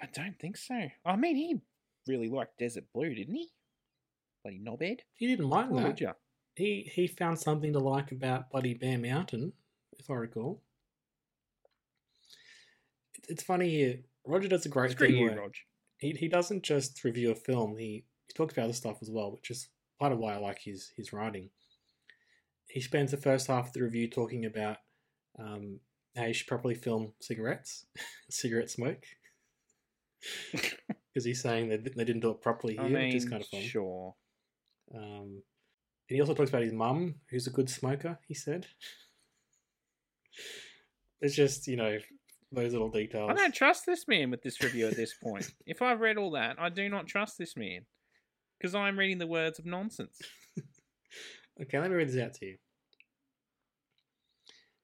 I 0.00 0.06
don't 0.12 0.38
think 0.38 0.56
so. 0.56 0.88
I 1.04 1.16
mean, 1.16 1.36
he 1.36 1.60
really 2.06 2.28
liked 2.28 2.58
Desert 2.58 2.84
Blue, 2.94 3.14
didn't 3.14 3.34
he? 3.34 3.48
Bloody 4.42 4.60
knobhead. 4.60 5.00
He 5.14 5.26
didn't 5.26 5.48
like 5.48 5.70
Why 5.70 5.82
that. 5.84 6.00
ya? 6.00 6.12
He 6.54 6.90
he 6.94 7.06
found 7.06 7.38
something 7.38 7.72
to 7.72 7.78
like 7.78 8.12
about 8.12 8.50
Bloody 8.50 8.74
Bear 8.74 8.98
Mountain, 8.98 9.52
if 9.98 10.10
I 10.10 10.14
recall. 10.14 10.62
It's 13.28 13.42
funny 13.42 13.68
here. 13.68 13.98
Roger 14.26 14.48
does 14.48 14.66
a 14.66 14.68
great 14.68 14.92
Screw 14.92 15.06
thing 15.08 15.16
you, 15.16 15.26
where 15.26 15.38
Rog. 15.40 15.54
he 15.98 16.12
he 16.12 16.28
doesn't 16.28 16.62
just 16.62 17.02
review 17.04 17.30
a 17.30 17.34
film. 17.34 17.76
He 17.76 18.04
he 18.26 18.34
talks 18.34 18.52
about 18.52 18.64
other 18.64 18.72
stuff 18.72 18.98
as 19.02 19.10
well, 19.10 19.32
which 19.32 19.50
is 19.50 19.68
part 19.98 20.12
of 20.12 20.18
why 20.18 20.34
I 20.34 20.38
like 20.38 20.60
his 20.60 20.92
his 20.96 21.12
writing. 21.12 21.50
He 22.68 22.80
spends 22.80 23.10
the 23.10 23.16
first 23.16 23.46
half 23.46 23.68
of 23.68 23.72
the 23.72 23.82
review 23.82 24.08
talking 24.08 24.44
about 24.44 24.76
um, 25.38 25.80
how 26.16 26.26
you 26.26 26.34
should 26.34 26.46
properly 26.46 26.74
film 26.74 27.12
cigarettes, 27.20 27.86
cigarette 28.30 28.70
smoke, 28.70 29.04
because 30.52 31.24
he's 31.24 31.42
saying 31.42 31.68
that 31.68 31.84
they 31.96 32.04
didn't 32.04 32.20
do 32.20 32.30
it 32.30 32.40
properly 32.40 32.74
here, 32.74 32.82
I 32.84 32.88
mean, 32.88 33.06
which 33.06 33.14
is 33.14 33.28
kind 33.28 33.42
of 33.42 33.48
fun. 33.48 33.60
sure. 33.62 34.14
Um, 34.94 35.42
and 36.08 36.14
he 36.16 36.20
also 36.20 36.34
talks 36.34 36.50
about 36.50 36.62
his 36.62 36.72
mum, 36.72 37.16
who's 37.30 37.46
a 37.46 37.50
good 37.50 37.68
smoker. 37.68 38.18
He 38.26 38.34
said, 38.34 38.66
"It's 41.20 41.34
just 41.36 41.66
you 41.66 41.76
know 41.76 41.98
those 42.52 42.72
little 42.72 42.90
details." 42.90 43.30
I 43.30 43.34
don't 43.34 43.54
trust 43.54 43.84
this 43.86 44.06
man 44.08 44.30
with 44.30 44.42
this 44.42 44.62
review 44.62 44.86
at 44.88 44.96
this 44.96 45.14
point. 45.22 45.50
if 45.66 45.82
I've 45.82 46.00
read 46.00 46.16
all 46.16 46.32
that, 46.32 46.56
I 46.58 46.68
do 46.68 46.88
not 46.88 47.06
trust 47.06 47.36
this 47.38 47.56
man. 47.56 47.86
Because 48.58 48.74
I'm 48.74 48.98
reading 48.98 49.18
the 49.18 49.26
words 49.26 49.58
of 49.58 49.66
nonsense. 49.66 50.18
Okay, 51.60 51.78
let 51.78 51.90
me 51.90 51.96
read 51.96 52.08
this 52.08 52.20
out 52.20 52.34
to 52.34 52.46
you. 52.46 52.56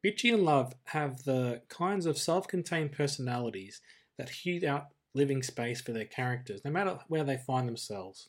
Ricci 0.03 0.31
and 0.31 0.43
Love 0.43 0.75
have 0.87 1.23
the 1.23 1.63
kinds 1.69 2.05
of 2.05 2.19
self 2.19 2.49
contained 2.49 2.93
personalities 2.93 3.81
that 4.19 4.29
hew 4.29 4.69
out 4.69 4.87
living 5.15 5.43
space 5.43 5.81
for 5.81 5.93
their 5.93 6.05
characters, 6.05 6.63
no 6.65 6.71
matter 6.71 6.99
where 7.09 7.25
they 7.25 7.37
find 7.37 7.69
themselves. 7.69 8.29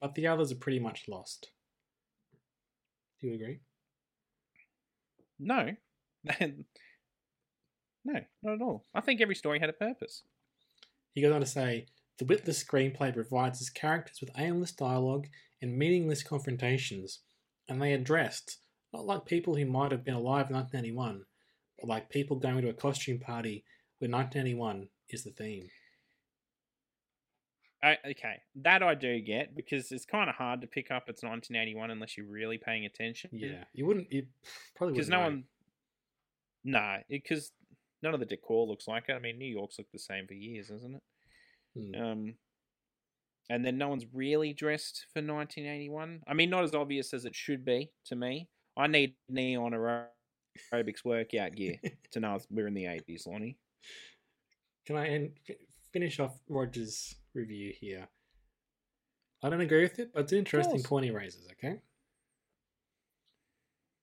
But 0.00 0.14
the 0.14 0.26
others 0.26 0.52
are 0.52 0.56
pretty 0.56 0.80
much 0.80 1.04
lost. 1.08 1.50
Do 3.20 3.28
you 3.28 3.34
agree? 3.34 3.60
No. 5.38 5.70
no, 6.40 8.20
not 8.42 8.54
at 8.54 8.62
all. 8.62 8.84
I 8.94 9.00
think 9.00 9.20
every 9.20 9.34
story 9.34 9.60
had 9.60 9.70
a 9.70 9.74
purpose. 9.74 10.22
He 11.14 11.22
goes 11.22 11.32
on 11.32 11.40
to 11.40 11.46
say 11.46 11.86
the 12.18 12.24
witless 12.24 12.62
screenplay 12.62 13.14
provides 13.14 13.58
his 13.58 13.70
characters 13.70 14.18
with 14.20 14.30
aimless 14.36 14.72
dialogue 14.72 15.26
and 15.60 15.76
meaningless 15.76 16.22
confrontations, 16.22 17.20
and 17.68 17.80
they 17.80 17.92
are 17.92 17.98
dressed 17.98 18.58
not 18.92 19.06
like 19.06 19.24
people 19.24 19.56
who 19.56 19.64
might 19.64 19.92
have 19.92 20.04
been 20.04 20.14
alive 20.14 20.50
in 20.50 20.56
1991, 20.56 21.24
but 21.78 21.88
like 21.88 22.10
people 22.10 22.36
going 22.36 22.62
to 22.62 22.68
a 22.68 22.74
costume 22.74 23.18
party 23.18 23.64
where 23.98 24.10
1991 24.10 24.88
is 25.08 25.24
the 25.24 25.30
theme. 25.30 25.68
I, 27.82 27.98
okay, 28.10 28.40
that 28.62 28.82
I 28.82 28.94
do 28.94 29.20
get 29.20 29.56
because 29.56 29.90
it's 29.90 30.04
kind 30.04 30.30
of 30.30 30.36
hard 30.36 30.60
to 30.60 30.68
pick 30.68 30.90
up 30.92 31.04
it's 31.08 31.24
1981 31.24 31.90
unless 31.90 32.16
you're 32.16 32.26
really 32.26 32.58
paying 32.58 32.86
attention. 32.86 33.30
Yeah, 33.32 33.64
you 33.72 33.86
wouldn't. 33.86 34.12
You 34.12 34.26
probably 34.76 34.94
because 34.94 35.08
no 35.08 35.16
know. 35.18 35.22
one. 35.24 35.44
Nah, 36.64 36.98
because 37.10 37.50
none 38.02 38.14
of 38.14 38.20
the 38.20 38.26
decor 38.26 38.66
looks 38.66 38.86
like 38.86 39.08
it. 39.08 39.14
I 39.14 39.18
mean, 39.18 39.38
New 39.38 39.46
York's 39.46 39.78
looked 39.78 39.92
the 39.92 39.98
same 39.98 40.28
for 40.28 40.34
years, 40.34 40.70
isn't 40.70 40.94
it? 40.94 41.02
Hmm. 41.76 42.02
Um, 42.02 42.34
and 43.50 43.64
then 43.64 43.78
no 43.78 43.88
one's 43.88 44.06
really 44.12 44.52
dressed 44.52 45.06
for 45.12 45.20
1981. 45.20 46.20
I 46.26 46.34
mean, 46.34 46.50
not 46.50 46.64
as 46.64 46.74
obvious 46.74 47.12
as 47.12 47.24
it 47.24 47.34
should 47.34 47.64
be 47.64 47.90
to 48.06 48.16
me. 48.16 48.48
I 48.76 48.86
need 48.86 49.14
neon 49.28 49.72
aerobics 49.72 51.04
workout 51.04 51.54
gear 51.56 51.76
to 52.12 52.20
know 52.20 52.38
we're 52.50 52.68
in 52.68 52.74
the 52.74 52.84
80s, 52.84 53.26
Lonnie. 53.26 53.58
Can 54.86 54.96
I 54.96 55.08
end, 55.08 55.32
finish 55.92 56.20
off 56.20 56.38
Roger's 56.48 57.16
review 57.34 57.72
here? 57.72 58.08
I 59.42 59.50
don't 59.50 59.60
agree 59.60 59.82
with 59.82 59.98
it, 59.98 60.12
but 60.12 60.20
it's 60.20 60.32
an 60.32 60.38
interesting 60.38 60.82
point 60.82 61.04
he 61.04 61.10
raises, 61.10 61.48
okay? 61.52 61.80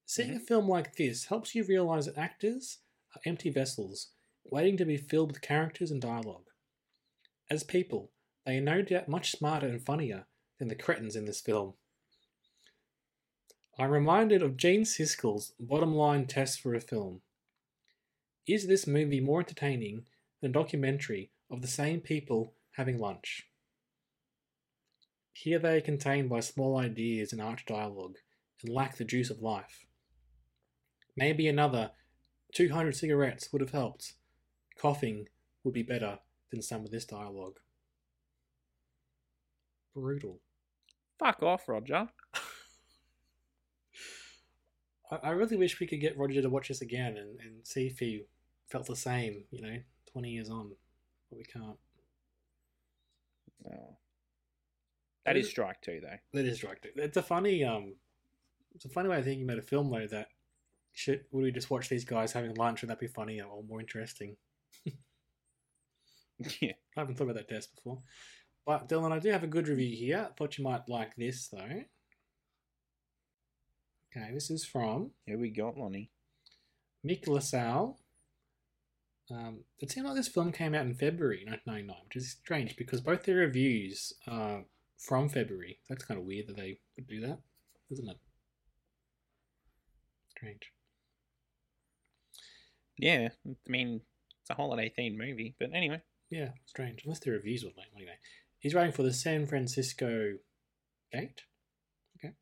Seeing 0.04 0.34
a 0.34 0.40
Mhm. 0.40 0.46
film 0.46 0.68
like 0.68 0.96
this 0.96 1.26
helps 1.26 1.54
you 1.54 1.64
realize 1.64 2.06
that 2.06 2.18
actors 2.18 2.78
are 3.14 3.22
empty 3.24 3.48
vessels, 3.48 4.12
waiting 4.44 4.76
to 4.76 4.84
be 4.84 4.96
filled 4.96 5.32
with 5.32 5.40
characters 5.40 5.90
and 5.90 6.02
dialogue. 6.02 6.50
As 7.48 7.64
people, 7.64 8.12
they 8.44 8.58
are 8.58 8.62
no 8.62 8.82
doubt 8.82 9.08
much 9.08 9.32
smarter 9.32 9.68
and 9.68 9.84
funnier 9.84 10.26
than 10.58 10.68
the 10.68 10.74
cretins 10.74 11.16
in 11.16 11.24
this 11.24 11.40
film. 11.40 11.74
I'm 13.78 13.90
reminded 13.90 14.42
of 14.42 14.56
Gene 14.56 14.82
Siskel's 14.82 15.52
bottom 15.58 15.94
line 15.94 16.26
test 16.26 16.60
for 16.60 16.74
a 16.74 16.80
film. 16.80 17.22
Is 18.46 18.66
this 18.66 18.86
movie 18.86 19.20
more 19.20 19.40
entertaining 19.40 20.06
than 20.40 20.50
a 20.50 20.54
documentary 20.54 21.30
of 21.50 21.62
the 21.62 21.68
same 21.68 22.00
people 22.00 22.54
having 22.72 22.98
lunch? 22.98 23.46
Here 25.32 25.58
they 25.58 25.78
are 25.78 25.80
contained 25.80 26.28
by 26.28 26.40
small 26.40 26.76
ideas 26.78 27.32
and 27.32 27.40
arch 27.40 27.64
dialogue 27.64 28.16
and 28.62 28.72
lack 28.72 28.96
the 28.96 29.04
juice 29.04 29.30
of 29.30 29.40
life. 29.40 29.86
Maybe 31.16 31.48
another 31.48 31.92
200 32.54 32.94
cigarettes 32.96 33.52
would 33.52 33.62
have 33.62 33.70
helped. 33.70 34.14
Coughing 34.78 35.28
would 35.64 35.74
be 35.74 35.82
better 35.82 36.18
than 36.50 36.62
some 36.62 36.84
of 36.84 36.90
this 36.90 37.04
dialogue. 37.04 37.58
Brutal. 39.94 40.40
Fuck 41.18 41.42
off, 41.42 41.68
Roger. 41.68 42.08
I, 45.10 45.16
I 45.22 45.30
really 45.30 45.56
wish 45.56 45.80
we 45.80 45.86
could 45.86 46.00
get 46.00 46.18
Roger 46.18 46.42
to 46.42 46.48
watch 46.48 46.68
this 46.68 46.80
again 46.80 47.16
and, 47.16 47.40
and 47.40 47.66
see 47.66 47.86
if 47.86 47.98
he 47.98 48.24
felt 48.70 48.86
the 48.86 48.96
same, 48.96 49.44
you 49.50 49.60
know, 49.60 49.76
20 50.12 50.30
years 50.30 50.48
on. 50.48 50.70
But 51.28 51.38
we 51.38 51.44
can't. 51.44 51.76
No. 53.64 53.96
That 55.26 55.36
is 55.36 55.48
strike 55.48 55.80
two, 55.82 56.00
though. 56.02 56.16
That 56.32 56.46
is 56.46 56.56
strike 56.56 56.82
two. 56.82 56.90
It's 56.96 57.16
a 57.16 57.22
funny, 57.22 57.62
um, 57.64 57.94
it's 58.74 58.84
a 58.84 58.88
funny 58.88 59.08
way 59.08 59.18
of 59.18 59.24
thinking 59.24 59.44
about 59.44 59.58
a 59.58 59.62
film 59.62 59.90
though. 59.90 60.06
That 60.06 60.28
shit, 60.92 61.26
would 61.30 61.42
we 61.42 61.52
just 61.52 61.70
watch 61.70 61.88
these 61.88 62.04
guys 62.04 62.32
having 62.32 62.54
lunch? 62.54 62.80
Would 62.80 62.90
that 62.90 63.00
be 63.00 63.06
funnier 63.06 63.44
or 63.44 63.62
more 63.62 63.80
interesting? 63.80 64.36
yeah. 66.60 66.72
I 66.96 67.00
haven't 67.00 67.16
thought 67.16 67.24
about 67.24 67.36
that 67.36 67.48
test 67.48 67.74
before. 67.74 68.02
But 68.66 68.88
Dylan, 68.88 69.12
I 69.12 69.18
do 69.18 69.30
have 69.30 69.44
a 69.44 69.48
good 69.48 69.68
review 69.68 69.96
here. 69.96 70.28
I 70.30 70.32
thought 70.34 70.58
you 70.58 70.64
might 70.64 70.88
like 70.88 71.16
this 71.16 71.48
though. 71.48 71.82
Okay, 74.16 74.34
this 74.34 74.50
is 74.50 74.64
from 74.64 75.12
Here 75.26 75.38
we 75.38 75.50
got 75.50 75.78
Lonnie. 75.78 76.10
Mick 77.06 77.28
LaSalle. 77.28 77.98
Um, 79.30 79.60
it 79.78 79.90
seemed 79.90 80.06
like 80.06 80.16
this 80.16 80.28
film 80.28 80.52
came 80.52 80.74
out 80.74 80.86
in 80.86 80.94
February 80.94 81.44
1999, 81.46 81.96
which 82.04 82.16
is 82.16 82.30
strange 82.30 82.76
because 82.76 83.00
both 83.00 83.22
their 83.24 83.36
reviews 83.36 84.12
are 84.26 84.64
from 84.98 85.28
February. 85.28 85.78
That's 85.88 86.04
kind 86.04 86.18
of 86.18 86.26
weird 86.26 86.48
that 86.48 86.56
they 86.56 86.80
would 86.96 87.06
do 87.06 87.20
that, 87.20 87.38
isn't 87.90 88.08
it? 88.08 88.16
Strange. 90.30 90.72
Yeah, 92.98 93.28
I 93.46 93.54
mean, 93.66 94.02
it's 94.40 94.50
a 94.50 94.54
holiday 94.54 94.92
themed 94.96 95.16
movie, 95.16 95.54
but 95.58 95.70
anyway. 95.74 96.02
Yeah, 96.30 96.50
strange. 96.66 97.02
Unless 97.04 97.20
the 97.20 97.30
reviews 97.30 97.64
were 97.64 97.70
lame. 97.76 97.86
Anyway, 97.96 98.18
he's 98.58 98.74
writing 98.74 98.92
for 98.92 99.02
the 99.02 99.12
San 99.12 99.46
Francisco 99.46 100.34
Gate. 101.12 101.42
Okay. 102.18 102.34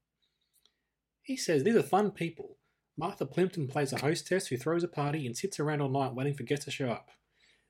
He 1.22 1.36
says 1.36 1.64
these 1.64 1.76
are 1.76 1.82
fun 1.82 2.10
people. 2.10 2.56
Martha 2.98 3.24
Plimpton 3.24 3.68
plays 3.68 3.92
a 3.92 4.00
hostess 4.00 4.48
who 4.48 4.56
throws 4.56 4.82
a 4.82 4.88
party 4.88 5.24
and 5.24 5.36
sits 5.36 5.60
around 5.60 5.80
all 5.80 5.88
night 5.88 6.14
waiting 6.14 6.34
for 6.34 6.42
guests 6.42 6.64
to 6.64 6.72
show 6.72 6.90
up. 6.90 7.10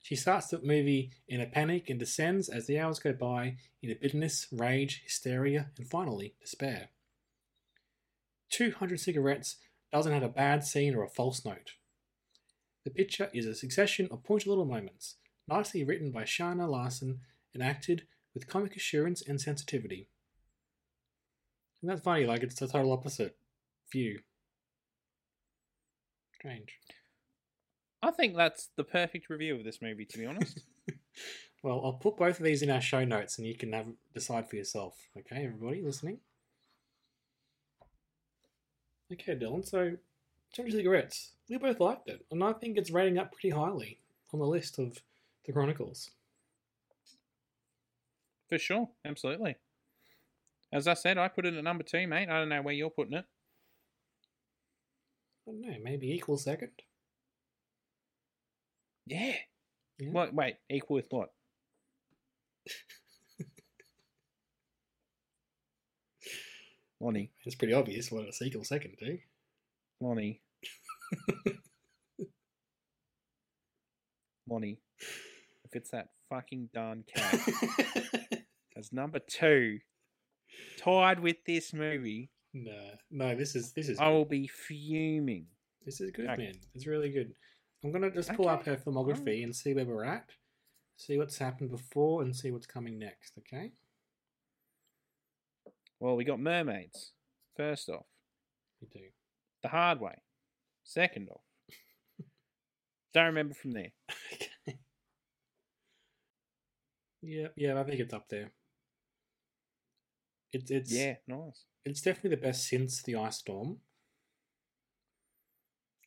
She 0.01 0.16
starts 0.16 0.47
the 0.47 0.59
movie 0.62 1.12
in 1.29 1.43
a 1.43 1.47
panic 1.47 1.91
and 1.91 1.99
descends 1.99 2.49
as 2.49 2.66
the 2.66 2.79
hours 2.79 2.99
go 2.99 3.12
by 3.12 3.57
into 3.83 3.95
bitterness, 4.01 4.47
rage, 4.51 5.03
hysteria, 5.05 5.70
and 5.76 5.87
finally, 5.87 6.35
despair. 6.41 6.89
200 8.53 8.99
Cigarettes 8.99 9.57
doesn't 9.93 10.14
have 10.14 10.22
a 10.22 10.31
bad 10.31 10.64
scene 10.64 10.95
or 10.95 11.05
a 11.05 11.11
false 11.11 11.45
note. 11.45 11.72
The 12.85 12.91
picture 12.91 13.29
is 13.35 13.45
a 13.45 13.55
succession 13.55 14.09
of 14.11 14.24
pointed 14.24 14.49
little 14.49 14.64
moments, 14.64 15.16
nicely 15.47 15.85
written 15.85 16.11
by 16.11 16.22
Shana 16.22 16.66
Larsen 16.66 17.20
and 17.53 17.62
acted 17.62 18.07
with 18.33 18.49
comic 18.49 18.76
assurance 18.76 19.20
and 19.20 19.39
sensitivity. 19.39 20.09
And 21.83 21.91
that's 21.91 22.01
funny, 22.01 22.24
like 22.24 22.43
it's 22.43 22.59
the 22.59 22.66
total 22.66 22.93
opposite 22.93 23.37
view. 23.93 24.20
Strange. 26.39 26.78
I 28.03 28.11
think 28.12 28.36
that's 28.36 28.68
the 28.76 28.84
perfect 28.84 29.28
review 29.28 29.57
of 29.57 29.64
this 29.64 29.82
movie, 29.82 30.05
to 30.07 30.18
be 30.18 30.26
honest. 30.26 30.61
Well, 31.62 31.82
I'll 31.84 31.95
put 31.95 32.16
both 32.16 32.39
of 32.39 32.45
these 32.45 32.62
in 32.62 32.70
our 32.70 32.80
show 32.80 33.05
notes 33.05 33.39
and 33.39 33.47
you 33.47 33.57
can 33.57 33.72
have 33.72 33.86
decide 34.14 34.49
for 34.49 34.57
yourself. 34.57 34.95
Okay, 35.18 35.45
everybody 35.45 35.82
listening? 35.82 36.18
Okay, 39.12 39.34
Dylan, 39.34 39.66
so 39.66 39.97
200 40.53 40.76
cigarettes. 40.76 41.32
We 41.49 41.57
both 41.57 41.80
liked 41.80 42.09
it, 42.09 42.24
and 42.30 42.45
I 42.45 42.53
think 42.53 42.76
it's 42.76 42.91
rating 42.91 43.18
up 43.18 43.32
pretty 43.32 43.51
highly 43.51 43.99
on 44.32 44.39
the 44.39 44.47
list 44.47 44.78
of 44.78 45.03
the 45.47 45.53
Chronicles. 45.53 46.11
For 48.49 48.59
sure, 48.59 48.89
absolutely. 49.05 49.57
As 50.72 50.86
I 50.86 50.95
said, 50.95 51.16
I 51.16 51.28
put 51.28 51.47
it 51.47 51.55
at 51.55 51.64
number 51.64 51.84
two, 51.84 52.07
mate. 52.07 52.28
I 52.28 52.39
don't 52.39 52.51
know 52.51 52.62
where 52.62 52.74
you're 52.74 52.91
putting 52.91 53.14
it. 53.14 53.24
I 55.49 55.51
don't 55.53 55.61
know, 55.63 55.77
maybe 55.83 56.13
equal 56.13 56.37
second? 56.37 56.73
Yeah. 59.07 59.33
Yeah. 59.99 60.11
What? 60.11 60.35
Wait, 60.35 60.57
equal 60.69 60.97
with 60.97 61.07
what? 61.09 61.31
Lonnie, 67.01 67.31
It's 67.45 67.55
pretty 67.55 67.73
obvious 67.73 68.11
what 68.13 68.25
it's 68.25 68.43
equal 68.43 68.65
second 68.65 68.97
to. 68.99 69.19
Lonnie, 70.01 70.41
Lonnie. 74.49 74.79
If 75.65 75.75
it's 75.75 75.91
that 75.91 76.09
fucking 76.29 76.71
darn 76.75 77.05
cat 77.15 77.41
as 78.77 78.93
number 78.93 79.19
two, 79.19 79.79
tied 80.79 81.21
with 81.21 81.37
this 81.47 81.73
movie, 81.73 82.31
no, 82.55 82.91
no, 83.11 83.35
this 83.37 83.55
is 83.55 83.73
this 83.73 83.89
is 83.89 83.99
I 83.99 84.09
will 84.09 84.25
be 84.25 84.47
fuming. 84.47 85.47
This 85.85 86.01
is 86.01 86.11
good, 86.11 86.29
Okay. 86.29 86.45
man. 86.45 86.55
It's 86.75 86.87
really 86.87 87.11
good. 87.11 87.33
I'm 87.85 87.93
gonna 87.93 88.11
just 88.11 88.33
pull 88.35 88.49
up 88.49 88.65
her 88.67 88.77
filmography 88.77 89.45
and 89.45 89.55
see 89.55 89.73
where 89.75 89.85
we're 89.85 90.05
at, 90.05 90.31
see 90.97 91.17
what's 91.19 91.39
happened 91.39 91.71
before, 91.71 92.23
and 92.23 92.35
see 92.35 92.51
what's 92.51 92.67
coming 92.67 92.99
next. 92.99 93.35
Okay. 93.39 93.73
Well, 96.01 96.17
we 96.17 96.25
got 96.25 96.41
mermaids. 96.41 97.13
First 97.57 97.89
off, 97.89 98.07
We 98.81 98.89
do. 98.89 99.07
the 99.63 99.69
hard 99.69 100.01
way. 100.01 100.23
Second 100.85 101.29
off, 101.29 101.41
don't 103.15 103.27
remember 103.27 103.55
from 103.55 103.73
there. 103.73 103.93
okay. 104.33 104.79
Yeah, 107.21 107.49
yeah, 107.57 107.81
I 107.81 107.85
think 107.85 107.99
it's 108.01 108.15
up 108.15 108.29
there. 108.29 108.53
It's 110.53 110.71
it's 110.71 110.93
Yeah, 110.93 111.17
nice. 111.27 111.65
It's 111.91 112.03
definitely 112.03 112.30
the 112.30 112.43
best 112.43 112.66
since 112.66 113.03
the 113.03 113.16
Ice 113.16 113.39
Storm. 113.39 113.78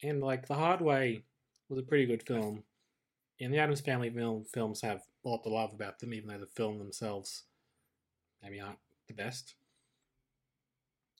And 0.03 0.21
like 0.21 0.47
the 0.47 0.55
Hard 0.55 0.82
Way 0.82 1.23
was 1.69 1.79
a 1.79 1.84
pretty 1.84 2.05
good 2.05 2.23
film. 2.23 2.63
And 3.39 3.53
the 3.53 3.57
Addams 3.59 3.82
Family 3.82 4.09
film 4.09 4.45
films 4.53 4.82
have 4.82 5.01
a 5.25 5.29
lot 5.29 5.43
to 5.43 5.49
love 5.49 5.73
about 5.73 5.99
them, 5.99 6.13
even 6.13 6.29
though 6.29 6.38
the 6.39 6.45
film 6.47 6.77
themselves 6.77 7.43
maybe 8.43 8.59
aren't 8.59 8.77
the 9.07 9.13
best. 9.13 9.55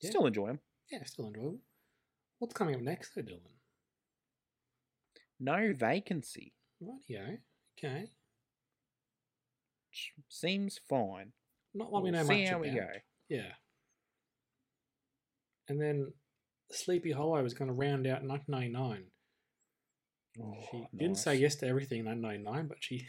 Yeah. 0.00 0.10
Still 0.10 0.26
enjoy 0.26 0.48
them. 0.48 0.60
Yeah, 0.90 1.04
still 1.04 1.26
enjoyable. 1.26 1.58
What's 2.38 2.54
coming 2.54 2.74
up 2.74 2.80
next, 2.80 3.14
though, 3.14 3.22
Dylan? 3.22 3.40
No 5.40 5.72
vacancy. 5.76 6.52
Rightio. 6.82 7.38
Okay. 7.78 8.10
Seems 10.28 10.80
fine. 10.88 11.32
Not 11.74 11.90
what 11.90 12.02
we 12.02 12.10
We'll 12.10 12.22
know 12.22 12.28
see 12.28 12.42
much 12.42 12.50
how 12.50 12.56
about. 12.60 12.72
we 12.72 12.78
go. 12.78 12.86
Yeah. 13.28 13.52
And 15.68 15.80
then 15.80 16.12
Sleepy 16.70 17.12
Hollow 17.12 17.42
was 17.42 17.54
going 17.54 17.68
to 17.68 17.74
round 17.74 18.06
out 18.06 18.22
1999. 18.24 19.04
Oh, 20.42 20.56
She 20.70 20.96
didn't 20.96 21.18
say 21.18 21.34
yes 21.36 21.56
to 21.56 21.66
everything 21.66 22.00
in 22.00 22.06
1999, 22.06 22.68
but 22.68 22.78
she 22.80 23.06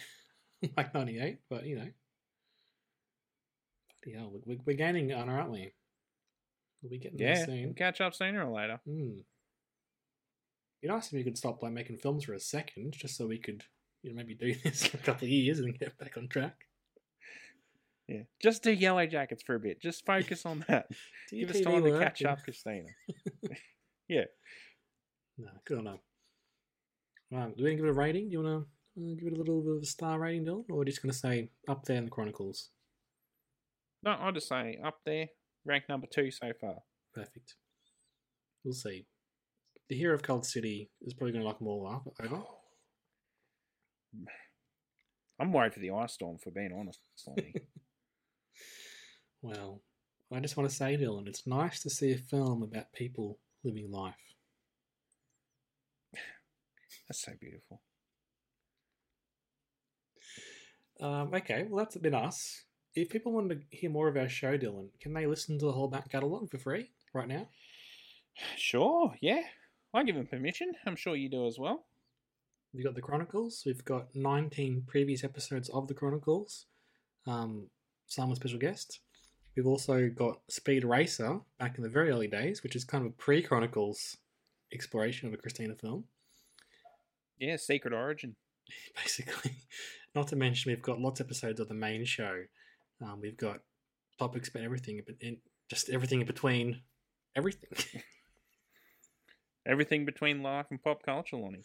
like 0.78 0.94
98. 0.94 1.40
But 1.50 1.66
you 1.66 1.78
know, 1.78 1.88
bloody 4.04 4.18
hell, 4.18 4.32
we- 4.46 4.60
we're 4.66 4.76
gaining 4.78 5.14
on 5.14 5.28
her, 5.28 5.40
aren't 5.40 5.52
we? 5.52 5.72
We'll 6.82 6.90
be 6.90 6.98
getting 7.00 7.18
there 7.18 7.36
Yeah, 7.36 7.46
soon. 7.46 7.74
catch 7.76 8.02
up 8.02 8.14
sooner 8.14 8.46
or 8.46 8.54
later. 8.54 8.80
Hmm. 8.86 9.20
Be 10.82 10.90
nice 10.90 11.08
if 11.08 11.14
we 11.14 11.24
could 11.24 11.38
stop 11.38 11.64
like 11.64 11.72
making 11.72 11.98
films 11.98 12.26
for 12.26 12.34
a 12.34 12.40
second, 12.42 12.94
just 12.98 13.16
so 13.16 13.26
we 13.26 13.38
could, 13.40 13.64
you 14.02 14.10
know, 14.12 14.18
maybe 14.18 14.36
do 14.36 14.54
this 14.64 14.86
for 14.88 14.98
a 14.98 15.00
couple 15.00 15.26
of 15.26 15.30
years 15.32 15.60
and 15.60 15.80
get 15.80 15.98
back 15.98 16.18
on 16.18 16.28
track. 16.28 16.66
Yeah, 18.08 18.24
just 18.42 18.64
do 18.64 18.76
Yellowjackets 18.76 19.44
for 19.46 19.56
a 19.56 19.60
bit. 19.60 19.82
Just 19.82 20.06
focus 20.06 20.46
on 20.46 20.66
that. 20.68 20.88
Give 21.32 21.50
us 21.50 21.62
time 21.62 21.84
to 21.84 21.98
catch 22.00 22.24
up, 22.26 22.44
Christina. 22.44 22.88
yeah. 24.10 24.26
No, 25.38 25.48
good 25.66 25.80
on 25.80 25.86
her. 25.86 25.98
Right, 27.32 27.58
do 27.58 27.64
we 27.64 27.76
give 27.76 27.86
it 27.86 27.90
a 27.90 27.94
rating? 27.94 28.30
Do 28.30 28.34
you 28.34 28.44
want 28.44 28.66
to 28.98 29.16
give 29.16 29.28
it 29.28 29.34
a 29.34 29.38
little 29.38 29.62
bit 29.62 29.78
of 29.78 29.82
a 29.82 29.86
star 29.86 30.20
rating, 30.20 30.46
Dylan, 30.46 30.66
or 30.70 30.76
are 30.76 30.80
we 30.80 30.86
just 30.86 31.02
going 31.02 31.12
to 31.12 31.18
say 31.18 31.50
up 31.68 31.86
there 31.86 31.98
in 31.98 32.06
the 32.06 32.12
Chronicles? 32.12 32.70
No, 34.04 34.12
I'll 34.12 34.34
just 34.34 34.50
say 34.50 34.78
up 34.86 35.00
there, 35.06 35.28
rank 35.66 35.86
number 35.90 36.08
two 36.14 36.30
so 36.30 36.52
far. 36.60 36.76
Perfect. 37.16 37.56
We'll 38.64 38.74
see. 38.74 39.08
The 39.90 39.98
hero 39.98 40.14
of 40.14 40.24
Cold 40.24 40.46
City 40.46 40.92
is 41.02 41.14
probably 41.14 41.32
going 41.32 41.44
to 41.44 41.48
lock 41.48 41.60
them 41.60 41.68
all 41.68 41.88
up 41.88 42.08
over. 42.24 42.44
I'm 45.40 45.52
worried 45.52 45.74
for 45.74 45.80
the 45.80 45.92
ice 45.92 46.14
storm, 46.14 46.38
for 46.38 46.52
being 46.52 46.72
honest. 46.78 47.00
Lonnie. 47.28 47.54
Well, 49.44 49.82
I 50.34 50.40
just 50.40 50.56
want 50.56 50.70
to 50.70 50.76
say, 50.76 50.96
Dylan, 50.96 51.28
it's 51.28 51.46
nice 51.46 51.82
to 51.82 51.90
see 51.90 52.14
a 52.14 52.18
film 52.18 52.64
about 52.64 52.94
people 52.94 53.40
living 53.62 53.92
life. 53.92 54.16
That's 57.10 57.22
so 57.22 57.34
beautiful. 57.40 57.82
Um, 61.02 61.34
okay, 61.34 61.66
well 61.68 61.84
that's 61.84 61.98
been 61.98 62.14
us. 62.14 62.64
If 62.96 63.10
people 63.10 63.34
want 63.34 63.50
to 63.50 63.60
hear 63.72 63.90
more 63.90 64.08
of 64.08 64.16
our 64.16 64.30
show, 64.30 64.58
Dylan, 64.58 64.88
can 65.02 65.14
they 65.14 65.26
listen 65.26 65.60
to 65.60 65.66
the 65.66 65.72
whole 65.74 65.90
back 65.90 66.10
catalogue 66.10 66.50
for 66.50 66.58
free 66.58 66.92
right 67.14 67.28
now? 67.28 67.50
Sure, 68.58 69.14
yeah. 69.22 69.42
I 69.94 70.04
give 70.04 70.16
them 70.16 70.26
permission. 70.26 70.72
I'm 70.88 70.96
sure 70.96 71.16
you 71.16 71.30
do 71.30 71.46
as 71.46 71.60
well. 71.60 71.86
We've 72.74 72.86
got 72.86 72.96
the 72.96 73.02
Chronicles. 73.02 73.64
We've 73.66 73.84
got 73.84 74.16
19 74.16 74.86
previous 74.88 75.24
episodes 75.24 75.70
of 75.70 75.88
the 75.88 75.94
Chronicles. 75.94 76.66
Um, 77.28 77.70
some 78.08 78.30
with 78.30 78.40
special 78.40 78.58
guests. 78.58 79.02
We've 79.56 79.68
also 79.68 80.10
got 80.10 80.40
Speed 80.50 80.84
Racer 80.84 81.42
back 81.60 81.78
in 81.78 81.84
the 81.84 81.90
very 81.90 82.10
early 82.10 82.28
days, 82.28 82.64
which 82.64 82.76
is 82.76 82.84
kind 82.84 83.06
of 83.06 83.12
a 83.12 83.16
pre-Chronicles 83.16 84.18
exploration 84.74 85.28
of 85.28 85.34
a 85.34 85.38
Christina 85.38 85.76
film. 85.76 86.06
Yeah, 87.40 87.58
Secret 87.58 87.94
Origin. 87.94 88.36
basically. 88.96 89.58
Not 90.16 90.28
to 90.30 90.36
mention, 90.36 90.72
we've 90.72 90.82
got 90.82 91.00
lots 91.00 91.20
of 91.20 91.28
episodes 91.28 91.60
of 91.60 91.68
the 91.68 91.74
main 91.74 92.06
show. 92.06 92.44
Um, 93.02 93.20
we've 93.22 93.38
got 93.38 93.60
topics 94.20 94.50
about 94.50 94.64
everything, 94.64 95.02
but 95.06 95.16
in, 95.20 95.38
just 95.70 95.90
everything 95.90 96.22
in 96.22 96.28
between 96.28 96.82
everything. 97.36 98.02
Everything 99.66 100.04
between 100.04 100.44
life 100.44 100.66
and 100.72 100.84
pop 100.84 101.04
culture, 101.04 101.38
Lonnie. 101.38 101.64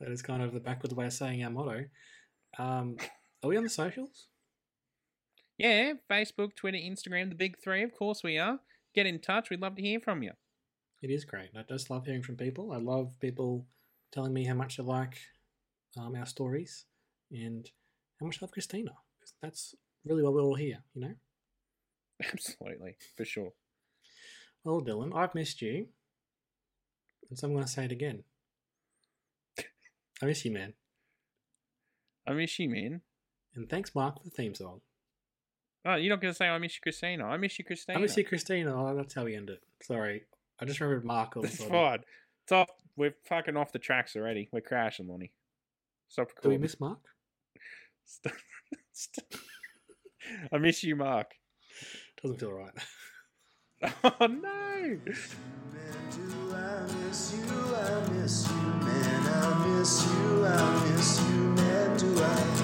that 0.00 0.10
is 0.10 0.22
kind 0.22 0.42
of 0.42 0.54
the 0.54 0.60
backwards 0.60 0.94
way 0.94 1.04
of 1.04 1.12
saying 1.12 1.44
our 1.44 1.50
motto. 1.50 1.84
Um, 2.58 2.96
are 3.42 3.50
we 3.50 3.58
on 3.58 3.64
the 3.64 3.68
socials? 3.68 4.28
Yeah, 5.58 5.92
Facebook, 6.10 6.56
Twitter, 6.56 6.78
Instagram, 6.78 7.28
the 7.28 7.36
big 7.36 7.56
three. 7.62 7.82
Of 7.82 7.94
course 7.94 8.22
we 8.24 8.38
are. 8.38 8.58
Get 8.94 9.06
in 9.06 9.20
touch. 9.20 9.50
We'd 9.50 9.60
love 9.60 9.76
to 9.76 9.82
hear 9.82 10.00
from 10.00 10.22
you. 10.22 10.32
It 11.02 11.10
is 11.10 11.24
great. 11.24 11.50
I 11.56 11.62
just 11.68 11.90
love 11.90 12.06
hearing 12.06 12.22
from 12.22 12.36
people. 12.36 12.72
I 12.72 12.78
love 12.78 13.12
people 13.20 13.66
telling 14.12 14.32
me 14.32 14.44
how 14.44 14.54
much 14.54 14.76
they 14.76 14.82
like 14.82 15.18
um, 15.98 16.14
our 16.16 16.26
stories 16.26 16.86
and 17.30 17.68
how 18.18 18.26
much 18.26 18.40
they 18.40 18.44
love 18.44 18.52
Christina. 18.52 18.92
that's 19.42 19.74
really 20.04 20.22
what 20.22 20.34
we're 20.34 20.42
all 20.42 20.54
here, 20.54 20.78
you 20.94 21.02
know? 21.02 21.14
Absolutely, 22.32 22.96
for 23.16 23.24
sure. 23.24 23.52
Well, 24.64 24.80
Dylan, 24.80 25.14
I've 25.14 25.34
missed 25.34 25.60
you. 25.60 25.88
And 27.28 27.38
so 27.38 27.46
I'm 27.48 27.54
going 27.54 27.64
to 27.64 27.70
say 27.70 27.84
it 27.84 27.92
again. 27.92 28.24
I 30.22 30.26
miss 30.26 30.44
you, 30.44 30.52
man. 30.52 30.74
I 32.26 32.32
miss 32.32 32.58
you, 32.58 32.70
man. 32.70 33.02
And 33.54 33.68
thanks, 33.68 33.94
Mark, 33.94 34.18
for 34.18 34.24
the 34.24 34.30
theme 34.30 34.54
song. 34.54 34.80
Oh, 35.86 35.96
you're 35.96 36.14
not 36.14 36.20
going 36.20 36.32
to 36.32 36.36
say 36.36 36.48
I 36.48 36.58
miss 36.58 36.74
you, 36.76 36.80
Christina. 36.82 37.26
I 37.26 37.36
miss 37.36 37.58
you, 37.58 37.64
Christina. 37.64 37.98
I 37.98 38.00
miss 38.02 38.16
you, 38.16 38.24
Christina. 38.24 38.74
Oh, 38.74 38.94
that's 38.96 39.14
how 39.14 39.24
we 39.24 39.34
end 39.36 39.50
it. 39.50 39.60
Sorry. 39.82 40.22
I 40.58 40.64
just 40.64 40.80
remembered 40.80 41.04
Mark 41.04 41.36
all 41.36 41.44
of 41.44 41.50
a 41.50 41.52
It's 41.52 41.62
fine. 41.62 41.98
It's 42.44 42.52
off. 42.52 42.70
We're 42.96 43.14
fucking 43.28 43.56
off 43.56 43.72
the 43.72 43.78
tracks 43.78 44.16
already. 44.16 44.48
We're 44.52 44.60
crashing, 44.60 45.08
Lonnie. 45.08 45.32
Stop 46.08 46.28
Do 46.42 46.48
we 46.48 46.58
miss 46.58 46.78
Mark? 46.80 47.00
Stop. 48.06 48.32
Stop. 48.92 49.40
I 50.52 50.58
miss 50.58 50.82
you, 50.84 50.96
Mark. 50.96 51.32
Doesn't 52.22 52.38
feel 52.38 52.52
right. 52.52 52.72
Oh 54.02 54.26
no! 54.26 54.38
Man, 54.80 55.00
do 55.00 56.54
I 56.54 56.86
miss 57.04 57.34
you? 57.36 57.76
I 57.76 58.08
miss 58.12 58.48
you, 58.48 58.56
man. 58.56 59.26
I 59.26 59.66
miss 59.66 60.06
you. 60.06 60.46
I 60.46 60.90
miss 60.90 61.20
you, 61.20 61.34
man. 61.34 61.96
Do 61.98 62.22
I 62.22 62.63